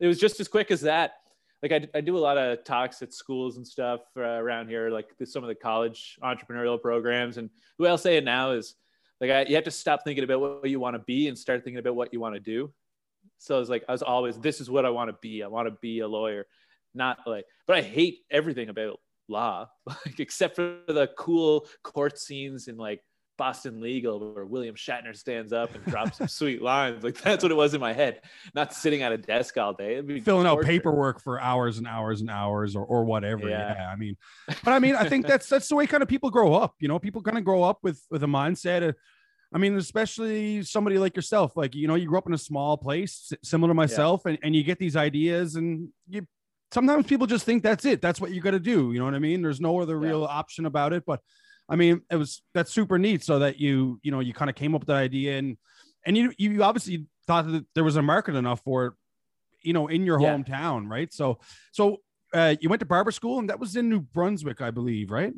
it 0.00 0.06
was 0.06 0.18
just 0.18 0.40
as 0.40 0.48
quick 0.48 0.70
as 0.70 0.80
that 0.82 1.14
like 1.62 1.72
I, 1.72 1.98
I 1.98 2.00
do 2.00 2.16
a 2.16 2.20
lot 2.20 2.38
of 2.38 2.64
talks 2.64 3.02
at 3.02 3.12
schools 3.12 3.56
and 3.56 3.66
stuff 3.66 4.00
uh, 4.16 4.20
around 4.20 4.68
here, 4.68 4.90
like 4.90 5.08
some 5.24 5.42
of 5.42 5.48
the 5.48 5.54
college 5.54 6.18
entrepreneurial 6.22 6.80
programs. 6.80 7.38
And 7.38 7.50
the 7.78 7.84
way 7.84 7.90
I'll 7.90 7.98
say 7.98 8.16
it 8.16 8.24
now 8.24 8.52
is 8.52 8.74
like 9.20 9.30
I, 9.30 9.42
you 9.42 9.54
have 9.54 9.64
to 9.64 9.70
stop 9.70 10.04
thinking 10.04 10.24
about 10.24 10.40
what 10.40 10.68
you 10.68 10.80
want 10.80 10.94
to 10.94 11.00
be 11.00 11.28
and 11.28 11.38
start 11.38 11.64
thinking 11.64 11.78
about 11.78 11.96
what 11.96 12.12
you 12.12 12.20
want 12.20 12.34
to 12.34 12.40
do. 12.40 12.72
So 13.38 13.60
it's 13.60 13.70
like 13.70 13.84
I 13.88 13.92
was 13.92 14.02
always, 14.02 14.38
this 14.38 14.60
is 14.60 14.70
what 14.70 14.84
I 14.84 14.90
want 14.90 15.10
to 15.10 15.16
be. 15.20 15.42
I 15.42 15.48
want 15.48 15.68
to 15.68 15.76
be 15.80 16.00
a 16.00 16.08
lawyer, 16.08 16.46
not 16.94 17.18
like. 17.26 17.44
But 17.66 17.76
I 17.78 17.82
hate 17.82 18.20
everything 18.30 18.68
about 18.68 18.98
law, 19.28 19.68
like 19.86 20.20
except 20.20 20.56
for 20.56 20.78
the 20.86 21.10
cool 21.18 21.66
court 21.82 22.18
scenes 22.18 22.68
in 22.68 22.76
like 22.76 23.02
Boston 23.36 23.80
Legal 23.80 24.32
where 24.32 24.46
William 24.46 24.74
Shatner 24.74 25.14
stands 25.14 25.52
up 25.52 25.74
and 25.74 25.84
drops 25.84 26.18
some 26.18 26.28
sweet 26.28 26.62
lines. 26.62 27.04
Like 27.04 27.20
that's 27.20 27.42
what 27.42 27.52
it 27.52 27.56
was 27.56 27.74
in 27.74 27.80
my 27.80 27.92
head. 27.92 28.20
Not 28.54 28.72
sitting 28.72 29.02
at 29.02 29.12
a 29.12 29.18
desk 29.18 29.56
all 29.58 29.72
day. 29.72 30.00
Filling 30.20 30.46
torture. 30.46 30.48
out 30.48 30.64
paperwork 30.64 31.22
for 31.22 31.40
hours 31.40 31.78
and 31.78 31.86
hours 31.86 32.20
and 32.20 32.30
hours 32.30 32.76
or, 32.76 32.84
or 32.84 33.04
whatever. 33.04 33.48
Yeah. 33.48 33.74
yeah. 33.74 33.90
I 33.90 33.96
mean, 33.96 34.16
but 34.46 34.72
I 34.72 34.78
mean, 34.78 34.94
I 34.94 35.08
think 35.08 35.26
that's 35.26 35.48
that's 35.48 35.68
the 35.68 35.76
way 35.76 35.86
kind 35.86 36.02
of 36.02 36.08
people 36.08 36.30
grow 36.30 36.54
up. 36.54 36.74
You 36.80 36.88
know, 36.88 36.98
people 36.98 37.22
kind 37.22 37.38
of 37.38 37.44
grow 37.44 37.62
up 37.62 37.78
with 37.82 38.02
with 38.10 38.22
a 38.22 38.28
mindset 38.28 38.88
of 38.88 38.96
I 39.56 39.58
mean, 39.58 39.74
especially 39.78 40.62
somebody 40.64 40.98
like 40.98 41.16
yourself, 41.16 41.56
like, 41.56 41.74
you 41.74 41.88
know, 41.88 41.94
you 41.94 42.06
grew 42.06 42.18
up 42.18 42.26
in 42.26 42.34
a 42.34 42.38
small 42.38 42.76
place 42.76 43.32
similar 43.42 43.70
to 43.70 43.74
myself 43.74 44.20
yeah. 44.26 44.32
and, 44.32 44.38
and 44.42 44.54
you 44.54 44.62
get 44.62 44.78
these 44.78 44.96
ideas 44.96 45.56
and 45.56 45.88
you 46.10 46.26
sometimes 46.70 47.06
people 47.06 47.26
just 47.26 47.46
think 47.46 47.62
that's 47.62 47.86
it. 47.86 48.02
That's 48.02 48.20
what 48.20 48.32
you 48.32 48.42
got 48.42 48.50
to 48.50 48.60
do. 48.60 48.92
You 48.92 48.98
know 48.98 49.06
what 49.06 49.14
I 49.14 49.18
mean? 49.18 49.40
There's 49.40 49.58
no 49.58 49.80
other 49.80 49.94
yeah. 49.94 50.08
real 50.10 50.24
option 50.24 50.66
about 50.66 50.92
it. 50.92 51.04
But 51.06 51.20
I 51.70 51.76
mean, 51.76 52.02
it 52.10 52.16
was 52.16 52.42
that's 52.52 52.70
super 52.70 52.98
neat. 52.98 53.24
So 53.24 53.38
that 53.38 53.58
you, 53.58 53.98
you 54.02 54.10
know, 54.10 54.20
you 54.20 54.34
kind 54.34 54.50
of 54.50 54.56
came 54.56 54.74
up 54.74 54.82
with 54.82 54.88
that 54.88 54.96
idea 54.96 55.38
and 55.38 55.56
and 56.04 56.18
you 56.18 56.34
you 56.36 56.62
obviously 56.62 57.06
thought 57.26 57.50
that 57.50 57.64
there 57.74 57.82
was 57.82 57.96
a 57.96 58.02
market 58.02 58.34
enough 58.34 58.60
for 58.62 58.84
it, 58.84 58.92
you 59.62 59.72
know, 59.72 59.86
in 59.86 60.04
your 60.04 60.20
yeah. 60.20 60.36
hometown, 60.36 60.90
right? 60.90 61.10
So 61.14 61.38
so 61.72 62.02
uh, 62.34 62.56
you 62.60 62.68
went 62.68 62.80
to 62.80 62.86
barber 62.86 63.10
school 63.10 63.38
and 63.38 63.48
that 63.48 63.58
was 63.58 63.74
in 63.74 63.88
New 63.88 64.00
Brunswick, 64.00 64.60
I 64.60 64.70
believe, 64.70 65.10
right? 65.10 65.32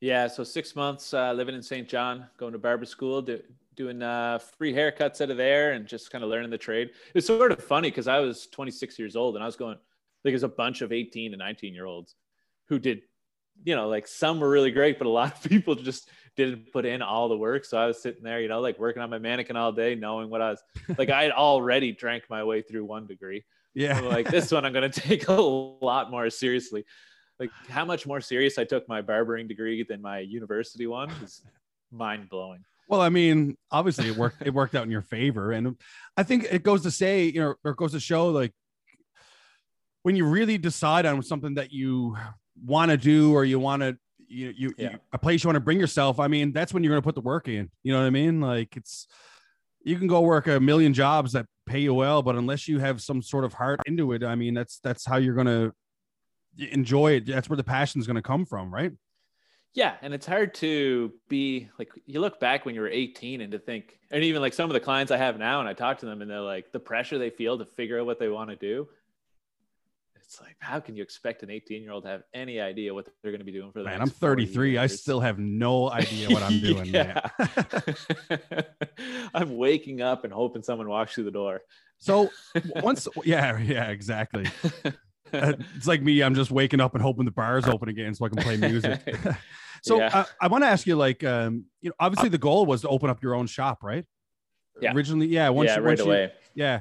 Yeah, 0.00 0.28
so 0.28 0.44
six 0.44 0.74
months 0.74 1.12
uh, 1.12 1.32
living 1.34 1.54
in 1.54 1.62
St. 1.62 1.86
John, 1.86 2.26
going 2.38 2.52
to 2.52 2.58
barber 2.58 2.86
school, 2.86 3.20
do, 3.20 3.38
doing 3.80 4.02
uh, 4.02 4.38
free 4.58 4.74
haircuts 4.74 5.20
out 5.20 5.30
of 5.30 5.36
there, 5.36 5.72
and 5.72 5.86
just 5.86 6.10
kind 6.10 6.22
of 6.22 6.28
learning 6.28 6.50
the 6.50 6.58
trade. 6.58 6.90
It's 7.14 7.26
sort 7.26 7.52
of 7.52 7.62
funny 7.62 7.90
because 7.90 8.08
I 8.08 8.18
was 8.18 8.46
26 8.48 8.98
years 8.98 9.16
old, 9.16 9.36
and 9.36 9.42
I 9.42 9.46
was 9.46 9.56
going 9.56 9.76
like 10.24 10.32
there's 10.32 10.42
a 10.42 10.48
bunch 10.48 10.82
of 10.82 10.92
18 10.92 11.32
and 11.32 11.38
19 11.38 11.72
year 11.72 11.86
olds 11.86 12.14
who 12.68 12.78
did, 12.78 13.02
you 13.64 13.74
know, 13.74 13.88
like 13.88 14.06
some 14.06 14.38
were 14.38 14.50
really 14.50 14.70
great, 14.70 14.98
but 14.98 15.06
a 15.06 15.10
lot 15.10 15.32
of 15.32 15.42
people 15.50 15.74
just 15.74 16.10
didn't 16.36 16.70
put 16.72 16.84
in 16.84 17.00
all 17.00 17.28
the 17.28 17.36
work. 17.36 17.64
So 17.64 17.78
I 17.78 17.86
was 17.86 18.02
sitting 18.02 18.22
there, 18.22 18.40
you 18.40 18.48
know, 18.48 18.60
like 18.60 18.78
working 18.78 19.02
on 19.02 19.08
my 19.08 19.18
mannequin 19.18 19.56
all 19.56 19.72
day, 19.72 19.94
knowing 19.94 20.28
what 20.28 20.42
I 20.42 20.50
was 20.50 20.62
like. 20.98 21.08
I 21.08 21.22
had 21.22 21.32
already 21.32 21.92
drank 21.92 22.24
my 22.28 22.44
way 22.44 22.60
through 22.60 22.84
one 22.84 23.06
degree. 23.06 23.44
Yeah, 23.72 23.98
so 23.98 24.08
like 24.08 24.28
this 24.28 24.52
one, 24.52 24.64
I'm 24.64 24.72
going 24.72 24.90
to 24.90 25.00
take 25.00 25.28
a 25.28 25.32
lot 25.32 26.10
more 26.10 26.28
seriously 26.28 26.84
like 27.40 27.50
how 27.70 27.86
much 27.86 28.06
more 28.06 28.20
serious 28.20 28.58
I 28.58 28.64
took 28.64 28.86
my 28.86 29.00
barbering 29.00 29.48
degree 29.48 29.82
than 29.82 30.02
my 30.02 30.18
university 30.18 30.86
one 30.86 31.10
is 31.24 31.42
mind 31.90 32.28
blowing. 32.28 32.64
Well, 32.90 33.00
I 33.00 33.08
mean, 33.08 33.56
obviously 33.70 34.08
it 34.08 34.16
worked. 34.16 34.42
it 34.44 34.52
worked 34.52 34.74
out 34.74 34.82
in 34.82 34.90
your 34.90 35.00
favor, 35.00 35.52
and 35.52 35.76
I 36.16 36.24
think 36.24 36.48
it 36.50 36.64
goes 36.64 36.82
to 36.82 36.90
say, 36.90 37.26
you 37.26 37.40
know, 37.40 37.54
or 37.64 37.70
it 37.70 37.76
goes 37.76 37.92
to 37.92 38.00
show, 38.00 38.30
like 38.30 38.52
when 40.02 40.16
you 40.16 40.26
really 40.26 40.58
decide 40.58 41.06
on 41.06 41.22
something 41.22 41.54
that 41.54 41.72
you 41.72 42.16
want 42.66 42.90
to 42.90 42.96
do, 42.96 43.32
or 43.32 43.44
you 43.44 43.60
want 43.60 43.82
to, 43.82 43.96
you, 44.26 44.52
you, 44.56 44.74
yeah. 44.76 44.90
you, 44.90 44.98
a 45.12 45.18
place 45.18 45.44
you 45.44 45.48
want 45.48 45.54
to 45.54 45.60
bring 45.60 45.78
yourself. 45.78 46.18
I 46.18 46.26
mean, 46.26 46.52
that's 46.52 46.74
when 46.74 46.82
you're 46.82 46.90
going 46.90 47.00
to 47.00 47.06
put 47.06 47.14
the 47.14 47.20
work 47.20 47.46
in. 47.46 47.70
You 47.84 47.92
know 47.92 48.00
what 48.00 48.06
I 48.06 48.10
mean? 48.10 48.40
Like 48.40 48.76
it's, 48.76 49.06
you 49.84 49.96
can 49.96 50.08
go 50.08 50.20
work 50.22 50.48
a 50.48 50.58
million 50.58 50.92
jobs 50.92 51.32
that 51.32 51.46
pay 51.66 51.78
you 51.78 51.94
well, 51.94 52.22
but 52.22 52.34
unless 52.34 52.66
you 52.66 52.80
have 52.80 53.00
some 53.00 53.22
sort 53.22 53.44
of 53.44 53.52
heart 53.52 53.80
into 53.86 54.12
it, 54.14 54.24
I 54.24 54.34
mean, 54.34 54.54
that's 54.54 54.80
that's 54.82 55.06
how 55.06 55.16
you're 55.18 55.36
going 55.36 55.46
to 55.46 55.72
enjoy 56.72 57.12
it. 57.12 57.26
That's 57.26 57.48
where 57.48 57.56
the 57.56 57.62
passion 57.62 58.00
is 58.00 58.08
going 58.08 58.16
to 58.16 58.22
come 58.22 58.46
from, 58.46 58.74
right? 58.74 58.90
Yeah, 59.74 59.94
and 60.02 60.12
it's 60.12 60.26
hard 60.26 60.54
to 60.54 61.12
be 61.28 61.68
like 61.78 61.92
you 62.06 62.20
look 62.20 62.40
back 62.40 62.64
when 62.64 62.74
you 62.74 62.80
were 62.80 62.88
18 62.88 63.40
and 63.40 63.52
to 63.52 63.58
think, 63.58 63.98
and 64.10 64.24
even 64.24 64.42
like 64.42 64.52
some 64.52 64.68
of 64.68 64.74
the 64.74 64.80
clients 64.80 65.12
I 65.12 65.16
have 65.16 65.38
now, 65.38 65.60
and 65.60 65.68
I 65.68 65.74
talk 65.74 65.98
to 65.98 66.06
them, 66.06 66.22
and 66.22 66.30
they're 66.30 66.40
like 66.40 66.72
the 66.72 66.80
pressure 66.80 67.18
they 67.18 67.30
feel 67.30 67.58
to 67.58 67.64
figure 67.64 68.00
out 68.00 68.06
what 68.06 68.18
they 68.18 68.28
want 68.28 68.50
to 68.50 68.56
do. 68.56 68.88
It's 70.16 70.40
like, 70.40 70.56
how 70.60 70.78
can 70.78 70.94
you 70.94 71.02
expect 71.02 71.42
an 71.42 71.50
18 71.50 71.82
year 71.82 71.90
old 71.90 72.04
to 72.04 72.08
have 72.08 72.22
any 72.32 72.60
idea 72.60 72.94
what 72.94 73.08
they're 73.22 73.32
going 73.32 73.40
to 73.40 73.44
be 73.44 73.50
doing 73.50 73.72
for 73.72 73.80
the 73.80 73.86
man? 73.86 74.00
I'm 74.00 74.08
33. 74.08 74.78
I 74.78 74.86
still 74.86 75.18
have 75.18 75.40
no 75.40 75.90
idea 75.90 76.30
what 76.30 76.44
I'm 76.44 76.60
doing. 76.60 76.86
yeah. 76.86 77.28
I'm 79.34 79.56
waking 79.56 80.02
up 80.02 80.22
and 80.22 80.32
hoping 80.32 80.62
someone 80.62 80.88
walks 80.88 81.14
through 81.14 81.24
the 81.24 81.32
door. 81.32 81.62
So 81.98 82.30
once, 82.76 83.08
yeah, 83.24 83.58
yeah, 83.58 83.88
exactly. 83.88 84.46
it's 85.76 85.86
like 85.86 86.02
me. 86.02 86.22
I'm 86.22 86.34
just 86.34 86.50
waking 86.50 86.80
up 86.80 86.94
and 86.94 87.02
hoping 87.02 87.24
the 87.24 87.30
bar 87.30 87.58
is 87.58 87.66
open 87.66 87.88
again 87.88 88.14
so 88.14 88.24
I 88.24 88.28
can 88.28 88.42
play 88.42 88.56
music. 88.56 89.00
so 89.82 89.98
yeah. 89.98 90.10
uh, 90.12 90.24
I 90.40 90.48
want 90.48 90.64
to 90.64 90.68
ask 90.68 90.86
you, 90.86 90.96
like, 90.96 91.24
um, 91.24 91.64
you 91.80 91.90
know, 91.90 91.94
obviously 91.98 92.28
the 92.28 92.38
goal 92.38 92.66
was 92.66 92.82
to 92.82 92.88
open 92.88 93.10
up 93.10 93.22
your 93.22 93.34
own 93.34 93.46
shop, 93.46 93.82
right? 93.82 94.04
Yeah. 94.80 94.92
Originally, 94.94 95.26
yeah. 95.26 95.48
Once, 95.50 95.68
yeah, 95.68 95.76
right 95.76 95.86
once 95.86 96.00
away. 96.00 96.22
You, 96.54 96.64
yeah. 96.64 96.80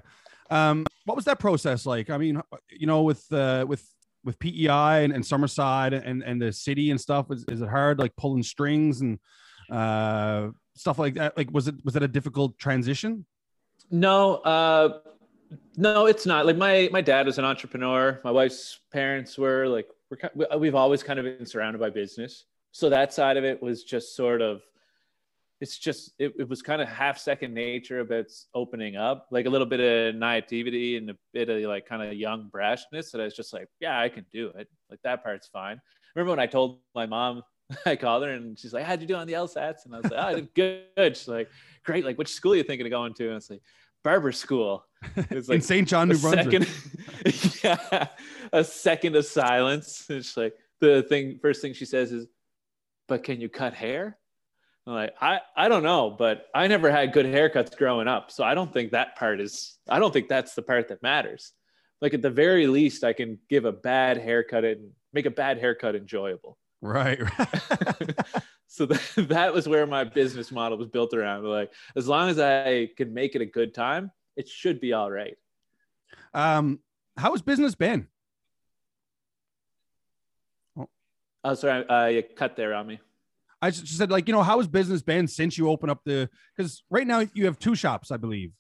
Um, 0.49 0.85
what 1.05 1.15
was 1.15 1.25
that 1.25 1.39
process 1.39 1.85
like? 1.85 2.09
I 2.09 2.17
mean, 2.17 2.41
you 2.69 2.87
know, 2.87 3.03
with 3.03 3.31
uh, 3.31 3.65
with 3.67 3.85
with 4.23 4.39
PEI 4.39 5.03
and, 5.03 5.13
and 5.13 5.23
Summerside 5.23 5.93
and 6.05 6.23
and 6.23 6.41
the 6.41 6.51
city 6.51 6.91
and 6.91 6.99
stuff, 6.99 7.31
is, 7.31 7.45
is 7.49 7.61
it 7.61 7.69
hard 7.69 7.99
like 7.99 8.15
pulling 8.15 8.43
strings 8.43 9.01
and 9.01 9.19
uh, 9.71 10.49
stuff 10.75 10.97
like 10.97 11.15
that? 11.15 11.37
Like, 11.37 11.51
was 11.51 11.67
it 11.67 11.75
was 11.83 11.95
it 11.95 12.03
a 12.03 12.07
difficult 12.07 12.57
transition? 12.57 13.25
No, 13.91 14.35
uh, 14.37 14.99
no, 15.77 16.05
it's 16.05 16.25
not. 16.25 16.45
Like 16.45 16.57
my 16.57 16.89
my 16.91 17.01
dad 17.01 17.25
was 17.25 17.37
an 17.37 17.45
entrepreneur. 17.45 18.19
My 18.23 18.31
wife's 18.31 18.79
parents 18.91 19.37
were 19.37 19.67
like 19.67 19.87
we're 20.09 20.57
we've 20.57 20.75
always 20.75 21.03
kind 21.03 21.19
of 21.19 21.25
been 21.25 21.45
surrounded 21.45 21.79
by 21.79 21.89
business. 21.89 22.45
So 22.71 22.89
that 22.89 23.13
side 23.13 23.37
of 23.37 23.43
it 23.43 23.61
was 23.61 23.83
just 23.83 24.15
sort 24.15 24.41
of 24.41 24.61
it's 25.59 25.77
just 25.77 26.13
it, 26.19 26.33
it 26.39 26.47
was 26.47 26.61
kind 26.61 26.81
of 26.81 26.87
half 26.87 27.17
second 27.17 27.53
nature 27.53 27.99
about 27.99 28.19
it's 28.19 28.47
opening 28.53 28.95
up 28.95 29.27
like 29.31 29.45
a 29.45 29.49
little 29.49 29.67
bit 29.67 29.79
of 29.79 30.15
naivety 30.15 30.95
and 30.95 31.09
a 31.09 31.17
bit 31.33 31.49
of 31.49 31.61
like 31.63 31.85
kind 31.85 32.01
of 32.01 32.13
young 32.13 32.49
brashness 32.49 33.11
that 33.11 33.19
i 33.19 33.25
was 33.25 33.35
just 33.35 33.51
like 33.51 33.67
yeah 33.81 33.99
i 33.99 34.07
can 34.07 34.25
do 34.31 34.53
it 34.55 34.69
like 34.89 35.01
that 35.03 35.21
part's 35.21 35.49
fine 35.49 35.81
remember 36.15 36.29
when 36.29 36.39
i 36.39 36.45
told 36.45 36.79
my 36.95 37.05
mom 37.05 37.43
i 37.85 37.93
called 37.93 38.23
her 38.23 38.31
and 38.31 38.57
she's 38.57 38.71
like 38.71 38.85
how'd 38.85 39.01
you 39.01 39.07
do 39.07 39.15
on 39.15 39.27
the 39.27 39.33
lsats 39.33 39.83
and 39.83 39.93
i 39.93 39.97
was 39.97 40.09
like 40.09 40.13
oh, 40.23 40.27
i 40.27 40.33
did 40.35 40.55
good 40.55 41.17
she's 41.17 41.27
like 41.27 41.49
great 41.83 42.05
like 42.05 42.17
which 42.17 42.31
school 42.31 42.53
are 42.53 42.55
you 42.55 42.63
thinking 42.63 42.87
of 42.87 42.91
going 42.91 43.13
to 43.13 43.25
and 43.25 43.33
i 43.33 43.35
was 43.35 43.49
like 43.49 43.61
barber 44.03 44.31
school. 44.31 44.85
It's 45.15 45.47
like 45.49 45.57
in 45.57 45.61
St. 45.61 45.87
John, 45.87 46.09
New 46.09 46.17
Brunswick. 46.17 46.63
Second, 46.63 47.61
yeah, 47.63 48.07
a 48.51 48.63
second 48.63 49.15
of 49.15 49.25
silence. 49.25 50.05
It's 50.09 50.35
like 50.35 50.53
the 50.79 51.03
thing. 51.03 51.39
First 51.41 51.61
thing 51.61 51.73
she 51.73 51.85
says 51.85 52.11
is, 52.11 52.27
"But 53.07 53.23
can 53.23 53.41
you 53.41 53.49
cut 53.49 53.73
hair?" 53.73 54.17
I'm 54.87 54.93
like, 54.93 55.13
I 55.21 55.39
I 55.55 55.69
don't 55.69 55.83
know, 55.83 56.09
but 56.09 56.45
I 56.53 56.67
never 56.67 56.91
had 56.91 57.13
good 57.13 57.25
haircuts 57.25 57.77
growing 57.77 58.07
up, 58.07 58.31
so 58.31 58.43
I 58.43 58.53
don't 58.55 58.73
think 58.73 58.91
that 58.91 59.15
part 59.15 59.39
is. 59.39 59.77
I 59.87 59.99
don't 59.99 60.11
think 60.11 60.27
that's 60.27 60.55
the 60.55 60.61
part 60.61 60.87
that 60.89 61.01
matters. 61.01 61.53
Like 62.01 62.13
at 62.13 62.21
the 62.21 62.29
very 62.29 62.67
least, 62.67 63.03
I 63.03 63.13
can 63.13 63.39
give 63.49 63.65
a 63.65 63.73
bad 63.73 64.17
haircut 64.17 64.63
and 64.63 64.91
make 65.13 65.25
a 65.25 65.31
bad 65.31 65.59
haircut 65.59 65.95
enjoyable. 65.95 66.57
Right. 66.81 67.19
so 68.67 68.85
that, 68.85 69.01
that 69.29 69.53
was 69.53 69.67
where 69.67 69.85
my 69.85 70.05
business 70.05 70.49
model 70.49 70.77
was 70.77 70.87
built 70.87 71.13
around. 71.13 71.43
Like, 71.43 71.73
as 71.97 72.07
long 72.07 72.29
as 72.29 72.39
I 72.39 72.87
can 72.95 73.13
make 73.13 73.35
it 73.35 73.41
a 73.41 73.45
good 73.45 73.73
time, 73.73 74.11
it 74.39 74.47
should 74.47 74.79
be 74.79 74.93
all 74.93 75.11
right. 75.11 75.37
Um, 76.33 76.79
how 77.17 77.31
has 77.31 77.41
business 77.41 77.75
been? 77.75 78.07
Oh, 80.77 80.89
oh 81.43 81.53
sorry, 81.55 81.85
uh, 81.87 82.05
you 82.05 82.23
cut 82.23 82.55
there 82.55 82.73
on 82.73 82.87
me. 82.87 82.99
I 83.61 83.71
just 83.71 83.97
said, 83.97 84.09
like, 84.09 84.29
you 84.29 84.33
know, 84.33 84.41
how 84.41 84.57
has 84.57 84.67
business 84.69 85.01
been 85.01 85.27
since 85.27 85.57
you 85.57 85.69
open 85.69 85.89
up 85.89 85.99
the? 86.05 86.29
Because 86.55 86.83
right 86.89 87.05
now 87.05 87.25
you 87.33 87.45
have 87.45 87.59
two 87.59 87.75
shops, 87.75 88.11
I 88.11 88.17
believe. 88.17 88.53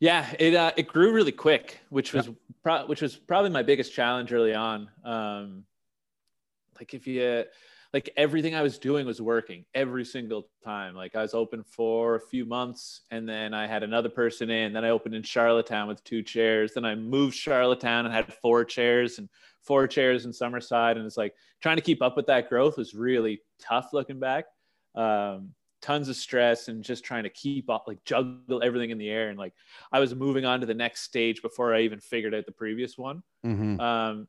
Yeah, 0.00 0.26
it 0.40 0.54
uh, 0.56 0.72
it 0.76 0.88
grew 0.88 1.12
really 1.12 1.32
quick, 1.32 1.78
which 1.88 2.12
was 2.12 2.28
pro- 2.64 2.86
which 2.86 3.00
was 3.00 3.14
probably 3.14 3.50
my 3.50 3.62
biggest 3.62 3.94
challenge 3.94 4.32
early 4.32 4.52
on. 4.52 4.90
Um, 5.04 5.64
like 6.76 6.92
if 6.92 7.06
you 7.06 7.44
like 7.96 8.10
everything 8.18 8.54
I 8.54 8.60
was 8.60 8.78
doing 8.78 9.06
was 9.06 9.22
working 9.22 9.64
every 9.72 10.04
single 10.04 10.50
time. 10.62 10.94
Like 10.94 11.16
I 11.16 11.22
was 11.22 11.32
open 11.32 11.62
for 11.62 12.16
a 12.16 12.20
few 12.20 12.44
months 12.44 13.00
and 13.10 13.26
then 13.26 13.54
I 13.54 13.66
had 13.66 13.82
another 13.82 14.10
person 14.10 14.50
in. 14.50 14.74
Then 14.74 14.84
I 14.84 14.90
opened 14.90 15.14
in 15.14 15.22
Charlottetown 15.22 15.88
with 15.88 16.04
two 16.04 16.22
chairs. 16.22 16.74
Then 16.74 16.84
I 16.84 16.94
moved 16.94 17.34
Charlottetown 17.34 18.04
and 18.04 18.14
had 18.14 18.34
four 18.34 18.66
chairs 18.66 19.16
and 19.16 19.30
four 19.62 19.86
chairs 19.86 20.26
in 20.26 20.32
Summerside. 20.32 20.98
And 20.98 21.06
it's 21.06 21.16
like 21.16 21.32
trying 21.62 21.76
to 21.76 21.82
keep 21.82 22.02
up 22.02 22.18
with 22.18 22.26
that 22.26 22.50
growth 22.50 22.76
was 22.76 22.92
really 22.92 23.40
tough 23.58 23.94
looking 23.94 24.20
back. 24.20 24.44
Um, 24.94 25.54
tons 25.80 26.10
of 26.10 26.16
stress 26.16 26.68
and 26.68 26.84
just 26.84 27.02
trying 27.02 27.22
to 27.22 27.30
keep 27.30 27.70
up, 27.70 27.84
like 27.88 28.04
juggle 28.04 28.62
everything 28.62 28.90
in 28.90 28.98
the 28.98 29.08
air. 29.08 29.30
And 29.30 29.38
like 29.38 29.54
I 29.90 30.00
was 30.00 30.14
moving 30.14 30.44
on 30.44 30.60
to 30.60 30.66
the 30.66 30.74
next 30.74 31.00
stage 31.00 31.40
before 31.40 31.74
I 31.74 31.80
even 31.80 32.00
figured 32.00 32.34
out 32.34 32.44
the 32.44 32.52
previous 32.52 32.98
one. 32.98 33.22
Mm-hmm. 33.42 33.80
Um, 33.80 34.28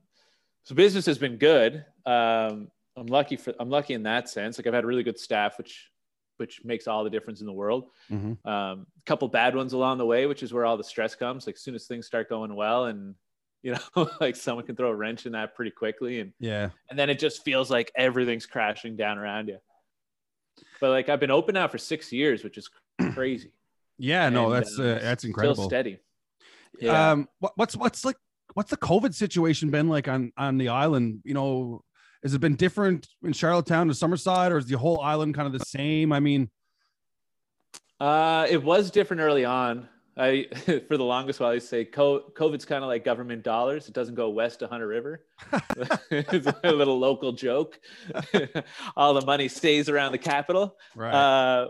so 0.63 0.73
business 0.73 1.05
has 1.05 1.17
been 1.17 1.35
good. 1.35 1.83
Um, 2.05 2.69
I'm 2.97 3.05
lucky 3.07 3.35
for 3.35 3.53
I'm 3.59 3.69
lucky 3.69 3.93
in 3.93 4.03
that 4.03 4.27
sense. 4.27 4.57
Like 4.57 4.67
I've 4.67 4.73
had 4.73 4.85
really 4.85 5.03
good 5.03 5.19
staff, 5.19 5.57
which 5.57 5.89
which 6.37 6.63
makes 6.63 6.87
all 6.87 7.03
the 7.03 7.09
difference 7.09 7.41
in 7.41 7.47
the 7.47 7.53
world. 7.53 7.89
Mm-hmm. 8.11 8.47
Um, 8.47 8.87
a 8.97 9.05
couple 9.05 9.27
bad 9.27 9.55
ones 9.55 9.73
along 9.73 9.97
the 9.97 10.05
way, 10.05 10.25
which 10.25 10.43
is 10.43 10.53
where 10.53 10.65
all 10.65 10.77
the 10.77 10.83
stress 10.83 11.15
comes. 11.15 11.45
Like 11.47 11.55
as 11.55 11.61
soon 11.61 11.75
as 11.75 11.85
things 11.85 12.05
start 12.05 12.29
going 12.29 12.55
well, 12.55 12.85
and 12.85 13.15
you 13.63 13.75
know, 13.95 14.09
like 14.19 14.35
someone 14.35 14.65
can 14.65 14.75
throw 14.75 14.89
a 14.89 14.95
wrench 14.95 15.25
in 15.25 15.33
that 15.33 15.55
pretty 15.55 15.71
quickly, 15.71 16.19
and 16.19 16.33
yeah, 16.39 16.69
and 16.89 16.97
then 16.97 17.09
it 17.09 17.19
just 17.19 17.43
feels 17.43 17.69
like 17.69 17.91
everything's 17.95 18.45
crashing 18.45 18.95
down 18.95 19.17
around 19.17 19.47
you. 19.47 19.57
But 20.79 20.89
like 20.89 21.09
I've 21.09 21.19
been 21.19 21.31
open 21.31 21.53
now 21.53 21.67
for 21.67 21.77
six 21.77 22.11
years, 22.11 22.43
which 22.43 22.57
is 22.57 22.69
crazy. 23.13 23.51
Yeah, 23.99 24.29
no, 24.29 24.49
that's 24.49 24.79
uh, 24.79 24.83
uh, 24.83 24.99
that's 24.99 25.23
incredible. 25.23 25.55
Still 25.55 25.69
steady. 25.69 25.99
Yeah. 26.79 27.11
Um, 27.11 27.27
what, 27.39 27.53
what's 27.55 27.75
what's 27.75 28.05
like 28.05 28.17
what's 28.53 28.69
the 28.69 28.77
COVID 28.77 29.13
situation 29.13 29.69
been 29.69 29.87
like 29.87 30.07
on 30.07 30.31
on 30.37 30.57
the 30.57 30.69
island? 30.69 31.21
You 31.23 31.33
know, 31.33 31.83
has 32.23 32.33
it 32.33 32.41
been 32.41 32.55
different 32.55 33.07
in 33.23 33.33
Charlottetown 33.33 33.87
to 33.87 33.93
Summerside, 33.93 34.51
or 34.51 34.57
is 34.57 34.65
the 34.65 34.77
whole 34.77 34.99
island 35.01 35.35
kind 35.35 35.47
of 35.47 35.53
the 35.53 35.65
same? 35.65 36.11
I 36.11 36.19
mean, 36.19 36.49
Uh, 37.99 38.45
it 38.49 38.61
was 38.63 38.91
different 38.91 39.21
early 39.21 39.45
on. 39.45 39.87
I 40.17 40.47
for 40.87 40.97
the 40.97 41.03
longest 41.03 41.39
while 41.39 41.51
I 41.51 41.59
say 41.59 41.85
COVID's 41.85 42.65
kind 42.65 42.83
of 42.83 42.87
like 42.89 43.05
government 43.05 43.43
dollars. 43.43 43.87
It 43.87 43.93
doesn't 43.93 44.15
go 44.15 44.29
west 44.29 44.59
to 44.59 44.67
Hunter 44.67 44.87
River. 44.87 45.23
it's 46.11 46.47
a 46.63 46.71
little 46.71 46.97
local 46.99 47.31
joke. 47.33 47.79
All 48.97 49.13
the 49.13 49.25
money 49.25 49.47
stays 49.47 49.89
around 49.89 50.11
the 50.11 50.17
capital. 50.17 50.75
Right. 50.95 51.13
Uh, 51.13 51.67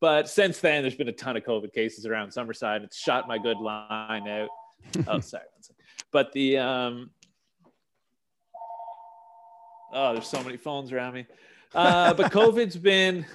but 0.00 0.28
since 0.28 0.58
then, 0.60 0.82
there's 0.82 0.94
been 0.96 1.08
a 1.08 1.12
ton 1.12 1.36
of 1.36 1.44
COVID 1.44 1.72
cases 1.72 2.06
around 2.06 2.30
Summerside. 2.30 2.82
It's 2.84 2.96
shot 2.96 3.28
my 3.28 3.38
good 3.38 3.58
line 3.58 4.26
out. 4.28 4.48
oh, 5.06 5.20
sorry. 5.20 5.44
But 6.12 6.32
the 6.32 6.58
um, 6.58 7.10
oh, 9.92 10.12
there's 10.12 10.26
so 10.26 10.42
many 10.42 10.56
phones 10.56 10.92
around 10.92 11.14
me. 11.14 11.26
Uh, 11.74 12.14
but 12.14 12.32
COVID's 12.32 12.76
been, 12.76 13.26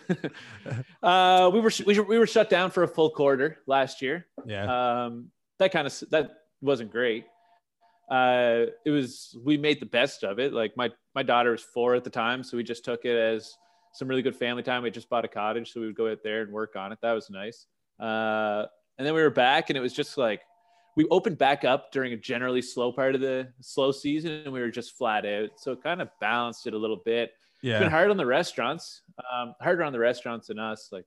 uh, 1.03 1.49
we 1.53 1.59
were, 1.59 1.71
we 1.85 1.99
we 1.99 2.17
were 2.17 2.27
shut 2.27 2.49
down 2.49 2.71
for 2.71 2.83
a 2.83 2.87
full 2.87 3.11
quarter 3.11 3.59
last 3.67 4.01
year. 4.01 4.25
Yeah. 4.45 5.03
Um, 5.05 5.31
that 5.59 5.71
kind 5.71 5.85
of, 5.85 6.03
that 6.09 6.31
wasn't 6.61 6.91
great. 6.91 7.25
Uh, 8.09 8.65
it 8.85 8.89
was, 8.89 9.37
we 9.43 9.57
made 9.57 9.79
the 9.79 9.85
best 9.85 10.23
of 10.23 10.39
it. 10.39 10.51
Like 10.51 10.75
my, 10.75 10.89
my 11.15 11.23
daughter 11.23 11.51
was 11.51 11.61
four 11.61 11.95
at 11.95 12.03
the 12.03 12.09
time. 12.09 12.43
So 12.43 12.57
we 12.57 12.63
just 12.63 12.83
took 12.83 13.05
it 13.05 13.15
as 13.15 13.53
some 13.93 14.07
really 14.07 14.23
good 14.23 14.35
family 14.35 14.63
time. 14.63 14.83
We 14.83 14.91
just 14.91 15.09
bought 15.09 15.25
a 15.25 15.29
cottage. 15.29 15.71
So 15.71 15.79
we 15.79 15.87
would 15.87 15.95
go 15.95 16.11
out 16.11 16.23
there 16.23 16.41
and 16.41 16.51
work 16.51 16.75
on 16.75 16.91
it. 16.91 16.99
That 17.01 17.13
was 17.13 17.29
nice. 17.29 17.67
Uh, 17.99 18.65
and 18.97 19.05
then 19.07 19.13
we 19.13 19.21
were 19.21 19.29
back 19.29 19.69
and 19.69 19.77
it 19.77 19.81
was 19.81 19.93
just 19.93 20.17
like, 20.17 20.41
we 20.95 21.05
opened 21.09 21.37
back 21.37 21.63
up 21.63 21.91
during 21.91 22.13
a 22.13 22.17
generally 22.17 22.61
slow 22.61 22.91
part 22.91 23.15
of 23.15 23.21
the 23.21 23.47
slow 23.61 23.91
season 23.91 24.43
and 24.45 24.53
we 24.53 24.59
were 24.59 24.69
just 24.69 24.97
flat 24.97 25.25
out. 25.25 25.49
So 25.57 25.71
it 25.71 25.81
kind 25.81 26.01
of 26.01 26.09
balanced 26.19 26.67
it 26.67 26.73
a 26.73 26.77
little 26.77 27.01
bit 27.03 27.33
yeah. 27.63 27.75
it's 27.75 27.83
been 27.83 27.91
hard 27.91 28.11
on 28.11 28.17
the 28.17 28.25
restaurants, 28.25 29.01
um, 29.33 29.55
harder 29.59 29.83
on 29.83 29.93
the 29.93 29.99
restaurants 29.99 30.47
than 30.47 30.59
us. 30.59 30.89
Like 30.91 31.05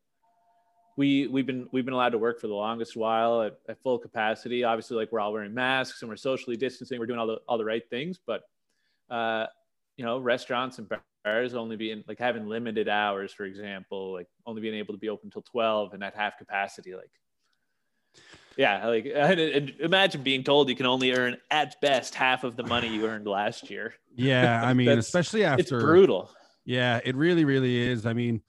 we 0.96 1.28
we've 1.28 1.46
been 1.46 1.68
we've 1.70 1.84
been 1.84 1.94
allowed 1.94 2.10
to 2.10 2.18
work 2.18 2.40
for 2.40 2.46
the 2.48 2.54
longest 2.54 2.96
while 2.96 3.42
at, 3.42 3.58
at, 3.68 3.80
full 3.82 3.98
capacity. 3.98 4.64
Obviously, 4.64 4.96
like 4.96 5.12
we're 5.12 5.20
all 5.20 5.32
wearing 5.32 5.54
masks 5.54 6.02
and 6.02 6.08
we're 6.08 6.16
socially 6.16 6.56
distancing. 6.56 6.98
We're 6.98 7.06
doing 7.06 7.20
all 7.20 7.26
the 7.26 7.40
all 7.46 7.58
the 7.58 7.64
right 7.64 7.88
things, 7.88 8.18
but 8.26 8.42
uh, 9.10 9.46
you 9.98 10.04
know, 10.04 10.18
restaurants 10.18 10.78
and 10.78 10.90
bars 11.24 11.54
only 11.54 11.76
being 11.76 12.02
like 12.08 12.18
having 12.18 12.48
limited 12.48 12.88
hours, 12.88 13.32
for 13.32 13.44
example, 13.44 14.14
like 14.14 14.28
only 14.46 14.62
being 14.62 14.74
able 14.74 14.94
to 14.94 14.98
be 14.98 15.10
open 15.10 15.26
until 15.26 15.42
twelve 15.42 15.92
and 15.92 16.02
at 16.02 16.16
half 16.16 16.38
capacity, 16.38 16.94
like. 16.94 17.10
Yeah, 18.56 18.86
like 18.86 19.06
and, 19.14 19.40
and 19.40 19.70
imagine 19.80 20.22
being 20.22 20.44
told 20.44 20.68
you 20.68 20.76
can 20.76 20.86
only 20.86 21.12
earn 21.12 21.36
at 21.50 21.80
best 21.80 22.14
half 22.14 22.44
of 22.44 22.56
the 22.56 22.62
money 22.62 22.88
you 22.88 23.06
earned 23.06 23.26
last 23.26 23.70
year. 23.70 23.94
Yeah, 24.14 24.62
I 24.62 24.72
mean, 24.74 24.88
especially 24.88 25.44
after 25.44 25.60
it's 25.60 25.70
brutal. 25.70 26.30
Yeah, 26.64 27.00
it 27.04 27.14
really, 27.14 27.44
really 27.44 27.78
is. 27.78 28.06
I 28.06 28.12
mean, 28.12 28.42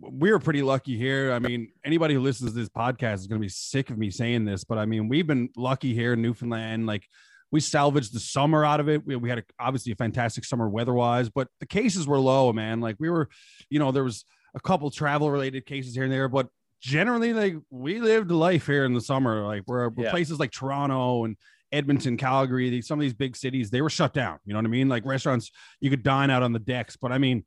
we 0.00 0.30
are 0.30 0.38
pretty 0.38 0.62
lucky 0.62 0.96
here. 0.96 1.32
I 1.32 1.38
mean, 1.38 1.72
anybody 1.84 2.14
who 2.14 2.20
listens 2.20 2.52
to 2.52 2.56
this 2.56 2.68
podcast 2.68 3.14
is 3.14 3.26
going 3.26 3.40
to 3.40 3.44
be 3.44 3.48
sick 3.48 3.90
of 3.90 3.98
me 3.98 4.10
saying 4.10 4.44
this, 4.44 4.64
but 4.64 4.78
I 4.78 4.84
mean, 4.84 5.08
we've 5.08 5.26
been 5.26 5.48
lucky 5.56 5.94
here 5.94 6.12
in 6.12 6.22
Newfoundland. 6.22 6.86
Like, 6.86 7.08
we 7.50 7.60
salvaged 7.60 8.12
the 8.12 8.20
summer 8.20 8.64
out 8.64 8.80
of 8.80 8.88
it. 8.88 9.06
We, 9.06 9.16
we 9.16 9.28
had 9.30 9.38
a, 9.38 9.44
obviously 9.58 9.92
a 9.92 9.96
fantastic 9.96 10.44
summer 10.44 10.68
weather 10.68 10.92
wise, 10.92 11.30
but 11.30 11.48
the 11.60 11.66
cases 11.66 12.06
were 12.06 12.18
low, 12.18 12.52
man. 12.52 12.80
Like, 12.80 12.96
we 12.98 13.08
were, 13.08 13.28
you 13.70 13.78
know, 13.78 13.90
there 13.90 14.04
was 14.04 14.24
a 14.54 14.60
couple 14.60 14.90
travel 14.90 15.30
related 15.30 15.64
cases 15.64 15.94
here 15.94 16.04
and 16.04 16.12
there, 16.12 16.28
but 16.28 16.48
generally, 16.80 17.32
like, 17.32 17.56
we 17.70 18.00
lived 18.00 18.30
life 18.30 18.66
here 18.66 18.84
in 18.84 18.94
the 18.94 19.00
summer. 19.00 19.44
Like, 19.46 19.62
we're 19.66 19.90
yeah. 19.96 20.10
places 20.10 20.38
like 20.38 20.50
Toronto 20.50 21.24
and 21.24 21.36
Edmonton, 21.72 22.16
Calgary, 22.16 22.80
some 22.82 22.98
of 22.98 23.02
these 23.02 23.14
big 23.14 23.36
cities, 23.36 23.70
they 23.70 23.82
were 23.82 23.90
shut 23.90 24.14
down. 24.14 24.38
You 24.44 24.52
know 24.52 24.58
what 24.58 24.66
I 24.66 24.70
mean? 24.70 24.88
Like 24.88 25.04
restaurants, 25.04 25.50
you 25.80 25.90
could 25.90 26.02
dine 26.02 26.30
out 26.30 26.42
on 26.42 26.52
the 26.52 26.58
decks, 26.58 26.96
but 26.96 27.12
I 27.12 27.18
mean, 27.18 27.44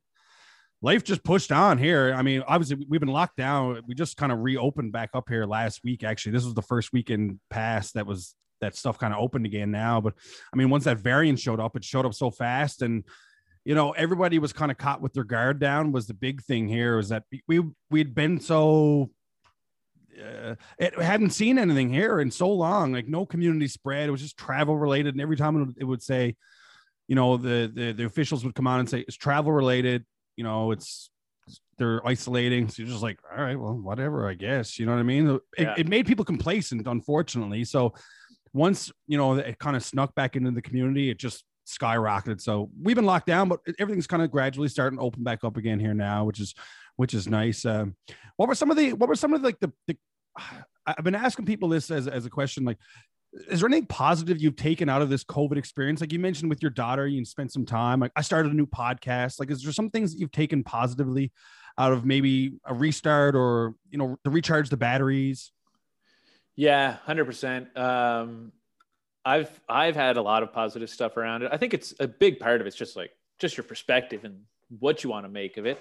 life 0.80 1.04
just 1.04 1.24
pushed 1.24 1.52
on 1.52 1.78
here. 1.78 2.14
I 2.14 2.22
mean, 2.22 2.42
obviously 2.46 2.86
we've 2.88 3.00
been 3.00 3.08
locked 3.08 3.36
down. 3.36 3.80
We 3.86 3.94
just 3.94 4.16
kind 4.16 4.32
of 4.32 4.40
reopened 4.40 4.92
back 4.92 5.10
up 5.14 5.28
here 5.28 5.46
last 5.46 5.80
week. 5.84 6.04
Actually, 6.04 6.32
this 6.32 6.44
was 6.44 6.54
the 6.54 6.62
first 6.62 6.92
weekend 6.92 7.40
past 7.50 7.94
that 7.94 8.06
was 8.06 8.34
that 8.60 8.76
stuff 8.76 8.98
kind 8.98 9.12
of 9.12 9.20
opened 9.20 9.46
again 9.46 9.70
now. 9.70 10.00
But 10.00 10.14
I 10.52 10.56
mean, 10.56 10.70
once 10.70 10.84
that 10.84 10.98
variant 10.98 11.38
showed 11.38 11.60
up, 11.60 11.76
it 11.76 11.84
showed 11.84 12.06
up 12.06 12.14
so 12.14 12.30
fast 12.30 12.82
and 12.82 13.04
you 13.64 13.76
know 13.76 13.92
everybody 13.92 14.40
was 14.40 14.52
kind 14.52 14.72
of 14.72 14.76
caught 14.76 15.00
with 15.00 15.12
their 15.12 15.22
guard 15.22 15.60
down 15.60 15.92
was 15.92 16.08
the 16.08 16.14
big 16.14 16.42
thing 16.42 16.66
here 16.66 16.96
was 16.96 17.10
that 17.10 17.22
we 17.46 17.62
we'd 17.90 18.12
been 18.12 18.40
so 18.40 19.08
uh, 20.20 20.54
it 20.78 20.94
hadn't 20.94 21.30
seen 21.30 21.58
anything 21.58 21.92
here 21.92 22.20
in 22.20 22.30
so 22.30 22.50
long, 22.50 22.92
like 22.92 23.08
no 23.08 23.26
community 23.26 23.68
spread. 23.68 24.08
It 24.08 24.12
was 24.12 24.22
just 24.22 24.36
travel 24.36 24.76
related. 24.76 25.14
And 25.14 25.20
every 25.20 25.36
time 25.36 25.56
it 25.56 25.66
would, 25.66 25.76
it 25.80 25.84
would 25.84 26.02
say, 26.02 26.36
you 27.08 27.14
know, 27.14 27.36
the, 27.36 27.70
the, 27.72 27.92
the 27.92 28.04
officials 28.04 28.44
would 28.44 28.54
come 28.54 28.66
out 28.66 28.80
and 28.80 28.88
say 28.88 29.00
it's 29.00 29.16
travel 29.16 29.52
related. 29.52 30.04
You 30.36 30.44
know, 30.44 30.72
it's 30.72 31.10
they're 31.78 32.06
isolating. 32.06 32.68
So 32.68 32.82
you're 32.82 32.90
just 32.90 33.02
like, 33.02 33.18
all 33.30 33.42
right, 33.42 33.58
well, 33.58 33.74
whatever, 33.74 34.28
I 34.28 34.34
guess. 34.34 34.78
You 34.78 34.86
know 34.86 34.92
what 34.92 35.00
I 35.00 35.04
mean? 35.04 35.28
It, 35.28 35.40
yeah. 35.58 35.74
it 35.76 35.88
made 35.88 36.06
people 36.06 36.24
complacent, 36.24 36.86
unfortunately. 36.86 37.64
So 37.64 37.94
once 38.52 38.92
you 39.06 39.16
know 39.16 39.34
it 39.34 39.58
kind 39.58 39.76
of 39.76 39.82
snuck 39.82 40.14
back 40.14 40.36
into 40.36 40.50
the 40.50 40.62
community, 40.62 41.10
it 41.10 41.18
just 41.18 41.44
skyrocketed. 41.66 42.40
So 42.40 42.70
we've 42.80 42.96
been 42.96 43.06
locked 43.06 43.26
down, 43.26 43.48
but 43.48 43.60
everything's 43.78 44.06
kind 44.06 44.22
of 44.22 44.30
gradually 44.30 44.68
starting 44.68 44.98
to 44.98 45.04
open 45.04 45.22
back 45.22 45.44
up 45.44 45.56
again 45.56 45.80
here 45.80 45.94
now, 45.94 46.24
which 46.24 46.40
is 46.40 46.54
which 46.96 47.14
is 47.14 47.28
nice. 47.28 47.64
Um, 47.64 47.96
what 48.36 48.48
were 48.48 48.54
some 48.54 48.70
of 48.70 48.76
the 48.76 48.92
what 48.92 49.08
were 49.08 49.14
some 49.14 49.34
of 49.34 49.42
the, 49.42 49.48
like 49.48 49.60
the, 49.60 49.72
the 49.86 49.96
I've 50.86 51.04
been 51.04 51.14
asking 51.14 51.46
people 51.46 51.68
this 51.68 51.92
as, 51.92 52.08
as 52.08 52.26
a 52.26 52.30
question 52.30 52.64
like 52.64 52.78
is 53.48 53.60
there 53.60 53.68
anything 53.68 53.86
positive 53.86 54.42
you've 54.42 54.56
taken 54.56 54.88
out 54.88 55.00
of 55.00 55.08
this 55.08 55.24
COVID 55.24 55.56
experience? 55.56 56.00
Like 56.00 56.12
you 56.12 56.18
mentioned 56.18 56.50
with 56.50 56.60
your 56.60 56.70
daughter, 56.70 57.06
you 57.06 57.24
spent 57.24 57.50
some 57.50 57.64
time. 57.64 57.98
Like 57.98 58.12
I 58.14 58.20
started 58.20 58.52
a 58.52 58.54
new 58.54 58.66
podcast. 58.66 59.40
Like, 59.40 59.50
is 59.50 59.62
there 59.62 59.72
some 59.72 59.88
things 59.88 60.12
that 60.12 60.20
you've 60.20 60.32
taken 60.32 60.62
positively 60.62 61.32
out 61.78 61.92
of 61.92 62.04
maybe 62.04 62.58
a 62.66 62.74
restart 62.74 63.34
or 63.34 63.74
you 63.90 63.98
know 63.98 64.18
to 64.24 64.30
recharge 64.30 64.68
the 64.68 64.76
batteries? 64.76 65.50
Yeah, 66.56 66.96
hundred 67.04 67.22
um, 67.22 67.26
percent. 67.26 67.68
I've 69.24 69.60
I've 69.68 69.96
had 69.96 70.16
a 70.16 70.22
lot 70.22 70.42
of 70.42 70.52
positive 70.52 70.90
stuff 70.90 71.16
around 71.16 71.42
it. 71.42 71.50
I 71.52 71.56
think 71.56 71.72
it's 71.72 71.94
a 72.00 72.08
big 72.08 72.38
part 72.38 72.60
of 72.60 72.66
it's 72.66 72.76
just 72.76 72.96
like 72.96 73.12
just 73.38 73.56
your 73.56 73.64
perspective 73.64 74.24
and 74.24 74.42
what 74.78 75.04
you 75.04 75.10
want 75.10 75.24
to 75.24 75.30
make 75.30 75.56
of 75.56 75.64
it. 75.64 75.80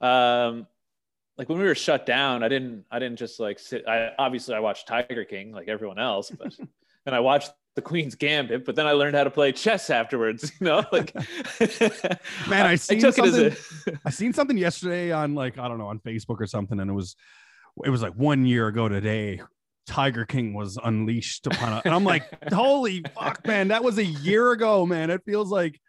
Um, 0.00 0.66
like 1.40 1.48
when 1.48 1.58
we 1.58 1.64
were 1.64 1.74
shut 1.74 2.04
down, 2.04 2.42
I 2.42 2.48
didn't 2.48 2.84
I 2.90 2.98
didn't 2.98 3.18
just 3.18 3.40
like 3.40 3.58
sit. 3.58 3.88
I 3.88 4.10
obviously 4.18 4.54
I 4.54 4.60
watched 4.60 4.86
Tiger 4.86 5.24
King 5.24 5.52
like 5.52 5.68
everyone 5.68 5.98
else, 5.98 6.30
but 6.30 6.54
and 7.06 7.14
I 7.14 7.20
watched 7.20 7.50
the 7.76 7.82
Queen's 7.82 8.14
Gambit, 8.14 8.66
but 8.66 8.76
then 8.76 8.86
I 8.86 8.92
learned 8.92 9.16
how 9.16 9.24
to 9.24 9.30
play 9.30 9.52
chess 9.52 9.88
afterwards. 9.88 10.52
You 10.60 10.66
know, 10.66 10.84
like 10.92 11.14
man, 12.48 12.66
I 12.66 12.74
seen 12.74 13.02
I 13.02 13.10
something. 13.10 13.56
A... 13.86 13.98
I 14.04 14.10
seen 14.10 14.34
something 14.34 14.58
yesterday 14.58 15.12
on 15.12 15.34
like 15.34 15.58
I 15.58 15.66
don't 15.66 15.78
know 15.78 15.86
on 15.86 15.98
Facebook 16.00 16.40
or 16.40 16.46
something, 16.46 16.78
and 16.78 16.90
it 16.90 16.94
was 16.94 17.16
it 17.84 17.88
was 17.90 18.02
like 18.02 18.12
one 18.14 18.44
year 18.44 18.66
ago 18.66 18.88
today. 18.88 19.40
Tiger 19.86 20.26
King 20.26 20.52
was 20.52 20.78
unleashed 20.84 21.46
upon 21.46 21.72
us, 21.72 21.82
and 21.86 21.94
I'm 21.94 22.04
like, 22.04 22.52
holy 22.52 23.02
fuck, 23.14 23.44
man, 23.46 23.68
that 23.68 23.82
was 23.82 23.96
a 23.96 24.04
year 24.04 24.52
ago, 24.52 24.84
man. 24.84 25.08
It 25.08 25.22
feels 25.24 25.50
like 25.50 25.80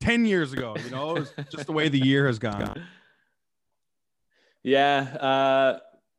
ten 0.00 0.24
years 0.24 0.54
ago. 0.54 0.74
You 0.82 0.90
know, 0.90 1.26
just 1.50 1.66
the 1.66 1.72
way 1.72 1.90
the 1.90 2.00
year 2.00 2.26
has 2.26 2.38
gone. 2.38 2.82
Yeah, 4.66 4.98
uh, 4.98 5.78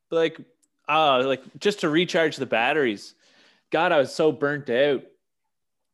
like 0.09 0.39
uh, 0.87 1.21
like 1.25 1.43
just 1.59 1.81
to 1.81 1.89
recharge 1.89 2.37
the 2.37 2.45
batteries. 2.45 3.13
God, 3.73 3.91
I 3.91 3.97
was 3.97 4.15
so 4.15 4.31
burnt 4.31 4.69
out, 4.69 5.03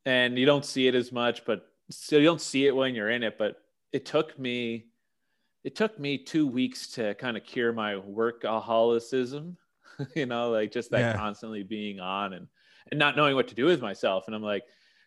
and 0.06 0.38
you 0.38 0.46
don't 0.46 0.64
see 0.64 0.88
it 0.88 0.94
as 0.94 1.12
much, 1.12 1.46
but 1.46 1.66
so 1.90 2.18
you 2.18 2.26
don't 2.26 2.40
see 2.40 2.68
it 2.68 2.76
when 2.76 2.94
you're 2.94 3.10
in 3.10 3.24
it. 3.24 3.40
But 3.40 3.56
it 3.92 4.06
took 4.06 4.38
me, 4.38 4.86
it 5.64 5.76
took 5.76 5.98
me 6.00 6.20
two 6.20 6.46
weeks 6.46 6.90
to 6.90 7.16
kind 7.16 7.38
of 7.38 7.44
cure 7.44 7.74
my 7.74 7.94
workaholicism. 7.94 9.56
you 10.16 10.28
know, 10.28 10.52
like 10.52 10.72
just 10.72 10.92
that 10.92 11.00
yeah. 11.00 11.18
constantly 11.18 11.64
being 11.64 12.00
on 12.00 12.34
and 12.34 12.48
and 12.92 13.00
not 13.00 13.16
knowing 13.16 13.34
what 13.34 13.48
to 13.48 13.56
do 13.56 13.66
with 13.66 13.82
myself. 13.82 14.26
And 14.28 14.36
I'm 14.36 14.44
like, 14.44 14.62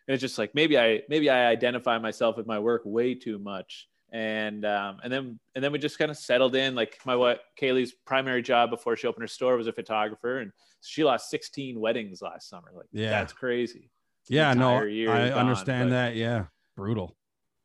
and 0.05 0.13
it's 0.13 0.21
just 0.21 0.37
like 0.37 0.53
maybe 0.53 0.77
I 0.77 1.03
maybe 1.07 1.29
I 1.29 1.47
identify 1.47 1.97
myself 1.97 2.35
with 2.35 2.45
my 2.45 2.59
work 2.59 2.81
way 2.83 3.15
too 3.15 3.39
much 3.39 3.87
and 4.17 4.65
um, 4.65 4.97
and 5.03 5.13
then 5.13 5.39
and 5.53 5.63
then 5.63 5.71
we 5.71 5.77
just 5.77 5.99
kind 5.99 6.09
of 6.09 6.17
settled 6.17 6.55
in. 6.55 6.73
Like 6.73 6.97
my 7.05 7.15
what 7.15 7.41
Kaylee's 7.61 7.91
primary 7.91 8.41
job 8.41 8.71
before 8.71 8.97
she 8.97 9.05
opened 9.05 9.21
her 9.21 9.27
store 9.27 9.55
was 9.55 9.67
a 9.67 9.71
photographer, 9.71 10.39
and 10.39 10.51
she 10.81 11.03
lost 11.03 11.29
16 11.29 11.79
weddings 11.79 12.19
last 12.23 12.49
summer. 12.49 12.69
Like, 12.73 12.87
yeah, 12.91 13.11
that's 13.11 13.31
crazy. 13.31 13.91
Yeah, 14.27 14.55
no, 14.55 14.79
I 14.79 15.05
gone, 15.05 15.33
understand 15.33 15.89
but, 15.89 15.95
that. 15.95 16.15
Yeah, 16.15 16.45
brutal. 16.75 17.15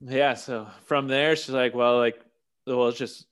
Yeah, 0.03 0.34
so 0.34 0.68
from 0.84 1.09
there, 1.09 1.36
she's 1.36 1.50
like, 1.55 1.74
well, 1.74 1.96
like, 1.96 2.20
well, 2.66 2.88
it's 2.88 2.98
just 2.98 3.26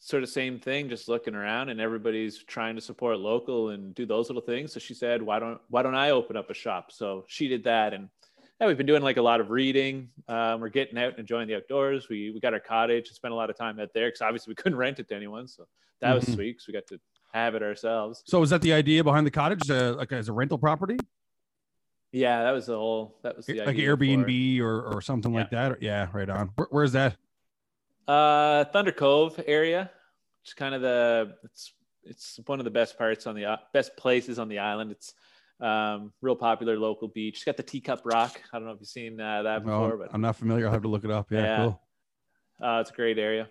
sort 0.00 0.22
of 0.22 0.28
same 0.28 0.58
thing, 0.58 0.90
just 0.90 1.08
looking 1.08 1.34
around, 1.34 1.70
and 1.70 1.80
everybody's 1.80 2.42
trying 2.42 2.74
to 2.74 2.82
support 2.82 3.18
local 3.18 3.70
and 3.70 3.94
do 3.94 4.04
those 4.04 4.28
little 4.28 4.42
things. 4.42 4.70
So 4.74 4.80
she 4.80 4.92
said, 4.92 5.22
why 5.22 5.38
don't 5.38 5.62
why 5.70 5.82
don't 5.82 5.94
I 5.94 6.10
open 6.10 6.36
up 6.36 6.50
a 6.50 6.54
shop? 6.54 6.92
So 6.92 7.24
she 7.26 7.48
did 7.48 7.64
that, 7.64 7.94
and 7.94 8.10
yeah, 8.60 8.66
we've 8.66 8.76
been 8.76 8.86
doing 8.86 9.02
like 9.02 9.16
a 9.16 9.22
lot 9.22 9.40
of 9.40 9.50
reading. 9.50 10.10
Um, 10.28 10.60
we're 10.60 10.68
getting 10.68 10.98
out 10.98 11.10
and 11.10 11.18
enjoying 11.18 11.48
the 11.48 11.56
outdoors. 11.56 12.08
We 12.08 12.30
we 12.30 12.40
got 12.40 12.52
our 12.52 12.60
cottage 12.60 13.08
and 13.08 13.16
spent 13.16 13.32
a 13.32 13.36
lot 13.36 13.50
of 13.50 13.56
time 13.56 13.80
out 13.80 13.92
there 13.94 14.08
because 14.08 14.20
obviously 14.20 14.52
we 14.52 14.54
couldn't 14.62 14.78
rent 14.78 14.98
it 15.00 15.08
to 15.08 15.14
anyone, 15.16 15.48
so 15.48 15.66
that 16.00 16.08
mm-hmm. 16.08 16.26
was 16.26 16.34
sweet. 16.34 16.60
So 16.60 16.66
we 16.68 16.74
got 16.74 16.86
to 16.88 17.00
have 17.32 17.54
it 17.54 17.62
ourselves. 17.62 18.22
So 18.26 18.40
was 18.40 18.50
that 18.50 18.62
the 18.62 18.72
idea 18.72 19.02
behind 19.02 19.26
the 19.26 19.30
cottage, 19.30 19.68
uh, 19.70 19.94
like 19.94 20.12
as 20.12 20.28
a 20.28 20.32
rental 20.32 20.58
property? 20.58 20.96
Yeah, 22.12 22.44
that 22.44 22.52
was 22.52 22.66
the 22.66 22.76
whole. 22.76 23.18
That 23.24 23.36
was 23.36 23.46
the 23.46 23.60
like 23.64 23.76
Airbnb 23.76 24.60
or 24.60 24.82
or 24.82 25.00
something 25.00 25.32
yeah. 25.32 25.40
like 25.40 25.50
that. 25.50 25.82
Yeah, 25.82 26.08
right 26.12 26.30
on. 26.30 26.50
Where, 26.54 26.68
where's 26.70 26.92
that? 26.92 27.16
Uh, 28.06 28.64
Thunder 28.66 28.92
Cove 28.92 29.40
area. 29.46 29.90
It's 30.44 30.54
kind 30.54 30.76
of 30.76 30.80
the 30.80 31.34
it's 31.42 31.72
it's 32.04 32.38
one 32.46 32.60
of 32.60 32.64
the 32.64 32.70
best 32.70 32.96
parts 32.96 33.26
on 33.26 33.34
the 33.34 33.58
best 33.72 33.96
places 33.96 34.38
on 34.38 34.48
the 34.48 34.60
island. 34.60 34.92
It's 34.92 35.14
um, 35.60 36.12
real 36.20 36.36
popular 36.36 36.78
local 36.78 37.08
beach. 37.08 37.36
It's 37.36 37.44
got 37.44 37.56
the 37.56 37.62
Teacup 37.62 38.02
Rock. 38.04 38.40
I 38.52 38.58
don't 38.58 38.66
know 38.66 38.72
if 38.72 38.80
you've 38.80 38.88
seen 38.88 39.20
uh, 39.20 39.42
that 39.42 39.64
before, 39.64 39.90
No, 39.90 39.96
but 39.98 40.08
I'm 40.12 40.20
not 40.20 40.36
familiar. 40.36 40.66
I'll 40.66 40.72
have 40.72 40.82
to 40.82 40.88
look 40.88 41.04
it 41.04 41.10
up. 41.10 41.30
Yeah, 41.30 41.40
Yeah. 41.40 41.56
cool. 41.56 41.82
uh, 42.62 42.80
it's 42.80 42.90
a 42.90 42.94
great 42.94 43.18
area. 43.18 43.48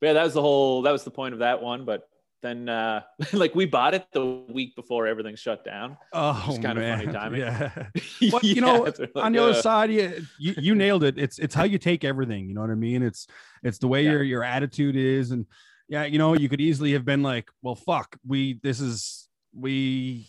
But 0.00 0.06
yeah, 0.08 0.12
that 0.14 0.24
was 0.24 0.34
the 0.34 0.40
whole. 0.42 0.82
That 0.82 0.92
was 0.92 1.04
the 1.04 1.10
point 1.10 1.34
of 1.34 1.40
that 1.40 1.60
one. 1.62 1.84
But 1.84 2.08
then, 2.42 2.68
uh, 2.68 3.02
like, 3.34 3.54
we 3.54 3.66
bought 3.66 3.92
it 3.94 4.06
the 4.12 4.24
week 4.48 4.74
before 4.74 5.06
everything 5.06 5.36
shut 5.36 5.64
down. 5.64 5.98
Oh, 6.12 6.42
Just 6.46 6.62
kinda 6.62 6.80
funny 6.96 7.12
timing. 7.12 7.40
Yeah. 7.40 7.70
But, 8.30 8.44
you 8.44 8.60
know, 8.62 8.84
it's 8.86 8.98
like, 8.98 9.10
on 9.16 9.32
the 9.32 9.42
other 9.42 9.52
uh, 9.52 9.62
side, 9.62 9.90
you, 9.90 10.24
you 10.38 10.54
you 10.58 10.74
nailed 10.74 11.04
it. 11.04 11.18
It's 11.18 11.38
it's 11.38 11.54
how 11.54 11.64
you 11.64 11.78
take 11.78 12.04
everything. 12.04 12.48
You 12.48 12.54
know 12.54 12.60
what 12.62 12.70
I 12.70 12.74
mean? 12.76 13.02
It's 13.02 13.26
it's 13.62 13.78
the 13.78 13.88
way 13.88 14.04
your 14.04 14.22
your 14.22 14.42
attitude 14.44 14.96
is, 14.96 15.30
and 15.32 15.46
yeah, 15.88 16.04
you 16.04 16.18
know, 16.18 16.34
you 16.34 16.48
could 16.48 16.60
easily 16.60 16.92
have 16.92 17.04
been 17.04 17.22
like, 17.22 17.50
well, 17.62 17.74
fuck, 17.74 18.16
we 18.26 18.60
this 18.62 18.80
is 18.80 19.28
we 19.54 20.28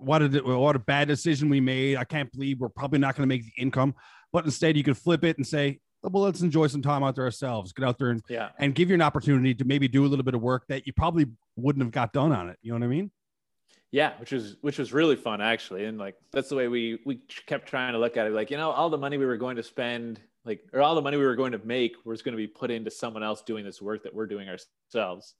what 0.00 0.22
a 0.22 0.28
what 0.42 0.76
a 0.76 0.80
bad 0.80 1.08
decision 1.08 1.48
we 1.48 1.60
made. 1.60 1.96
I 1.96 2.04
can't 2.04 2.30
believe 2.32 2.60
we're 2.60 2.68
probably 2.68 2.98
not 2.98 3.16
going 3.16 3.28
to 3.28 3.32
make 3.34 3.44
the 3.44 3.62
income. 3.62 3.94
But 4.32 4.44
instead, 4.44 4.76
you 4.76 4.82
could 4.84 4.96
flip 4.96 5.24
it 5.24 5.36
and 5.36 5.46
say, 5.46 5.80
well, 6.02 6.22
let's 6.22 6.40
enjoy 6.40 6.68
some 6.68 6.82
time 6.82 7.02
out 7.02 7.14
there 7.16 7.24
ourselves. 7.24 7.72
Get 7.72 7.84
out 7.84 7.98
there 7.98 8.10
and 8.10 8.22
Yeah. 8.28 8.50
and 8.58 8.74
give 8.74 8.88
you 8.88 8.94
an 8.94 9.02
opportunity 9.02 9.54
to 9.54 9.64
maybe 9.64 9.88
do 9.88 10.04
a 10.04 10.08
little 10.08 10.24
bit 10.24 10.34
of 10.34 10.40
work 10.40 10.64
that 10.68 10.86
you 10.86 10.92
probably 10.92 11.26
wouldn't 11.56 11.84
have 11.84 11.92
got 11.92 12.12
done 12.12 12.32
on 12.32 12.48
it. 12.48 12.58
You 12.62 12.72
know 12.72 12.78
what 12.78 12.84
I 12.84 12.88
mean? 12.88 13.10
Yeah, 13.92 14.12
which 14.18 14.30
was 14.32 14.56
which 14.60 14.78
was 14.78 14.92
really 14.92 15.16
fun 15.16 15.40
actually, 15.40 15.84
and 15.84 15.98
like 15.98 16.14
that's 16.32 16.48
the 16.48 16.54
way 16.56 16.68
we 16.68 17.00
we 17.04 17.16
kept 17.46 17.68
trying 17.68 17.92
to 17.92 17.98
look 17.98 18.16
at 18.16 18.26
it. 18.26 18.32
Like 18.32 18.50
you 18.50 18.56
know, 18.56 18.70
all 18.70 18.88
the 18.88 18.98
money 18.98 19.18
we 19.18 19.26
were 19.26 19.36
going 19.36 19.56
to 19.56 19.64
spend, 19.64 20.20
like 20.44 20.60
or 20.72 20.80
all 20.80 20.94
the 20.94 21.02
money 21.02 21.16
we 21.16 21.26
were 21.26 21.34
going 21.34 21.52
to 21.52 21.58
make, 21.58 21.96
was 22.04 22.22
going 22.22 22.32
to 22.32 22.36
be 22.36 22.46
put 22.46 22.70
into 22.70 22.90
someone 22.90 23.24
else 23.24 23.42
doing 23.42 23.64
this 23.64 23.82
work 23.82 24.04
that 24.04 24.14
we're 24.14 24.26
doing 24.28 24.48
ourselves. 24.48 25.34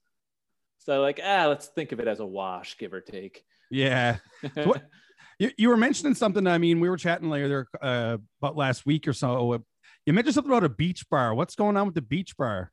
So 0.83 1.01
like, 1.01 1.19
ah, 1.23 1.45
let's 1.47 1.67
think 1.67 1.91
of 1.91 1.99
it 1.99 2.07
as 2.07 2.19
a 2.19 2.25
wash, 2.25 2.77
give 2.77 2.93
or 2.93 3.01
take. 3.01 3.43
Yeah. 3.69 4.17
what- 4.55 4.83
You, 5.39 5.49
you 5.57 5.69
were 5.69 5.77
mentioning 5.77 6.13
something. 6.13 6.45
I 6.45 6.59
mean, 6.59 6.79
we 6.79 6.87
were 6.87 6.97
chatting 6.97 7.27
later 7.27 7.67
uh, 7.81 8.17
about 8.39 8.55
last 8.55 8.85
week 8.85 9.07
or 9.07 9.13
so. 9.13 9.53
uh, 9.53 9.57
You 10.05 10.13
mentioned 10.13 10.35
something 10.35 10.51
about 10.51 10.63
a 10.63 10.69
beach 10.69 11.09
bar. 11.09 11.33
What's 11.33 11.55
going 11.55 11.77
on 11.77 11.87
with 11.87 11.95
the 11.95 12.01
beach 12.03 12.37
bar? 12.37 12.71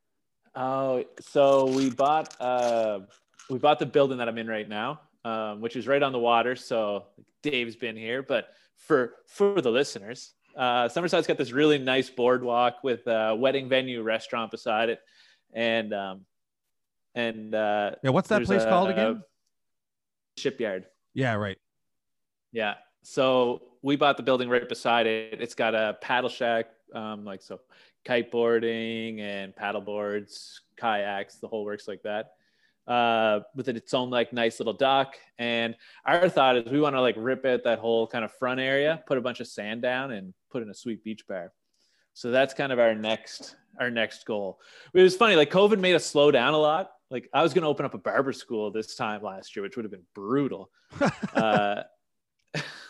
Oh, 0.55 1.03
so 1.19 1.65
we 1.75 1.89
bought 1.89 2.39
uh 2.43 3.01
we 3.49 3.59
bought 3.59 3.79
the 3.79 3.87
building 3.87 4.19
that 4.19 4.29
I'm 4.29 4.37
in 4.37 4.49
right 4.49 4.69
now, 4.69 5.01
um, 5.25 5.63
which 5.63 5.77
is 5.77 5.87
right 5.87 6.03
on 6.03 6.13
the 6.13 6.19
water. 6.19 6.57
So 6.57 7.07
Dave's 7.43 7.77
been 7.77 7.97
here, 7.97 8.23
but 8.23 8.49
for 8.77 9.15
for 9.29 9.63
the 9.63 9.71
listeners, 9.71 10.35
uh, 10.55 10.89
Summerside's 10.89 11.27
got 11.27 11.39
this 11.39 11.53
really 11.53 11.79
nice 11.79 12.11
boardwalk 12.11 12.85
with 12.85 13.07
a 13.07 13.35
wedding 13.35 13.71
venue 13.71 14.03
restaurant 14.03 14.51
beside 14.51 14.91
it, 14.91 15.01
and 15.55 15.95
um, 15.95 16.27
and 17.15 17.55
uh, 17.55 17.93
Yeah, 18.03 18.11
what's 18.11 18.29
that 18.29 18.45
place 18.45 18.63
a- 18.63 18.69
called 18.69 18.91
again? 18.91 19.23
Shipyard. 20.37 20.87
Yeah, 21.15 21.35
right. 21.35 21.59
Yeah. 22.53 22.75
So 23.03 23.63
we 23.83 23.97
bought 23.97 24.17
the 24.17 24.23
building 24.23 24.49
right 24.49 24.69
beside 24.69 25.07
it. 25.07 25.41
It's 25.41 25.55
got 25.55 25.75
a 25.75 25.97
paddle 26.01 26.31
shack, 26.31 26.67
um, 26.95 27.25
like 27.25 27.43
so 27.43 27.61
kiteboarding 28.07 29.21
and 29.21 29.55
paddle 29.55 29.81
boards, 29.81 30.61
kayaks, 30.77 31.37
the 31.37 31.49
whole 31.49 31.65
works 31.65 31.89
like 31.89 32.03
that. 32.03 32.33
Uh, 32.87 33.41
with 33.55 33.69
its 33.69 33.93
own 33.93 34.09
like 34.09 34.33
nice 34.33 34.61
little 34.61 34.73
dock. 34.73 35.17
And 35.39 35.77
our 36.07 36.29
thought 36.29 36.57
is 36.57 36.73
we 36.73 36.81
want 36.81 36.97
to 36.97 37.01
like 37.03 37.17
rip 37.19 37.45
out 37.45 37.65
that 37.65 37.79
whole 37.81 38.07
kind 38.07 38.25
of 38.25 38.33
front 38.33 38.61
area, 38.61 39.03
put 39.07 39.19
a 39.19 39.21
bunch 39.21 39.41
of 39.41 39.47
sand 39.47 39.83
down, 39.83 40.13
and 40.13 40.33
put 40.51 40.63
in 40.63 40.71
a 40.71 40.75
sweet 40.75 41.05
beach 41.05 41.27
bar. 41.29 41.53
So 42.15 42.31
that's 42.31 42.55
kind 42.55 42.73
of 42.73 42.79
our 42.79 42.95
next 42.95 43.57
our 43.79 43.91
next 43.91 44.25
goal. 44.25 44.59
It 44.95 45.03
was 45.03 45.17
funny, 45.17 45.37
like 45.37 45.51
COVID 45.51 45.79
made 45.79 45.95
us 45.95 46.07
slow 46.07 46.31
down 46.31 46.55
a 46.55 46.59
lot. 46.59 46.91
Like 47.11 47.29
I 47.33 47.43
was 47.43 47.55
going 47.55 47.63
to 47.63 47.69
open 47.69 47.87
up 47.87 47.95
a 47.95 47.99
barber 47.99 48.33
school 48.33 48.71
this 48.71 48.95
time 48.95 49.23
last 49.23 49.57
year, 49.57 49.63
which 49.63 49.77
would 49.77 49.85
have 49.85 49.93
been 49.93 50.07
brutal. 50.15 50.71
uh, 51.35 51.83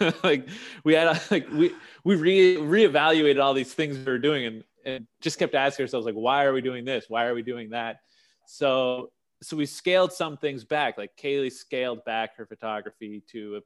like 0.23 0.49
we 0.85 0.95
had 0.95 1.21
like 1.31 1.49
we 1.51 1.73
we 2.05 2.17
re 2.17 2.57
reevaluated 2.57 3.43
all 3.43 3.55
these 3.55 3.75
things 3.75 3.99
we 3.99 4.05
were 4.05 4.19
doing 4.19 4.47
and 4.47 4.65
and 4.85 5.07
just 5.21 5.39
kept 5.39 5.55
asking 5.55 5.85
ourselves 5.85 6.07
like 6.07 6.15
why 6.15 6.45
are 6.45 6.53
we 6.53 6.61
doing 6.61 6.85
this? 6.85 7.07
Why 7.09 7.27
are 7.27 7.35
we 7.35 7.43
doing 7.43 7.71
that? 7.71 8.01
So 8.47 9.11
so 9.43 9.57
we 9.57 9.67
scaled 9.67 10.13
some 10.13 10.37
things 10.37 10.65
back. 10.65 10.99
Like 10.99 11.11
kaylee 11.17 11.53
scaled 11.53 12.05
back 12.05 12.37
her 12.37 12.47
photography 12.47 13.23
to 13.31 13.57
a, 13.57 13.61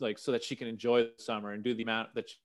like 0.00 0.18
so 0.18 0.32
that 0.32 0.44
she 0.44 0.56
can 0.56 0.68
enjoy 0.68 1.04
the 1.04 1.12
summer 1.18 1.52
and 1.52 1.62
do 1.62 1.74
the 1.74 1.82
amount 1.82 2.14
that 2.14 2.28
she 2.28 2.36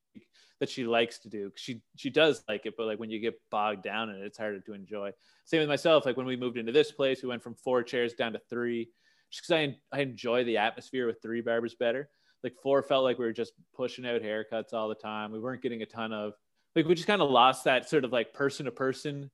that 0.61 0.69
she 0.69 0.85
likes 0.85 1.17
to 1.17 1.27
do 1.27 1.51
she 1.55 1.81
she 1.97 2.09
does 2.09 2.43
like 2.47 2.65
it 2.65 2.75
but 2.77 2.85
like 2.85 2.99
when 2.99 3.09
you 3.09 3.19
get 3.19 3.37
bogged 3.49 3.83
down 3.83 4.09
in 4.09 4.15
it 4.15 4.25
it's 4.25 4.37
harder 4.37 4.61
to 4.61 4.73
enjoy 4.73 5.11
same 5.43 5.59
with 5.59 5.67
myself 5.67 6.05
like 6.05 6.15
when 6.15 6.25
we 6.25 6.37
moved 6.37 6.55
into 6.55 6.71
this 6.71 6.91
place 6.91 7.21
we 7.21 7.27
went 7.27 7.43
from 7.43 7.55
four 7.55 7.83
chairs 7.83 8.13
down 8.13 8.31
to 8.31 8.39
three 8.49 8.87
just 9.29 9.47
because 9.47 9.75
I, 9.91 9.97
I 9.97 10.01
enjoy 10.01 10.45
the 10.45 10.57
atmosphere 10.57 11.07
with 11.07 11.21
three 11.21 11.41
barbers 11.41 11.75
better 11.75 12.09
like 12.43 12.55
four 12.61 12.81
felt 12.81 13.03
like 13.03 13.19
we 13.19 13.25
were 13.25 13.33
just 13.33 13.53
pushing 13.75 14.05
out 14.05 14.21
haircuts 14.21 14.73
all 14.73 14.89
the 14.89 14.95
time. 14.95 15.31
We 15.31 15.39
weren't 15.39 15.61
getting 15.61 15.81
a 15.81 15.85
ton 15.85 16.11
of 16.11 16.33
like 16.75 16.85
we 16.85 16.95
just 16.95 17.07
kind 17.07 17.21
of 17.21 17.29
lost 17.29 17.65
that 17.65 17.89
sort 17.89 18.05
of 18.05 18.11
like 18.11 18.33
person 18.33 18.65
to 18.65 18.71
person 18.71 19.29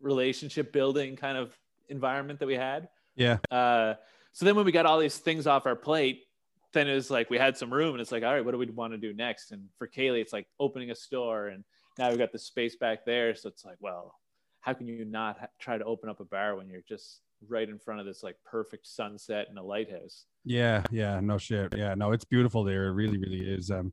relationship 0.00 0.72
building 0.72 1.16
kind 1.16 1.38
of 1.38 1.56
environment 1.88 2.38
that 2.40 2.46
we 2.46 2.54
had. 2.54 2.88
Yeah. 3.16 3.38
Uh, 3.50 3.94
so 4.32 4.44
then 4.44 4.54
when 4.56 4.64
we 4.64 4.72
got 4.72 4.86
all 4.86 4.98
these 4.98 5.18
things 5.18 5.46
off 5.46 5.66
our 5.66 5.76
plate, 5.76 6.24
then 6.72 6.88
it 6.88 6.94
was 6.94 7.10
like 7.10 7.30
we 7.30 7.38
had 7.38 7.56
some 7.56 7.72
room 7.72 7.92
and 7.92 8.00
it's 8.00 8.12
like, 8.12 8.22
all 8.22 8.34
right, 8.34 8.44
what 8.44 8.52
do 8.52 8.58
we 8.58 8.66
want 8.66 8.92
to 8.92 8.98
do 8.98 9.14
next? 9.14 9.52
And 9.52 9.64
for 9.78 9.88
Kaylee, 9.88 10.20
it's 10.20 10.32
like 10.32 10.46
opening 10.60 10.90
a 10.90 10.94
store 10.94 11.48
and 11.48 11.64
now 11.98 12.10
we've 12.10 12.18
got 12.18 12.32
the 12.32 12.38
space 12.38 12.76
back 12.76 13.04
there. 13.04 13.34
So 13.34 13.48
it's 13.48 13.64
like, 13.64 13.76
well, 13.80 14.14
how 14.60 14.74
can 14.74 14.86
you 14.86 15.04
not 15.04 15.38
ha- 15.40 15.46
try 15.58 15.78
to 15.78 15.84
open 15.84 16.08
up 16.08 16.20
a 16.20 16.24
bar 16.24 16.56
when 16.56 16.68
you're 16.68 16.84
just 16.88 17.20
right 17.48 17.68
in 17.68 17.78
front 17.78 18.00
of 18.00 18.06
this 18.06 18.22
like 18.22 18.36
perfect 18.44 18.86
sunset 18.86 19.46
and 19.48 19.58
a 19.58 19.62
lighthouse? 19.62 20.26
Yeah, 20.44 20.82
yeah, 20.90 21.20
no 21.20 21.38
shit. 21.38 21.74
Yeah, 21.76 21.94
no, 21.94 22.12
it's 22.12 22.24
beautiful 22.24 22.64
there. 22.64 22.88
It 22.88 22.92
really, 22.92 23.18
really 23.18 23.40
is. 23.40 23.70
Um, 23.70 23.92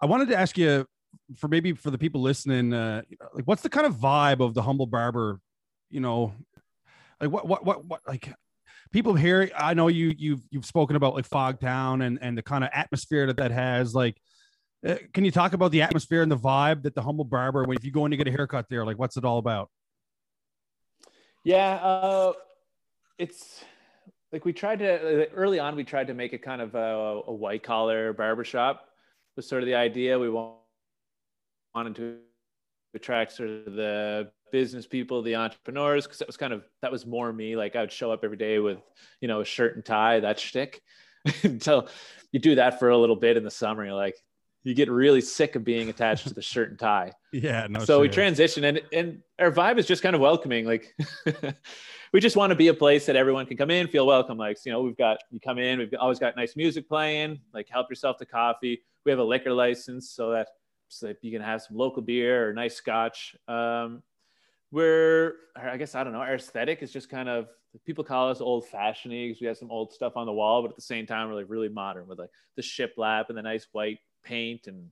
I 0.00 0.06
wanted 0.06 0.28
to 0.28 0.36
ask 0.36 0.56
you 0.56 0.86
for 1.36 1.48
maybe 1.48 1.72
for 1.72 1.90
the 1.90 1.98
people 1.98 2.22
listening, 2.22 2.72
uh, 2.72 3.02
like 3.34 3.44
what's 3.44 3.62
the 3.62 3.68
kind 3.68 3.86
of 3.86 3.96
vibe 3.96 4.40
of 4.40 4.54
the 4.54 4.62
humble 4.62 4.86
barber? 4.86 5.40
You 5.90 6.00
know, 6.00 6.32
like 7.20 7.30
what, 7.30 7.46
what, 7.46 7.64
what, 7.64 7.84
what, 7.84 8.00
like 8.06 8.32
people 8.90 9.14
here. 9.14 9.50
I 9.56 9.74
know 9.74 9.88
you, 9.88 10.14
you've, 10.16 10.42
you've 10.50 10.64
spoken 10.64 10.96
about 10.96 11.14
like 11.14 11.28
Fogtown 11.28 12.04
and 12.06 12.18
and 12.20 12.36
the 12.36 12.42
kind 12.42 12.64
of 12.64 12.70
atmosphere 12.72 13.26
that 13.26 13.36
that 13.36 13.50
has. 13.50 13.94
Like, 13.94 14.16
uh, 14.86 14.96
can 15.12 15.24
you 15.24 15.30
talk 15.30 15.52
about 15.52 15.72
the 15.72 15.82
atmosphere 15.82 16.22
and 16.22 16.30
the 16.30 16.36
vibe 16.36 16.82
that 16.82 16.94
the 16.94 17.02
humble 17.02 17.24
barber? 17.24 17.64
When 17.64 17.76
if 17.76 17.84
you 17.84 17.90
go 17.90 18.04
in 18.04 18.10
to 18.10 18.16
get 18.16 18.28
a 18.28 18.30
haircut 18.30 18.66
there, 18.68 18.84
like 18.84 18.98
what's 18.98 19.16
it 19.16 19.24
all 19.24 19.38
about? 19.38 19.70
Yeah, 21.44 21.74
uh, 21.74 22.32
it's 23.18 23.64
like 24.32 24.44
we 24.44 24.52
tried 24.52 24.80
to 24.80 25.30
early 25.32 25.58
on. 25.58 25.76
We 25.76 25.84
tried 25.84 26.08
to 26.08 26.14
make 26.14 26.32
it 26.32 26.42
kind 26.42 26.60
of 26.60 26.74
a, 26.74 27.22
a 27.26 27.32
white 27.32 27.62
collar 27.62 28.12
barbershop. 28.12 28.84
Was 29.36 29.48
sort 29.48 29.62
of 29.62 29.66
the 29.66 29.74
idea. 29.76 30.18
We 30.18 30.30
wanted 30.30 31.94
to 31.96 32.18
attract 32.94 33.32
sort 33.32 33.50
of 33.50 33.74
the 33.74 34.30
business 34.50 34.86
people, 34.86 35.22
the 35.22 35.36
entrepreneurs, 35.36 36.04
because 36.06 36.18
that 36.18 36.28
was 36.28 36.36
kind 36.36 36.52
of 36.52 36.64
that 36.82 36.92
was 36.92 37.06
more 37.06 37.32
me. 37.32 37.56
Like 37.56 37.76
I 37.76 37.80
would 37.80 37.92
show 37.92 38.10
up 38.12 38.24
every 38.24 38.36
day 38.36 38.58
with 38.58 38.78
you 39.20 39.28
know 39.28 39.40
a 39.40 39.44
shirt 39.44 39.76
and 39.76 39.84
tie, 39.84 40.20
that 40.20 40.38
shtick. 40.38 40.82
Until 41.42 41.88
you 42.32 42.40
do 42.40 42.54
that 42.56 42.78
for 42.78 42.90
a 42.90 42.96
little 42.98 43.16
bit 43.16 43.36
in 43.36 43.44
the 43.44 43.50
summer, 43.50 43.84
you're 43.84 43.94
like 43.94 44.16
you 44.64 44.74
get 44.74 44.90
really 44.90 45.20
sick 45.20 45.56
of 45.56 45.64
being 45.64 45.88
attached 45.88 46.26
to 46.28 46.34
the 46.34 46.42
shirt 46.52 46.70
and 46.70 46.78
tie 46.78 47.12
Yeah, 47.32 47.66
no. 47.70 47.80
so 47.80 48.00
we 48.00 48.08
transition 48.08 48.64
and 48.64 48.80
and 48.92 49.22
our 49.38 49.50
vibe 49.50 49.78
is 49.78 49.86
just 49.86 50.02
kind 50.02 50.14
of 50.14 50.20
welcoming 50.20 50.66
like 50.66 50.94
we 52.12 52.20
just 52.20 52.36
want 52.36 52.50
to 52.50 52.54
be 52.56 52.68
a 52.68 52.74
place 52.74 53.06
that 53.06 53.16
everyone 53.16 53.46
can 53.46 53.56
come 53.56 53.70
in 53.70 53.88
feel 53.88 54.06
welcome 54.06 54.36
like 54.36 54.58
you 54.66 54.72
know 54.72 54.82
we've 54.82 54.96
got 54.96 55.18
you 55.30 55.40
come 55.40 55.58
in 55.58 55.78
we've 55.78 55.94
always 55.98 56.18
got 56.18 56.36
nice 56.36 56.56
music 56.56 56.88
playing 56.88 57.38
like 57.54 57.68
help 57.68 57.88
yourself 57.88 58.16
to 58.18 58.26
coffee 58.26 58.82
we 59.04 59.10
have 59.10 59.18
a 59.20 59.24
liquor 59.24 59.52
license 59.52 60.10
so 60.10 60.30
that 60.32 60.48
so 60.88 61.06
that 61.06 61.16
you 61.22 61.30
can 61.32 61.40
have 61.42 61.62
some 61.62 61.76
local 61.76 62.02
beer 62.02 62.48
or 62.48 62.52
nice 62.52 62.74
scotch 62.74 63.36
um 63.46 64.02
we're 64.70 65.34
i 65.56 65.76
guess 65.76 65.94
i 65.94 66.04
don't 66.04 66.12
know 66.12 66.20
our 66.20 66.34
aesthetic 66.34 66.82
is 66.82 66.92
just 66.92 67.08
kind 67.08 67.28
of 67.28 67.48
people 67.86 68.04
call 68.04 68.30
us 68.30 68.40
old 68.40 68.66
fashioned 68.66 69.12
because 69.12 69.40
we 69.40 69.46
have 69.46 69.56
some 69.56 69.70
old 69.70 69.92
stuff 69.92 70.16
on 70.16 70.26
the 70.26 70.32
wall 70.32 70.62
but 70.62 70.70
at 70.70 70.76
the 70.76 70.82
same 70.82 71.06
time 71.06 71.28
we're 71.28 71.34
like 71.34 71.46
really 71.48 71.68
modern 71.68 72.06
with 72.06 72.18
like 72.18 72.30
the 72.56 72.62
shiplap 72.62 73.28
and 73.28 73.38
the 73.38 73.42
nice 73.42 73.66
white 73.72 73.98
paint 74.24 74.66
and 74.66 74.90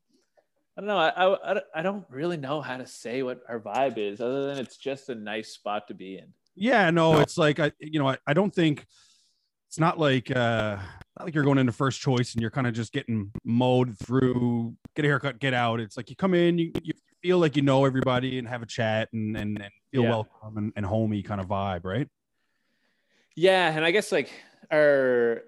I 0.79 0.83
don't 0.83 0.89
know. 0.89 0.99
I, 0.99 1.53
I, 1.55 1.61
I 1.77 1.83
don't 1.83 2.05
really 2.11 2.37
know 2.37 2.61
how 2.61 2.77
to 2.77 2.87
say 2.87 3.22
what 3.22 3.41
our 3.49 3.59
vibe 3.59 3.97
is, 3.97 4.20
other 4.20 4.45
than 4.45 4.59
it's 4.59 4.77
just 4.77 5.09
a 5.09 5.14
nice 5.14 5.55
spot 5.55 5.89
to 5.89 5.95
be 5.95 6.18
in. 6.18 6.27
Yeah, 6.55 6.91
no, 6.91 7.18
it's 7.20 7.39
like 7.39 7.59
I, 7.59 7.72
you 7.81 7.99
know, 7.99 8.09
I, 8.09 8.18
I 8.27 8.35
don't 8.35 8.55
think 8.55 8.85
it's 9.68 9.79
not 9.79 9.99
like 9.99 10.31
uh 10.31 10.77
not 11.18 11.24
like 11.24 11.35
you're 11.35 11.45
going 11.45 11.59
into 11.59 11.72
first 11.72 12.01
choice 12.01 12.35
and 12.35 12.43
you're 12.43 12.51
kind 12.51 12.66
of 12.66 12.74
just 12.74 12.93
getting 12.93 13.33
mowed 13.43 13.99
through, 13.99 14.74
get 14.95 15.07
a 15.07 15.09
haircut, 15.09 15.39
get 15.39 15.55
out. 15.55 15.81
It's 15.81 15.97
like 15.97 16.11
you 16.11 16.16
come 16.16 16.35
in, 16.35 16.59
you, 16.59 16.72
you 16.83 16.93
feel 17.27 17.39
like 17.39 17.57
you 17.57 17.62
know 17.62 17.85
everybody 17.85 18.39
and 18.39 18.47
have 18.47 18.62
a 18.62 18.66
chat 18.66 19.09
and 19.12 19.37
and, 19.37 19.61
and 19.61 19.72
feel 19.91 20.05
Yeah. 20.05 20.11
welcome 20.11 20.57
and, 20.59 20.72
and 20.77 20.87
homey 20.87 21.22
kind 21.22 21.41
of 21.41 21.49
vibe, 21.49 21.85
right? 21.85 22.09
Yeah, 23.35 23.74
and 23.74 23.85
I 23.85 23.91
guess 23.91 24.12
like 24.12 24.31
our 24.70 25.43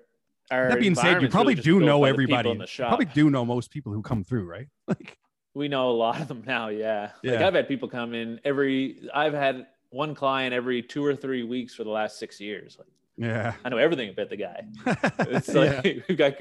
our 0.50 0.70
that 0.70 0.80
being 0.80 0.94
said, 0.96 1.22
you 1.22 1.28
probably 1.28 1.54
really 1.54 1.62
do 1.62 1.80
know 1.80 2.00
by 2.00 2.10
the 2.10 2.18
people 2.18 2.34
everybody. 2.36 2.50
in 2.50 2.58
the 2.58 2.64
You 2.64 2.84
probably 2.84 3.04
do 3.06 3.30
know 3.30 3.44
most 3.44 3.70
people 3.70 3.92
who 3.92 4.02
come 4.02 4.24
through, 4.24 4.46
right? 4.46 4.68
Like, 4.88 5.16
we 5.54 5.68
know 5.68 5.90
a 5.90 5.92
lot 6.06 6.20
of 6.20 6.28
them 6.28 6.42
now. 6.46 6.68
Yeah. 6.68 7.10
Like 7.24 7.36
I've 7.40 7.54
had 7.54 7.68
people 7.68 7.88
come 7.88 8.14
in 8.14 8.40
every. 8.44 9.08
I've 9.14 9.32
had 9.34 9.66
one 9.90 10.14
client 10.14 10.54
every 10.54 10.82
two 10.82 11.04
or 11.04 11.16
three 11.16 11.42
weeks 11.42 11.74
for 11.74 11.84
the 11.84 11.90
last 11.90 12.18
six 12.18 12.40
years. 12.40 12.76
Like 12.78 12.88
Yeah. 13.16 13.54
I 13.64 13.68
know 13.68 13.78
everything 13.78 14.10
about 14.10 14.28
the 14.30 14.36
guy. 14.36 14.64
It's 15.36 15.48
like 15.54 15.84
yeah. 15.84 15.92
we've 16.08 16.18
got, 16.18 16.34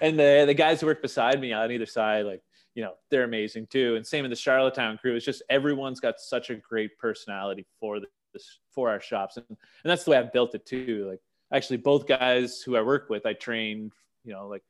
and 0.00 0.18
the 0.18 0.44
the 0.46 0.54
guys 0.54 0.80
who 0.80 0.86
work 0.86 1.02
beside 1.02 1.40
me 1.40 1.52
on 1.52 1.70
either 1.72 1.86
side, 1.86 2.26
like 2.26 2.42
you 2.74 2.82
know, 2.82 2.92
they're 3.10 3.24
amazing 3.24 3.66
too. 3.66 3.96
And 3.96 4.06
same 4.06 4.24
in 4.24 4.30
the 4.30 4.36
Charlottetown 4.36 4.98
crew. 4.98 5.14
It's 5.14 5.24
just 5.24 5.42
everyone's 5.50 6.00
got 6.00 6.20
such 6.20 6.50
a 6.50 6.56
great 6.56 6.96
personality 6.98 7.66
for 7.78 8.00
this 8.32 8.58
for 8.70 8.88
our 8.88 9.00
shops, 9.00 9.36
and 9.36 9.46
and 9.48 9.56
that's 9.84 10.04
the 10.04 10.12
way 10.12 10.18
I've 10.18 10.32
built 10.32 10.54
it 10.54 10.66
too. 10.66 11.06
Like 11.08 11.20
actually, 11.52 11.78
both 11.78 12.06
guys 12.06 12.62
who 12.62 12.76
I 12.76 12.82
work 12.82 13.08
with, 13.10 13.26
I 13.26 13.32
trained. 13.32 13.92
You 14.24 14.34
know, 14.34 14.48
like 14.48 14.62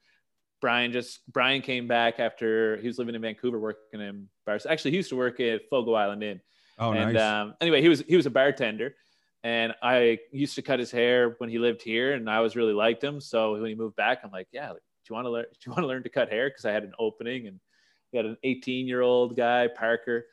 Brian 0.61 0.93
just 0.93 1.21
Brian 1.33 1.63
came 1.63 1.89
back 1.89 2.21
after 2.21 2.77
he 2.79 2.87
was 2.87 2.99
living 2.99 3.15
in 3.15 3.23
Vancouver 3.23 3.59
working 3.59 4.01
in 4.01 4.29
bars. 4.47 4.67
Actually, 4.67 4.93
he 4.93 4.99
used 4.99 5.11
to 5.11 5.17
work 5.17 5.41
at 5.41 5.69
Fogo 5.69 5.95
Island 5.95 6.23
Inn. 6.23 6.41
Oh, 6.79 6.93
and, 6.93 7.13
nice. 7.13 7.23
Um, 7.23 7.55
anyway, 7.61 7.83
he 7.83 7.89
was 7.89 8.03
he 8.07 8.17
was 8.17 8.27
a 8.27 8.31
bartender, 8.31 8.95
and 9.43 9.75
I 9.83 10.19
used 10.33 10.55
to 10.55 10.63
cut 10.63 10.79
his 10.79 10.91
hair 10.91 11.35
when 11.39 11.51
he 11.51 11.59
lived 11.59 11.83
here, 11.83 12.15
and 12.15 12.29
I 12.29 12.37
always 12.37 12.57
really 12.57 12.73
liked 12.73 13.03
him. 13.03 13.21
So 13.21 13.53
when 13.53 13.67
he 13.67 13.75
moved 13.75 13.97
back, 13.97 14.21
I'm 14.25 14.31
like, 14.31 14.49
yeah, 14.53 14.71
like, 14.71 14.83
do 14.83 15.11
you 15.11 15.15
want 15.15 15.27
to 15.27 15.31
learn? 15.31 15.45
Do 15.53 15.59
you 15.67 15.73
want 15.73 15.83
to 15.83 15.89
learn 15.89 16.03
to 16.03 16.09
cut 16.09 16.31
hair? 16.31 16.49
Because 16.49 16.65
I 16.65 16.73
had 16.73 16.85
an 16.85 16.93
opening, 16.99 17.47
and 17.47 17.61
we 18.13 18.17
had 18.17 18.27
an 18.27 18.37
18 18.43 18.87
year 18.87 19.03
old 19.03 19.37
guy, 19.37 19.69
Parker. 19.69 20.27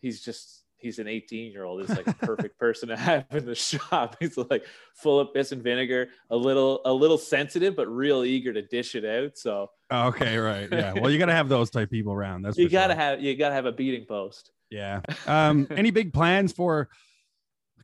He's 0.00 0.20
just 0.20 0.62
he's 0.82 0.98
an 0.98 1.06
18 1.08 1.52
year 1.52 1.64
old. 1.64 1.80
He's 1.80 1.96
like 1.96 2.06
a 2.06 2.14
perfect 2.14 2.58
person 2.58 2.88
to 2.88 2.96
have 2.96 3.26
in 3.30 3.46
the 3.46 3.54
shop. 3.56 4.16
He's 4.20 4.36
like 4.36 4.64
full 4.94 5.20
of 5.20 5.32
piss 5.32 5.52
and 5.52 5.62
vinegar, 5.62 6.08
a 6.30 6.36
little 6.36 6.80
a 6.84 6.92
little 6.92 7.18
sensitive, 7.18 7.76
but 7.76 7.86
real 7.86 8.24
eager 8.24 8.52
to 8.52 8.62
dish 8.62 8.94
it 8.94 9.04
out. 9.04 9.38
So 9.38 9.70
okay, 9.90 10.36
right, 10.36 10.68
yeah. 10.70 10.92
Well, 10.92 11.10
you 11.10 11.18
got 11.18 11.26
to 11.26 11.32
have 11.32 11.48
those 11.48 11.70
type 11.70 11.90
people 11.90 12.12
around. 12.12 12.42
That's 12.42 12.58
you 12.58 12.68
got 12.68 12.88
to 12.88 12.94
sure. 12.94 13.00
have 13.00 13.22
you 13.22 13.36
got 13.36 13.50
to 13.50 13.54
have 13.54 13.66
a 13.66 13.72
beating 13.72 14.04
post. 14.04 14.50
Yeah. 14.70 15.00
Um, 15.26 15.66
any 15.76 15.90
big 15.90 16.12
plans 16.12 16.52
for 16.52 16.88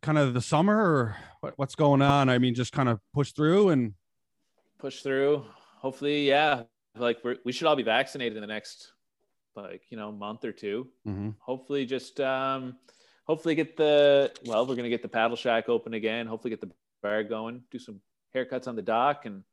kind 0.02 0.18
of 0.18 0.34
the 0.34 0.40
summer 0.40 0.76
or 0.76 1.16
what, 1.40 1.54
what's 1.56 1.74
going 1.74 2.02
on? 2.02 2.28
I 2.28 2.38
mean, 2.38 2.54
just 2.54 2.72
kind 2.72 2.88
of 2.88 3.00
push 3.14 3.32
through 3.32 3.70
and 3.70 3.94
push 4.78 5.02
through. 5.02 5.44
Hopefully, 5.76 6.26
yeah. 6.26 6.62
Like 6.96 7.18
we 7.44 7.52
should 7.52 7.68
all 7.68 7.76
be 7.76 7.84
vaccinated 7.84 8.36
in 8.36 8.40
the 8.40 8.48
next 8.48 8.92
like 9.62 9.82
you 9.90 9.96
know 9.96 10.10
month 10.12 10.44
or 10.44 10.52
2 10.52 10.86
mm-hmm. 11.06 11.30
hopefully 11.40 11.84
just 11.86 12.20
um 12.20 12.76
hopefully 13.28 13.54
get 13.54 13.76
the 13.76 14.32
well 14.46 14.66
we're 14.66 14.74
gonna 14.74 14.88
get 14.88 15.02
the 15.02 15.08
paddle 15.08 15.36
shack 15.36 15.68
open 15.68 15.94
again. 15.94 16.26
Hopefully 16.26 16.50
get 16.50 16.60
the 16.60 16.70
bar 17.02 17.22
going 17.22 17.62
do 17.70 17.78
some 17.78 18.00
haircuts 18.34 18.66
on 18.66 18.74
the 18.74 18.82
dock 18.82 19.26
and 19.26 19.44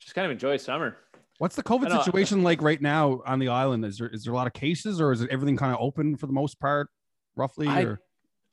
just 0.00 0.14
kind 0.14 0.26
of 0.26 0.30
enjoy 0.30 0.56
summer. 0.56 0.96
What's 1.38 1.56
the 1.56 1.62
covid 1.62 1.90
situation 2.04 2.42
like 2.42 2.62
right 2.62 2.80
now 2.80 3.22
on 3.26 3.38
the 3.38 3.48
island? 3.48 3.84
Is 3.84 3.98
there 3.98 4.08
is 4.08 4.24
there 4.24 4.32
a 4.32 4.36
lot 4.36 4.46
of 4.46 4.52
cases 4.52 5.00
or 5.00 5.12
is 5.12 5.22
it 5.22 5.30
everything 5.30 5.56
kind 5.56 5.72
of 5.72 5.78
open 5.80 6.16
for 6.16 6.26
the 6.26 6.32
most 6.32 6.60
part 6.60 6.88
roughly 7.34 7.66
I, 7.66 7.82
or? 7.82 8.00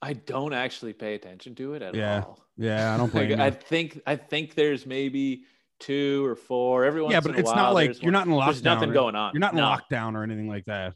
I 0.01 0.13
don't 0.13 0.53
actually 0.53 0.91
pay 0.91 1.13
attention 1.15 1.55
to 1.55 1.75
it 1.75 1.81
at 1.81 1.95
yeah. 1.95 2.23
all. 2.23 2.39
Yeah 2.57 2.93
i 2.93 2.97
don't 2.97 3.13
like, 3.15 3.31
i 3.31 3.49
think 3.49 4.01
i 4.05 4.15
think 4.15 4.53
there's 4.53 4.85
maybe 4.85 5.45
two 5.83 6.25
or 6.25 6.35
four. 6.35 6.85
Every 6.85 7.01
once 7.01 7.13
yeah, 7.13 7.19
but 7.19 7.37
it's 7.37 7.47
while, 7.47 7.55
not 7.55 7.73
like 7.73 8.01
you're 8.01 8.11
not 8.11 8.27
in 8.27 8.33
lockdown. 8.33 8.45
There's 8.45 8.63
nothing 8.63 8.93
going 8.93 9.15
on. 9.15 9.31
You're 9.33 9.41
not 9.41 9.53
in 9.53 9.57
no. 9.57 9.65
lockdown 9.65 10.15
or 10.15 10.23
anything 10.23 10.47
like 10.47 10.65
that. 10.65 10.93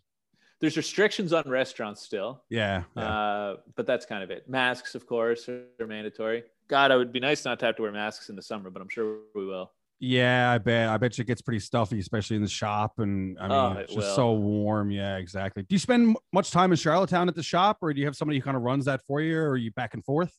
There's 0.60 0.76
restrictions 0.76 1.34
on 1.34 1.44
restaurants 1.48 2.02
still. 2.02 2.44
Yeah, 2.50 2.84
yeah. 2.96 3.04
Uh, 3.04 3.56
but 3.76 3.86
that's 3.86 4.06
kind 4.06 4.24
of 4.24 4.32
it. 4.32 4.50
Masks, 4.50 4.96
of 4.96 5.06
course, 5.06 5.48
are, 5.50 5.66
are 5.80 5.88
mandatory. 5.88 6.44
God, 6.68 6.92
it 6.92 6.98
would 6.98 7.14
be 7.14 7.20
nice 7.20 7.46
not 7.46 7.60
to 7.60 7.66
have 7.68 7.76
to 7.76 7.84
wear 7.84 7.92
masks 7.92 8.30
in 8.30 8.36
the 8.36 8.42
summer, 8.42 8.70
but 8.70 8.82
I'm 8.82 8.90
sure 8.90 9.20
we 9.36 9.46
will. 9.46 9.72
Yeah, 10.00 10.52
I 10.52 10.58
bet. 10.60 10.90
I 10.90 10.98
bet 10.98 11.18
you 11.18 11.24
it 11.24 11.28
gets 11.28 11.42
pretty 11.42 11.60
stuffy, 11.60 12.00
especially 12.00 12.36
in 12.36 12.44
the 12.44 12.48
shop. 12.48 13.00
And 13.00 13.38
I 13.40 13.48
mean, 13.48 13.52
Oh, 13.52 13.72
it's 13.80 13.94
just 13.94 14.08
will. 14.08 14.16
so 14.16 14.34
warm. 14.34 14.92
Yeah, 14.92 15.18
exactly. 15.18 15.64
Do 15.64 15.74
you 15.74 15.80
spend 15.80 16.16
much 16.34 16.52
time 16.52 16.72
in 16.72 16.78
Charlottetown 16.78 17.28
at 17.28 17.36
the 17.36 17.44
shop, 17.44 17.78
or 17.82 17.92
do 17.94 18.00
you 18.00 18.06
have 18.06 18.16
somebody 18.16 18.38
who 18.38 18.44
kind 18.44 18.58
of 18.58 18.64
runs 18.64 18.86
that 18.86 19.02
for 19.08 19.22
you, 19.22 19.38
or 19.38 19.52
are 19.52 19.58
you 19.58 19.72
back 19.72 19.94
and 19.94 20.06
forth? 20.06 20.34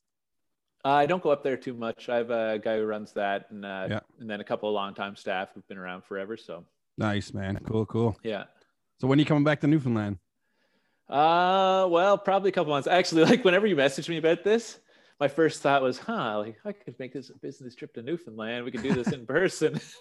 Uh, 0.85 0.91
I 0.91 1.07
don't 1.07 1.23
go 1.23 1.31
up 1.31 1.43
there 1.43 1.57
too 1.57 1.75
much. 1.75 2.09
I 2.09 2.17
have 2.17 2.31
a 2.31 2.59
guy 2.63 2.77
who 2.79 2.85
runs 2.85 3.13
that, 3.15 3.47
and 3.51 3.65
uh, 3.65 3.87
Yeah. 3.91 4.01
and 4.21 4.31
then 4.31 4.41
a 4.41 4.45
couple 4.45 4.69
of 4.69 4.75
longtime 4.75 5.17
staff 5.17 5.49
who've 5.55 5.67
been 5.69 5.79
around 5.79 6.05
forever. 6.05 6.37
So 6.37 6.65
Nice, 6.97 7.33
man. 7.35 7.59
Cool, 7.67 7.87
cool. 7.87 8.17
yeah. 8.23 8.45
So 9.01 9.07
when 9.09 9.19
are 9.19 9.21
you 9.21 9.27
coming 9.27 9.45
back 9.45 9.61
to 9.61 9.67
Newfoundland? 9.67 10.19
Uh, 11.09 11.87
well, 11.91 12.19
probably 12.19 12.51
a 12.51 12.53
couple 12.53 12.73
months. 12.73 12.87
Actually, 12.89 13.25
like 13.31 13.45
whenever 13.45 13.67
you 13.67 13.77
messaged 13.77 14.09
me 14.09 14.19
about 14.19 14.45
this, 14.45 14.79
my 15.21 15.27
first 15.29 15.63
thought 15.63 15.83
was, 15.83 15.99
huh, 15.99 16.39
like 16.39 16.57
I 16.65 16.73
could 16.73 16.99
make 16.99 17.13
this 17.13 17.31
a 17.31 17.35
business 17.39 17.75
trip 17.75 17.93
to 17.95 18.03
Newfoundland. 18.03 18.65
We 18.65 18.71
could 18.71 18.83
do 18.83 18.95
this 18.95 19.13
in 19.13 19.27
person. 19.27 19.81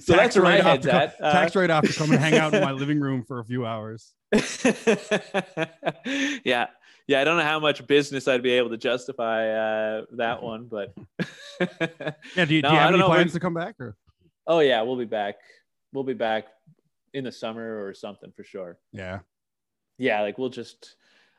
so 0.00 0.14
that's 0.14 0.34
where 0.36 0.42
my 0.44 0.60
write-off 0.60 0.64
head's 0.66 0.86
to 0.86 0.90
come- 0.90 1.10
Uh, 1.20 1.32
tax 1.32 1.54
write 1.56 1.70
off 1.70 1.84
to 1.84 1.92
come 1.92 2.10
and 2.10 2.18
hang 2.20 2.34
out 2.34 2.54
in 2.54 2.62
my 2.62 2.72
living 2.82 2.98
room 3.00 3.22
for 3.24 3.38
a 3.40 3.44
few 3.44 3.64
hours. 3.66 4.14
yeah. 6.44 6.66
Yeah. 7.08 7.20
I 7.20 7.24
don't 7.24 7.36
know 7.38 7.42
how 7.44 7.58
much 7.58 7.84
business 7.86 8.28
I'd 8.28 8.42
be 8.42 8.52
able 8.52 8.70
to 8.70 8.76
justify 8.76 9.48
uh, 9.48 10.02
that 10.12 10.42
one, 10.52 10.68
but 10.70 10.94
Yeah. 12.36 12.44
Do 12.44 12.54
you, 12.54 12.62
No, 12.62 12.68
do 12.68 12.74
you 12.74 12.80
have 12.80 12.94
any 12.94 13.02
plans 13.02 13.32
to 13.32 13.40
come 13.40 13.54
back? 13.54 13.80
Or 13.80 13.96
oh 14.46 14.60
yeah, 14.60 14.82
we'll 14.82 14.96
be 14.96 15.04
back. 15.04 15.36
We'll 15.92 16.04
be 16.04 16.14
back 16.14 16.46
in 17.14 17.24
the 17.24 17.32
summer 17.32 17.84
or 17.86 17.94
something 17.94 18.30
for 18.36 18.44
sure. 18.44 18.78
yeah, 18.92 19.20
Yeah. 19.96 20.20
Like 20.20 20.38
we'll 20.38 20.50
just, 20.50 20.94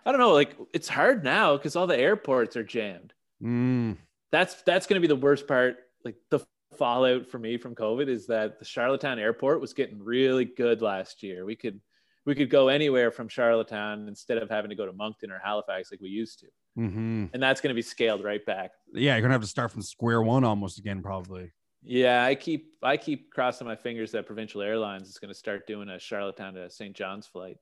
I 0.06 0.12
don't 0.12 0.20
know. 0.20 0.34
Like 0.34 0.56
it's 0.74 0.90
hard 0.90 1.24
now 1.24 1.56
because 1.56 1.76
all 1.76 1.88
the 1.88 1.98
airports 1.98 2.58
are 2.58 2.64
jammed. 2.64 3.14
mm, 3.42 3.96
That's, 4.32 4.62
that's 4.64 4.88
going 4.88 5.00
to 5.02 5.08
be 5.08 5.14
the 5.14 5.20
worst 5.20 5.48
part. 5.48 5.78
Like 6.04 6.16
the 6.32 6.40
fallout 6.78 7.28
for 7.28 7.38
me 7.40 7.58
from 7.58 7.76
COVID 7.76 8.08
is 8.08 8.26
that 8.28 8.58
the 8.58 8.66
Charlottetown 8.66 9.20
airport 9.20 9.62
was 9.62 9.74
getting 9.74 10.00
really 10.04 10.46
good 10.46 10.82
last 10.82 11.22
year. 11.24 11.46
We 11.46 11.56
could, 11.56 11.80
we 12.26 12.36
could 12.36 12.50
go 12.50 12.68
anywhere 12.68 13.12
from 13.12 13.28
Charlottetown 13.28 14.08
instead 14.08 14.38
of 14.38 14.50
having 14.50 14.70
to 14.70 14.76
go 14.76 14.86
to 14.86 14.94
Moncton 14.94 15.32
or 15.32 15.40
Halifax 15.44 15.92
like 15.92 16.02
we 16.02 16.10
used 16.10 16.40
to. 16.40 16.48
hmm 16.76 17.26
And 17.34 17.42
that's 17.42 17.62
going 17.62 17.70
to 17.70 17.76
be 17.76 17.82
scaled 17.82 18.24
right 18.24 18.46
back. 18.46 18.72
yeah. 18.94 19.16
You're 19.16 19.22
gonna 19.22 19.34
have 19.34 19.42
to 19.42 19.48
start 19.48 19.72
from 19.72 19.82
square 19.82 20.22
one 20.22 20.44
almost 20.44 20.78
again, 20.80 21.02
probably. 21.02 21.52
Yeah, 21.82 22.26
I 22.26 22.36
keep 22.36 22.74
I 22.84 22.98
keep 22.98 23.32
crossing 23.32 23.66
my 23.66 23.76
fingers 23.76 24.12
that 24.12 24.26
Provincial 24.26 24.62
Airlines 24.62 25.08
is 25.08 25.18
going 25.18 25.30
to 25.34 25.38
start 25.38 25.66
doing 25.66 25.88
a 25.90 25.98
Charlottetown 25.98 26.54
to 26.56 26.70
St. 26.70 26.94
John's 26.94 27.26
flight. 27.26 27.58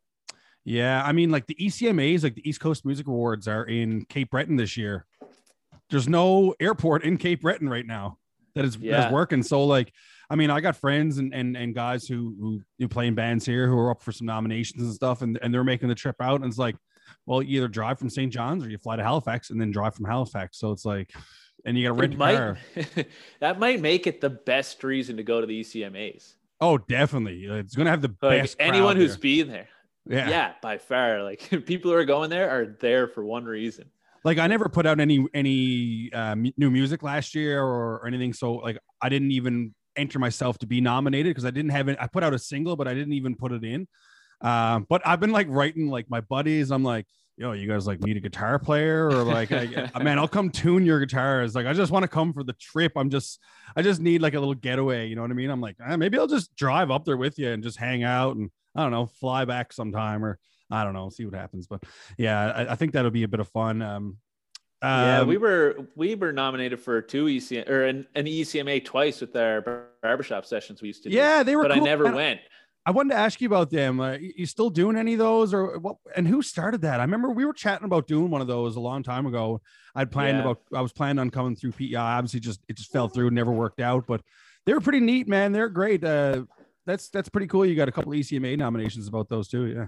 Yeah, 0.65 1.03
I 1.05 1.11
mean, 1.13 1.29
like 1.29 1.45
the 1.45 1.53
ECMAs, 1.55 2.23
like 2.23 2.33
the 2.35 2.47
East 2.49 2.59
Coast 2.59 2.83
Music 2.83 3.07
Awards, 3.07 3.47
are 3.47 3.63
in 3.65 4.05
Cape 4.05 4.31
Breton 4.31 4.55
this 4.55 4.75
year. 4.75 5.05
There's 5.91 6.07
no 6.09 6.55
airport 6.59 7.03
in 7.03 7.17
Cape 7.17 7.41
Breton 7.43 7.69
right 7.69 7.85
now 7.85 8.17
that 8.55 8.65
is, 8.65 8.75
Yeah. 8.75 9.05
is 9.07 9.13
working. 9.13 9.43
So, 9.43 9.63
like, 9.65 9.93
I 10.29 10.35
mean, 10.35 10.49
I 10.49 10.59
got 10.59 10.75
friends 10.75 11.17
and 11.19 11.33
and, 11.33 11.55
and 11.55 11.73
guys 11.73 12.07
who 12.07 12.35
who 12.39 12.61
who 12.79 12.87
play 12.87 13.07
in 13.07 13.15
bands 13.15 13.45
here 13.45 13.67
who 13.67 13.77
are 13.77 13.91
up 13.91 14.01
for 14.01 14.11
some 14.11 14.27
nominations 14.27 14.83
and 14.83 14.93
stuff, 14.93 15.21
and 15.21 15.39
and 15.41 15.53
they're 15.53 15.63
making 15.63 15.87
the 15.89 15.95
trip 15.95 16.17
out, 16.21 16.41
and 16.41 16.45
it's 16.49 16.57
like, 16.57 16.75
well, 17.25 17.41
you 17.41 17.57
either 17.59 17.67
drive 17.67 17.97
from 17.99 18.09
St. 18.09 18.31
John's 18.31 18.65
or 18.65 18.69
you 18.69 18.77
fly 18.77 18.95
to 18.97 19.03
Halifax 19.03 19.49
and 19.49 19.59
then 19.59 19.71
drive 19.71 19.95
from 19.95 20.05
Halifax. 20.05 20.59
So 20.59 20.71
it's 20.71 20.83
like, 20.85 21.11
and 21.65 21.77
you 21.77 21.87
got 21.87 21.95
to 21.95 22.01
rent 22.01 22.13
a 22.15 22.17
might, 22.17 22.35
car. 22.35 22.57
that 23.39 23.59
might 23.59 23.79
make 23.81 24.05
it 24.07 24.19
the 24.21 24.29
best 24.29 24.83
reason 24.83 25.17
to 25.17 25.23
go 25.23 25.39
to 25.41 25.47
the 25.47 25.61
ECMAs. 25.61 26.33
Oh, 26.59 26.77
definitely, 26.77 27.45
it's 27.45 27.75
gonna 27.75 27.89
have 27.91 28.01
the 28.01 28.13
Like 28.21 28.41
best. 28.41 28.57
anyone 28.59 28.95
who's 28.97 29.11
there. 29.15 29.19
been 29.21 29.47
there, 29.47 29.67
yeah. 30.07 30.29
yeah. 30.29 30.53
by 30.61 30.77
far. 30.77 31.23
Like 31.23 31.39
people 31.65 31.91
who 31.91 31.97
are 31.97 32.05
going 32.05 32.29
there 32.29 32.49
are 32.49 32.65
there 32.79 33.07
for 33.07 33.23
one 33.23 33.45
reason. 33.45 33.85
like 34.23 34.39
I 34.39 34.47
never 34.47 34.67
put 34.67 34.85
out 34.85 34.99
any 34.99 35.25
any 35.33 36.09
uh, 36.11 36.35
new 36.57 36.71
music 36.71 37.03
last 37.03 37.35
year 37.35 37.61
or, 37.61 37.99
or 37.99 38.07
anything. 38.07 38.33
So 38.33 38.55
like 38.55 38.77
I 39.01 39.07
didn't 39.09 39.31
even 39.31 39.73
enter 39.97 40.19
myself 40.19 40.57
to 40.59 40.67
be 40.67 40.79
nominated 40.81 41.31
because 41.31 41.45
I 41.45 41.51
didn't 41.51 41.71
have 41.71 41.87
it. 41.89 41.97
I 41.99 42.07
put 42.07 42.23
out 42.23 42.33
a 42.33 42.39
single, 42.39 42.75
but 42.75 42.87
I 42.87 42.93
didn't 42.93 43.13
even 43.13 43.35
put 43.35 43.51
it 43.51 43.63
in. 43.63 43.87
Um, 44.41 44.85
but 44.87 45.01
I've 45.05 45.19
been 45.19 45.31
like 45.31 45.47
writing 45.49 45.89
like 45.89 46.09
my 46.09 46.21
buddies. 46.21 46.71
I'm 46.71 46.83
like, 46.83 47.05
yo, 47.37 47.51
you 47.51 47.67
guys 47.67 47.85
like 47.87 48.01
need 48.01 48.17
a 48.17 48.19
guitar 48.19 48.59
player 48.59 49.07
or 49.07 49.23
like, 49.23 49.51
I, 49.51 49.89
I- 49.93 50.03
man, 50.03 50.19
I'll 50.19 50.27
come 50.27 50.49
tune 50.49 50.85
your 50.85 50.99
guitars. 50.99 51.55
Like 51.55 51.65
I 51.65 51.73
just 51.73 51.91
want 51.91 52.03
to 52.03 52.07
come 52.07 52.33
for 52.33 52.43
the 52.43 52.53
trip. 52.53 52.93
I'm 52.95 53.09
just, 53.09 53.39
I 53.75 53.81
just 53.81 53.99
need 54.01 54.21
like 54.21 54.33
a 54.33 54.39
little 54.39 54.55
getaway. 54.55 55.07
You 55.07 55.15
know 55.15 55.21
what 55.23 55.31
I 55.31 55.35
mean? 55.35 55.49
I'm 55.49 55.61
like, 55.61 55.75
eh, 55.85 55.95
maybe 55.95 56.17
I'll 56.17 56.27
just 56.27 56.55
drive 56.55 56.91
up 56.91 57.05
there 57.05 57.17
with 57.17 57.37
you 57.39 57.49
and 57.51 57.63
just 57.63 57.77
hang 57.77 58.03
out 58.03 58.35
and 58.35 58.49
I 58.75 58.83
don't 58.83 58.91
know, 58.91 59.05
fly 59.07 59.45
back 59.45 59.73
sometime 59.73 60.23
or 60.23 60.39
I 60.69 60.83
don't 60.83 60.93
know, 60.93 61.09
see 61.09 61.25
what 61.25 61.33
happens. 61.33 61.65
But 61.67 61.83
yeah, 62.17 62.51
I, 62.51 62.71
I 62.73 62.75
think 62.75 62.91
that'll 62.93 63.11
be 63.11 63.23
a 63.23 63.27
bit 63.27 63.39
of 63.39 63.47
fun. 63.49 63.81
Um, 63.81 64.17
yeah, 64.83 65.19
um, 65.21 65.27
we 65.27 65.37
were 65.37 65.77
we 65.95 66.15
were 66.15 66.31
nominated 66.31 66.79
for 66.79 67.01
two 67.01 67.25
ECM 67.25 67.67
or 67.69 67.85
an, 67.85 68.07
an 68.15 68.25
ECMA 68.25 68.83
twice 68.85 69.21
with 69.21 69.35
our 69.35 69.89
barbershop 70.03 70.45
sessions 70.45 70.81
we 70.81 70.89
used 70.89 71.03
to 71.03 71.09
do. 71.09 71.15
yeah, 71.15 71.43
they 71.43 71.55
were. 71.55 71.63
but 71.63 71.71
I 71.71 71.79
never 71.79 72.11
went. 72.11 72.39
I 72.85 72.91
wanted 72.91 73.15
to 73.15 73.19
ask 73.19 73.41
you 73.41 73.47
about 73.47 73.69
them. 73.69 73.99
Uh, 73.99 74.13
you 74.13 74.31
you 74.37 74.45
still 74.45 74.69
doing 74.69 74.95
any 74.95 75.13
of 75.13 75.19
those, 75.19 75.53
or 75.53 75.77
what? 75.79 75.97
And 76.15 76.27
who 76.27 76.41
started 76.41 76.81
that? 76.83 76.99
I 76.99 77.03
remember 77.03 77.29
we 77.31 77.43
were 77.43 77.53
chatting 77.53 77.85
about 77.85 78.07
doing 78.07 78.29
one 78.29 78.39
of 78.39 78.47
those 78.47 78.75
a 78.77 78.79
long 78.79 79.03
time 79.03 79.25
ago. 79.25 79.61
I'd 79.95 80.09
planned 80.11 80.37
Yeah. 80.37 80.43
about. 80.43 80.61
I 80.73 80.81
was 80.81 80.93
planning 80.93 81.19
on 81.19 81.29
coming 81.29 81.55
through 81.55 81.73
PEI. 81.73 81.95
Obviously, 81.95 82.39
just 82.39 82.61
it 82.69 82.77
just 82.77 82.91
fell 82.91 83.09
through, 83.09 83.31
never 83.31 83.51
worked 83.51 83.81
out. 83.81 84.05
But 84.07 84.21
they 84.65 84.73
were 84.73 84.79
pretty 84.79 85.01
neat, 85.01 85.27
man. 85.27 85.51
They're 85.51 85.67
great. 85.69 86.03
Uh, 86.03 86.43
that's 86.85 87.09
that's 87.09 87.27
pretty 87.27 87.47
cool. 87.47 87.65
You 87.65 87.75
got 87.75 87.89
a 87.89 87.91
couple 87.91 88.13
ECMA 88.13 88.57
nominations 88.57 89.07
about 89.09 89.27
those 89.27 89.49
too. 89.49 89.65
Yeah. 89.65 89.87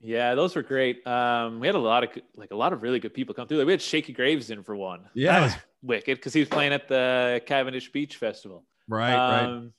Yeah, 0.00 0.34
those 0.34 0.56
were 0.56 0.62
great. 0.62 1.06
Um, 1.06 1.60
we 1.60 1.66
had 1.66 1.76
a 1.76 1.78
lot 1.78 2.04
of 2.04 2.10
like 2.34 2.50
a 2.52 2.56
lot 2.56 2.72
of 2.72 2.82
really 2.82 2.98
good 3.00 3.12
people 3.14 3.34
come 3.34 3.46
through. 3.46 3.58
Like, 3.58 3.66
we 3.66 3.72
had 3.72 3.82
Shakey 3.82 4.12
Graves 4.12 4.50
in 4.50 4.62
for 4.62 4.74
one. 4.74 5.08
Yeah. 5.14 5.40
that 5.40 5.44
was 5.44 5.54
wicked 5.82 6.16
because 6.18 6.32
he 6.32 6.40
was 6.40 6.48
playing 6.48 6.72
at 6.72 6.88
the 6.88 7.42
Cavendish 7.46 7.92
Beach 7.92 8.16
Festival. 8.16 8.64
Right. 8.88 9.14
right. 9.14 9.44
Um, 9.44 9.72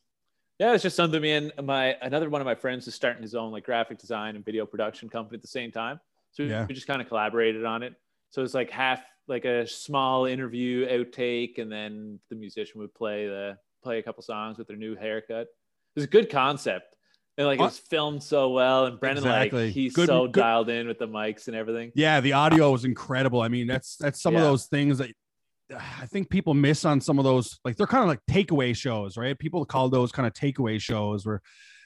Yeah, 0.59 0.73
it's 0.73 0.83
just 0.83 0.95
something. 0.95 1.21
Me 1.21 1.31
and 1.31 1.51
my 1.63 1.97
another 2.01 2.29
one 2.29 2.39
of 2.41 2.45
my 2.45 2.55
friends 2.55 2.87
is 2.87 2.93
starting 2.93 3.23
his 3.23 3.33
own 3.35 3.51
like 3.51 3.65
graphic 3.65 3.97
design 3.97 4.35
and 4.35 4.45
video 4.45 4.65
production 4.65 5.09
company 5.09 5.37
at 5.37 5.41
the 5.41 5.47
same 5.47 5.71
time. 5.71 5.99
So 6.33 6.43
we- 6.43 6.49
Yeah. 6.51 6.65
we 6.67 6.75
just 6.75 6.87
kind 6.87 7.01
of 7.01 7.07
collaborated 7.07 7.65
on 7.65 7.81
it. 7.83 7.95
So 8.29 8.43
it's 8.43 8.53
like 8.53 8.69
half 8.69 9.01
like 9.27 9.45
a 9.45 9.65
small 9.67 10.25
interview 10.25 10.87
outtake, 10.87 11.57
and 11.57 11.71
then 11.71 12.19
the 12.29 12.35
musician 12.35 12.79
would 12.81 12.93
play 12.93 13.27
the 13.27 13.57
play 13.83 13.97
a 13.97 14.03
couple 14.03 14.21
songs 14.23 14.57
with 14.59 14.67
their 14.67 14.77
new 14.77 14.95
haircut. 14.95 15.47
It 15.47 15.95
was 15.95 16.03
a 16.03 16.07
good 16.07 16.29
concept. 16.29 16.90
And 17.37 17.47
like 17.47 17.59
it 17.59 17.63
was 17.63 17.77
filmed 17.77 18.21
so 18.21 18.49
well, 18.49 18.85
and 18.85 18.99
Brendan 18.99 19.23
Exactly. 19.23 19.65
like 19.67 19.73
he's 19.73 19.93
Good- 19.93 20.07
so 20.07 20.27
good- 20.27 20.41
dialed 20.41 20.69
in 20.69 20.87
with 20.87 20.99
the 20.99 21.07
mics 21.07 21.47
and 21.47 21.55
everything. 21.55 21.91
Yeah, 21.95 22.19
the 22.19 22.33
audio 22.33 22.71
was 22.71 22.83
incredible. 22.85 23.41
I 23.41 23.47
mean, 23.47 23.67
that's 23.67 23.95
that's 23.95 24.21
some 24.21 24.35
of 24.35 24.41
those 24.41 24.67
things 24.67 24.97
that 24.97 25.11
I 25.73 26.05
think 26.07 26.29
people 26.29 26.53
miss 26.53 26.83
on 26.83 26.99
some 26.99 27.17
of 27.17 27.23
those. 27.25 27.57
Like 27.63 27.77
they're 27.77 27.87
kind 27.87 28.03
of 28.03 28.09
like 28.09 28.19
takeaway 28.29 28.75
shows, 28.75 29.15
right? 29.17 29.37
People 29.39 29.65
call 29.65 29.89
those 29.89 30.11
kind 30.11 30.27
of 30.27 30.33
takeaway 30.33 30.79
shows 30.79 31.25
where 31.25 31.41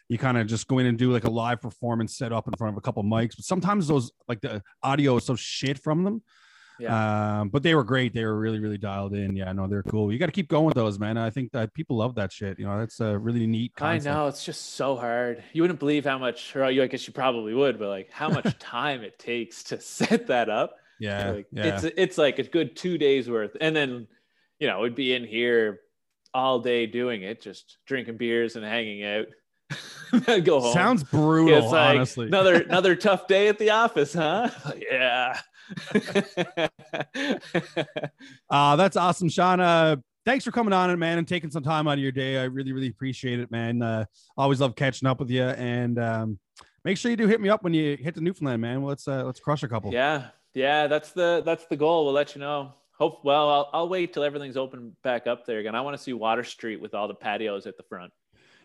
you 0.09 0.17
kind 0.17 0.37
of 0.37 0.47
just 0.47 0.67
go 0.67 0.79
in 0.79 0.87
and 0.87 0.97
do 0.97 1.11
like 1.11 1.23
a 1.25 1.29
live 1.31 1.61
performance 1.61 2.17
set 2.17 2.33
up 2.33 2.47
in 2.47 2.53
front 2.57 2.73
of 2.73 2.77
a 2.77 2.81
couple 2.81 3.03
mics. 3.03 3.35
But 3.35 3.45
sometimes 3.45 3.87
those 3.87 4.11
like 4.27 4.41
the 4.41 4.61
audio 4.83 5.17
is 5.17 5.25
so 5.25 5.35
shit 5.35 5.77
from 5.79 6.03
them. 6.03 6.23
Um, 6.84 7.49
but 7.49 7.63
they 7.63 7.73
were 7.76 7.84
great. 7.84 8.13
They 8.13 8.26
were 8.26 8.38
really, 8.38 8.59
really 8.59 8.78
dialed 8.78 9.13
in. 9.13 9.36
Yeah, 9.36 9.51
no, 9.53 9.67
they're 9.67 9.84
cool. 9.84 10.11
You 10.11 10.19
got 10.19 10.26
to 10.28 10.32
keep 10.32 10.49
going 10.49 10.65
with 10.65 10.76
those, 10.76 10.99
man. 10.99 11.17
I 11.17 11.30
think 11.30 11.51
that 11.53 11.73
people 11.73 11.97
love 11.97 12.15
that 12.15 12.32
shit. 12.32 12.59
You 12.59 12.65
know, 12.65 12.80
that's 12.80 12.99
a 12.99 13.17
really 13.17 13.47
neat 13.47 13.71
I 13.78 13.80
concept. 13.80 14.13
know 14.13 14.28
it's 14.28 14.43
just 14.43 14.73
so 14.76 14.95
hard. 14.95 15.43
You 15.53 15.61
wouldn't 15.63 15.80
believe 15.80 16.03
how 16.05 16.17
much, 16.17 16.55
or 16.55 16.69
you, 16.69 16.84
I 16.84 16.88
guess 16.88 17.07
you 17.07 17.13
probably 17.13 17.53
would, 17.53 17.80
but 17.80 17.88
like 17.89 18.09
how 18.11 18.30
much 18.30 18.57
time 18.59 19.01
it 19.03 19.17
takes 19.19 19.63
to 19.65 19.80
set 19.82 20.28
that 20.28 20.49
up. 20.49 20.76
Yeah, 20.99 21.32
Like, 21.32 21.47
yeah. 21.51 21.76
It's 21.76 21.84
it's 21.97 22.17
like 22.17 22.39
a 22.39 22.43
good 22.43 22.76
two 22.76 22.97
days 22.97 23.30
worth, 23.30 23.55
and 23.59 23.76
then 23.76 24.07
you 24.59 24.67
know 24.67 24.80
we'd 24.82 24.95
be 24.95 25.13
in 25.13 25.26
here 25.26 25.80
all 26.34 26.59
day 26.59 26.86
doing 26.88 27.21
it, 27.23 27.41
just 27.41 27.78
drinking 27.86 28.17
beers 28.17 28.55
and 28.55 28.65
hanging 28.65 29.03
out. 29.03 29.26
Go 30.43 30.59
home. 30.61 30.73
Sounds 30.73 31.03
brutal, 31.03 31.57
It's 31.57 31.71
like 31.71 31.95
honestly. 31.95 32.28
another 32.28 32.61
another 32.61 32.95
tough 32.95 33.28
day 33.28 33.47
at 33.47 33.57
the 33.59 33.71
office, 33.71 34.13
huh? 34.13 34.49
yeah. 34.91 35.39
Uh, 38.49 38.76
that's 38.76 38.95
awesome, 38.95 39.30
Sean. 39.30 39.59
Uh, 39.59 39.97
thanks 40.26 40.45
for 40.45 40.51
coming 40.51 40.74
on, 40.74 40.97
man, 40.97 41.18
and 41.18 41.28
taking 41.28 41.49
some 41.49 41.63
time 41.63 41.88
out 41.88 41.93
of 41.93 41.99
your 41.99 42.11
day. 42.11 42.38
I 42.38 42.43
really, 42.43 42.72
really 42.72 42.88
appreciate 42.88 43.39
it, 43.39 43.51
man. 43.51 43.82
Uh, 43.82 44.05
always 44.38 44.61
love 44.61 44.76
catching 44.76 45.07
up 45.07 45.20
with 45.20 45.30
you, 45.30 45.43
and 45.43 45.99
um, 45.99 46.39
make 46.84 46.97
sure 46.97 47.11
you 47.11 47.18
do 47.18 47.28
hit 47.28 47.41
me 47.41 47.49
up 47.49 47.63
when 47.63 47.74
you 47.74 47.97
hit 47.97 48.16
the 48.16 48.22
Newfoundland, 48.22 48.61
man. 48.61 48.82
Well, 48.82 48.89
let's 48.89 49.07
uh, 49.07 49.24
let's 49.24 49.39
crush 49.39 49.63
a 49.63 49.68
couple. 49.68 49.91
yeah, 49.93 50.28
yeah. 50.53 50.88
That's 50.88 51.11
the 51.11 51.41
that's 51.45 51.66
the 51.66 51.76
goal. 51.76 52.05
We'll 52.05 52.13
let 52.13 52.36
you 52.36 52.41
know. 52.41 52.74
Hope 52.97 53.26
well. 53.26 53.49
I'll, 53.49 53.70
I'll 53.74 53.89
wait 53.89 54.13
till 54.13 54.24
everything's 54.24 54.57
open 54.57 54.95
back 55.03 55.28
up 55.28 55.45
there 55.45 55.59
again. 55.59 55.76
I 55.76 55.82
want 55.82 55.97
to 55.97 56.01
see 56.01 56.13
Water 56.13 56.43
Street 56.43 56.80
with 56.80 56.93
all 56.93 57.07
the 57.07 57.16
patios 57.16 57.68
at 57.68 57.76
the 57.78 57.84
front. 57.84 58.11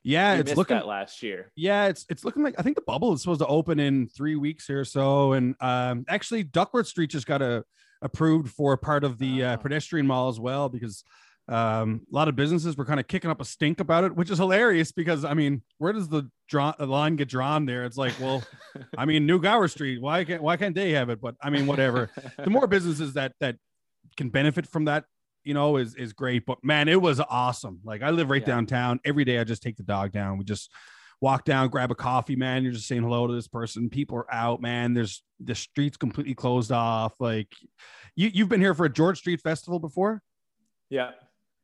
Yeah, 0.03 0.35
it's 0.35 0.57
looking. 0.57 0.77
that 0.77 0.87
last 0.87 1.23
year. 1.23 1.51
Yeah, 1.57 1.87
it's 1.87 2.07
it's 2.09 2.25
looking 2.25 2.43
like 2.43 2.55
I 2.59 2.63
think 2.63 2.77
the 2.77 2.83
bubble 2.83 3.13
is 3.13 3.23
supposed 3.23 3.41
to 3.41 3.47
open 3.47 3.79
in 3.81 4.09
three 4.09 4.37
weeks 4.37 4.67
here 4.67 4.81
or 4.81 4.85
so, 4.85 5.33
and 5.33 5.55
um, 5.61 6.05
actually 6.09 6.43
Duckworth 6.45 6.87
Street 6.87 7.11
just 7.11 7.27
got 7.27 7.43
a 7.43 7.65
approved 8.03 8.51
for 8.51 8.77
part 8.77 9.05
of 9.05 9.19
the 9.19 9.45
uh, 9.45 9.53
Ah. 9.53 9.57
pedestrian 9.57 10.07
mall 10.07 10.29
as 10.29 10.41
well 10.41 10.69
because 10.71 11.05
um, 11.49 12.03
a 12.11 12.15
lot 12.15 12.29
of 12.29 12.37
businesses 12.37 12.77
were 12.77 12.85
kind 12.85 13.01
of 13.01 13.09
kicking 13.09 13.31
up 13.31 13.41
a 13.41 13.45
stink 13.45 13.81
about 13.81 14.05
it, 14.05 14.15
which 14.15 14.31
is 14.31 14.39
hilarious 14.39 14.93
because 14.93 15.25
I 15.25 15.35
mean, 15.35 15.63
where 15.79 15.93
does 15.93 16.09
the 16.09 16.31
draw 16.49 16.73
the 16.79 16.87
line 16.87 17.17
get 17.17 17.29
drawn 17.29 17.67
there? 17.67 17.85
It's 17.85 17.97
like, 17.97 18.15
well, 18.21 18.43
I 18.97 19.05
mean, 19.05 19.27
New 19.27 19.41
Gower 19.41 19.69
Street, 19.69 20.01
why 20.01 20.25
can't 20.25 20.43
why 20.43 20.57
can't 20.57 20.75
they 20.75 20.93
have 20.93 21.11
it? 21.11 21.21
But 21.21 21.35
I 21.43 21.51
mean, 21.51 21.67
whatever. 21.67 22.11
the 22.39 22.51
more 22.51 22.67
businesses 22.67 23.15
that 23.15 23.33
that 23.41 23.57
can 24.17 24.31
benefit 24.31 24.67
from 24.67 24.85
that, 24.87 25.05
you 25.45 25.55
know, 25.55 25.76
is 25.76 25.95
is 25.95 26.12
great. 26.12 26.45
But 26.47 26.62
man, 26.64 26.88
it 26.88 27.01
was 27.01 27.20
awesome. 27.20 27.80
Like 27.84 28.03
I 28.03 28.11
live 28.11 28.30
right 28.30 28.43
Yeah. 28.43 28.47
downtown. 28.55 29.01
Every 29.05 29.24
day 29.24 29.38
I 29.38 29.45
just 29.45 29.62
take 29.62 29.76
the 29.76 29.82
dog 29.82 30.12
down. 30.12 30.38
We 30.38 30.45
just 30.45 30.70
walk 31.20 31.45
down, 31.45 31.68
grab 31.68 31.91
a 31.91 31.95
coffee, 31.95 32.36
man. 32.36 32.62
You're 32.62 32.72
just 32.72 32.86
saying 32.88 33.03
hello 33.03 33.26
to 33.26 33.32
this 33.34 33.49
person. 33.49 33.91
People 33.91 34.16
are 34.18 34.34
out, 34.34 34.61
man. 34.62 34.95
There's 34.95 35.22
the 35.38 35.55
streets 35.55 35.97
completely 35.97 36.34
closed 36.34 36.72
off. 36.72 37.12
Like 37.20 37.49
you 38.16 38.30
you've 38.32 38.49
been 38.49 38.61
here 38.61 38.74
for 38.74 38.86
a 38.86 38.93
George 38.93 39.18
Street 39.18 39.41
Festival 39.41 39.78
before. 39.78 40.22
yeah. 40.88 41.12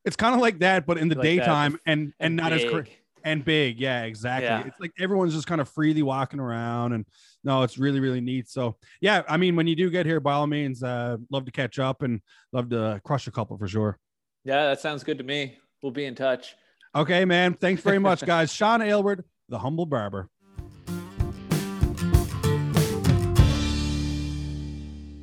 It's 0.05 0.15
kind 0.17 0.37
of 0.37 0.41
like 0.41 0.61
that, 0.61 0.87
but 0.87 0.99
in 0.99 1.09
the 1.09 1.17
Like 1.17 1.25
that, 1.25 1.29
daytime 1.39 1.81
and 1.85 2.13
and, 2.21 2.37
not 2.37 2.53
as 2.53 2.65
cra- 2.65 2.85
big. 2.85 2.93
and 3.25 3.45
big. 3.45 3.81
Yeah, 3.81 4.05
exactly. 4.05 4.47
Yeah. 4.47 4.63
It's 4.65 4.79
like 4.79 4.93
everyone's 5.01 5.35
just 5.35 5.49
kind 5.49 5.61
of 5.61 5.69
freely 5.69 6.03
walking 6.03 6.39
around 6.39 6.93
and 6.93 7.05
no, 7.47 7.63
it's 7.63 7.79
really, 7.79 8.01
really 8.01 8.21
neat. 8.21 8.49
So 8.49 8.77
yeah, 9.01 9.23
I 9.29 9.37
mean, 9.37 9.55
when 9.55 9.69
you 9.69 9.77
do 9.77 9.89
get 9.89 10.05
here, 10.05 10.19
by 10.19 10.33
all 10.33 10.49
means, 10.49 10.83
uh, 10.83 11.17
love 11.31 11.45
to 11.45 11.53
catch 11.53 11.79
up 11.79 12.03
and 12.03 12.21
love 12.53 12.69
to 12.71 13.01
crush 13.05 13.29
a 13.29 13.31
couple 13.31 13.57
for 13.57 13.69
sure. 13.69 13.99
Yeah, 14.45 14.65
that 14.67 14.81
sounds 14.81 15.05
good 15.05 15.19
to 15.19 15.25
me. 15.25 15.57
We'll 15.81 15.93
be 15.93 16.07
in 16.07 16.17
touch. 16.17 16.57
Okay, 16.95 17.25
man. 17.25 17.55
Thanks 17.55 17.83
very 17.83 18.01
much, 18.01 18.27
guys. 18.27 18.53
Sean 18.53 18.83
Aylward, 18.83 19.25
the 19.49 19.61
humble 19.61 19.87
barber. 19.87 20.29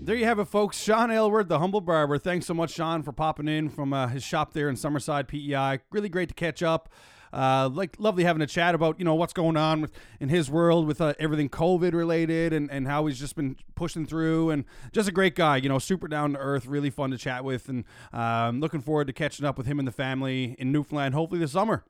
There 0.01 0.15
you 0.15 0.25
have 0.25 0.39
it, 0.39 0.45
folks. 0.45 0.77
Sean 0.77 1.11
Aylward, 1.11 1.49
the 1.49 1.59
humble 1.59 1.81
barber. 1.81 2.17
Thanks 2.17 2.45
so 2.45 2.53
much, 2.53 2.71
Sean, 2.71 3.03
for 3.03 3.11
popping 3.11 3.49
in 3.49 3.69
from 3.69 3.91
uh, 3.91 4.07
his 4.07 4.23
shop 4.23 4.53
there 4.53 4.69
in 4.69 4.75
Summerside, 4.75 5.27
PEI. 5.27 5.79
Really 5.91 6.09
great 6.09 6.29
to 6.29 6.35
catch 6.35 6.63
up. 6.63 6.89
Uh, 7.33 7.67
like 7.73 7.95
lovely 7.97 8.23
having 8.23 8.43
a 8.43 8.47
chat 8.47 8.75
about 8.75 8.99
you 8.99 9.05
know 9.05 9.15
what's 9.15 9.33
going 9.33 9.57
on 9.57 9.81
with 9.81 9.91
in 10.19 10.29
his 10.29 10.51
world 10.51 10.85
with 10.85 11.01
uh, 11.01 11.15
everything 11.17 11.49
COVID 11.49 11.93
related 11.93 12.53
and 12.53 12.69
and 12.69 12.87
how 12.87 13.07
he's 13.07 13.19
just 13.19 13.35
been 13.35 13.55
pushing 13.73 14.05
through 14.05 14.51
and 14.51 14.65
just 14.91 15.09
a 15.09 15.11
great 15.11 15.33
guy. 15.33 15.57
You 15.57 15.67
know, 15.67 15.79
super 15.79 16.07
down 16.07 16.33
to 16.33 16.39
earth, 16.39 16.67
really 16.67 16.91
fun 16.91 17.09
to 17.09 17.17
chat 17.17 17.43
with, 17.43 17.69
and 17.69 17.85
um, 18.13 18.59
looking 18.59 18.81
forward 18.81 19.07
to 19.07 19.13
catching 19.13 19.47
up 19.47 19.57
with 19.57 19.65
him 19.65 19.79
and 19.79 19.87
the 19.87 19.91
family 19.91 20.55
in 20.59 20.71
Newfoundland, 20.71 21.15
hopefully 21.15 21.39
this 21.39 21.53
summer. 21.53 21.83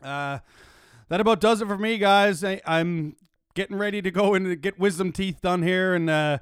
Uh, 0.00 0.38
that 1.08 1.20
about 1.20 1.40
does 1.40 1.60
it 1.60 1.66
for 1.66 1.76
me, 1.76 1.98
guys. 1.98 2.44
I, 2.44 2.60
I'm 2.64 3.16
getting 3.54 3.76
ready 3.76 4.00
to 4.02 4.10
go 4.12 4.34
and 4.34 4.62
get 4.62 4.78
wisdom 4.78 5.10
teeth 5.10 5.40
done 5.40 5.62
here 5.62 5.94
and 5.94 6.08
uh, 6.08 6.38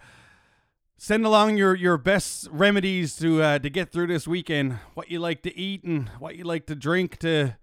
send 0.98 1.24
along 1.24 1.56
your 1.56 1.74
your 1.74 1.96
best 1.96 2.46
remedies 2.50 3.16
to 3.16 3.42
uh, 3.42 3.58
to 3.58 3.70
get 3.70 3.90
through 3.90 4.08
this 4.08 4.28
weekend. 4.28 4.78
What 4.92 5.10
you 5.10 5.18
like 5.18 5.42
to 5.44 5.56
eat 5.56 5.82
and 5.82 6.10
what 6.18 6.36
you 6.36 6.44
like 6.44 6.66
to 6.66 6.74
drink 6.74 7.16
to 7.20 7.56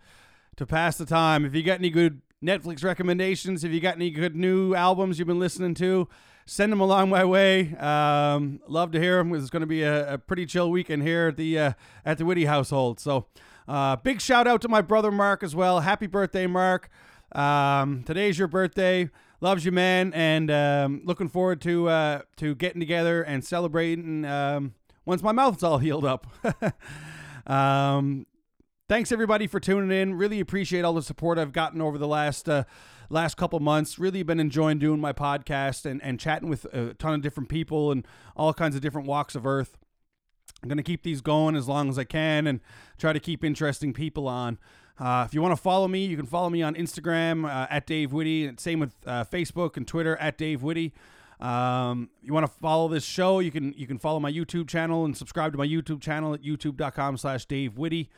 to 0.59 0.65
pass 0.65 0.97
the 0.97 1.05
time. 1.05 1.45
If 1.45 1.55
you 1.55 1.63
got 1.63 1.79
any 1.79 1.89
good 1.89 2.21
Netflix 2.43 2.83
recommendations, 2.83 3.63
if 3.63 3.71
you 3.71 3.79
got 3.79 3.95
any 3.95 4.11
good 4.11 4.35
new 4.35 4.75
albums 4.75 5.17
you've 5.17 5.27
been 5.27 5.39
listening 5.39 5.73
to, 5.75 6.09
send 6.45 6.69
them 6.69 6.81
along 6.81 7.09
my 7.09 7.23
way. 7.23 7.73
Um, 7.77 8.59
love 8.67 8.91
to 8.91 8.99
hear 8.99 9.17
them. 9.17 9.33
It's 9.33 9.49
going 9.49 9.61
to 9.61 9.67
be 9.67 9.83
a, 9.83 10.15
a 10.15 10.17
pretty 10.17 10.45
chill 10.45 10.69
weekend 10.69 11.03
here 11.03 11.29
at 11.29 11.37
the 11.37 11.57
uh, 11.57 11.73
at 12.05 12.17
the 12.17 12.25
Whitty 12.25 12.43
household. 12.43 12.99
So, 12.99 13.27
uh, 13.69 13.95
big 13.95 14.19
shout 14.19 14.47
out 14.47 14.61
to 14.63 14.67
my 14.67 14.81
brother 14.81 15.11
Mark 15.11 15.43
as 15.43 15.55
well. 15.55 15.79
Happy 15.79 16.07
birthday, 16.07 16.45
Mark! 16.45 16.89
Um, 17.31 18.03
today's 18.03 18.37
your 18.37 18.49
birthday. 18.49 19.09
Loves 19.39 19.63
you, 19.63 19.71
man, 19.71 20.11
and 20.13 20.51
um, 20.51 21.01
looking 21.05 21.29
forward 21.29 21.61
to 21.61 21.87
uh, 21.87 22.21
to 22.35 22.53
getting 22.55 22.81
together 22.81 23.23
and 23.23 23.45
celebrating 23.45 24.25
um, 24.25 24.73
once 25.05 25.23
my 25.23 25.31
mouth's 25.31 25.63
all 25.63 25.77
healed 25.77 26.03
up. 26.03 26.27
um, 27.47 28.25
thanks 28.89 29.11
everybody 29.11 29.47
for 29.47 29.59
tuning 29.59 29.95
in. 29.97 30.15
Really 30.15 30.39
appreciate 30.39 30.83
all 30.83 30.93
the 30.93 31.03
support 31.03 31.37
I've 31.37 31.53
gotten 31.53 31.79
over 31.79 31.97
the 31.97 32.07
last 32.07 32.49
uh, 32.49 32.65
last 33.09 33.37
couple 33.37 33.59
months. 33.59 33.97
Really 33.97 34.23
been 34.23 34.39
enjoying 34.39 34.79
doing 34.79 34.99
my 34.99 35.13
podcast 35.13 35.85
and, 35.85 36.03
and 36.03 36.19
chatting 36.19 36.49
with 36.49 36.65
a 36.73 36.95
ton 36.95 37.13
of 37.13 37.21
different 37.21 37.47
people 37.47 37.91
and 37.91 38.05
all 38.35 38.53
kinds 38.53 38.75
of 38.75 38.81
different 38.81 39.07
walks 39.07 39.35
of 39.35 39.45
earth. 39.45 39.77
I'm 40.61 40.69
to 40.75 40.83
keep 40.83 41.03
these 41.03 41.21
going 41.21 41.55
as 41.55 41.69
long 41.69 41.87
as 41.87 41.97
I 41.97 42.03
can 42.03 42.45
and 42.45 42.59
try 42.97 43.13
to 43.13 43.19
keep 43.19 43.45
interesting 43.45 43.93
people 43.93 44.27
on. 44.27 44.57
Uh, 44.99 45.23
if 45.25 45.33
you 45.33 45.41
want 45.41 45.55
to 45.55 45.61
follow 45.61 45.87
me, 45.87 46.05
you 46.05 46.17
can 46.17 46.25
follow 46.25 46.49
me 46.49 46.61
on 46.61 46.75
Instagram 46.75 47.45
uh, 47.45 47.67
at 47.69 47.87
Dave 47.87 48.11
Whitty. 48.11 48.51
Same 48.57 48.81
with 48.81 48.93
uh, 49.05 49.23
Facebook 49.23 49.77
and 49.77 49.87
Twitter 49.87 50.17
at 50.17 50.37
Dave 50.37 50.61
Whitty. 50.61 50.93
Um, 51.39 52.09
you 52.21 52.33
want 52.33 52.45
to 52.45 52.51
follow 52.51 52.89
this 52.89 53.05
show, 53.05 53.39
you 53.39 53.51
can 53.51 53.73
you 53.77 53.87
can 53.87 53.97
follow 53.97 54.19
my 54.19 54.29
YouTube 54.29 54.67
channel 54.67 55.05
and 55.05 55.15
subscribe 55.15 55.53
to 55.53 55.57
my 55.57 55.65
YouTube 55.65 56.01
channel 56.01 56.33
at 56.33 56.41
youtube.com 56.41 57.15
slash 57.15 57.45
Dave 57.45 57.77
Whitty. 57.77 58.09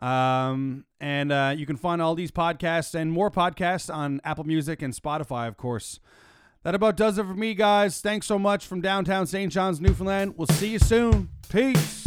Um, 0.00 0.84
and 1.00 1.32
uh, 1.32 1.54
you 1.56 1.66
can 1.66 1.76
find 1.76 2.02
all 2.02 2.14
these 2.14 2.30
podcasts 2.30 2.94
and 2.94 3.10
more 3.10 3.30
podcasts 3.30 3.92
on 3.92 4.20
Apple 4.24 4.44
Music 4.44 4.82
and 4.82 4.94
Spotify, 4.94 5.48
of 5.48 5.56
course. 5.56 6.00
That 6.62 6.74
about 6.74 6.96
does 6.96 7.18
it 7.18 7.24
for 7.24 7.34
me, 7.34 7.54
guys. 7.54 8.00
Thanks 8.00 8.26
so 8.26 8.38
much 8.38 8.66
from 8.66 8.80
downtown 8.80 9.26
St. 9.26 9.52
John's, 9.52 9.80
Newfoundland. 9.80 10.34
We'll 10.36 10.48
see 10.48 10.70
you 10.70 10.78
soon. 10.78 11.28
Peace. 11.48 12.05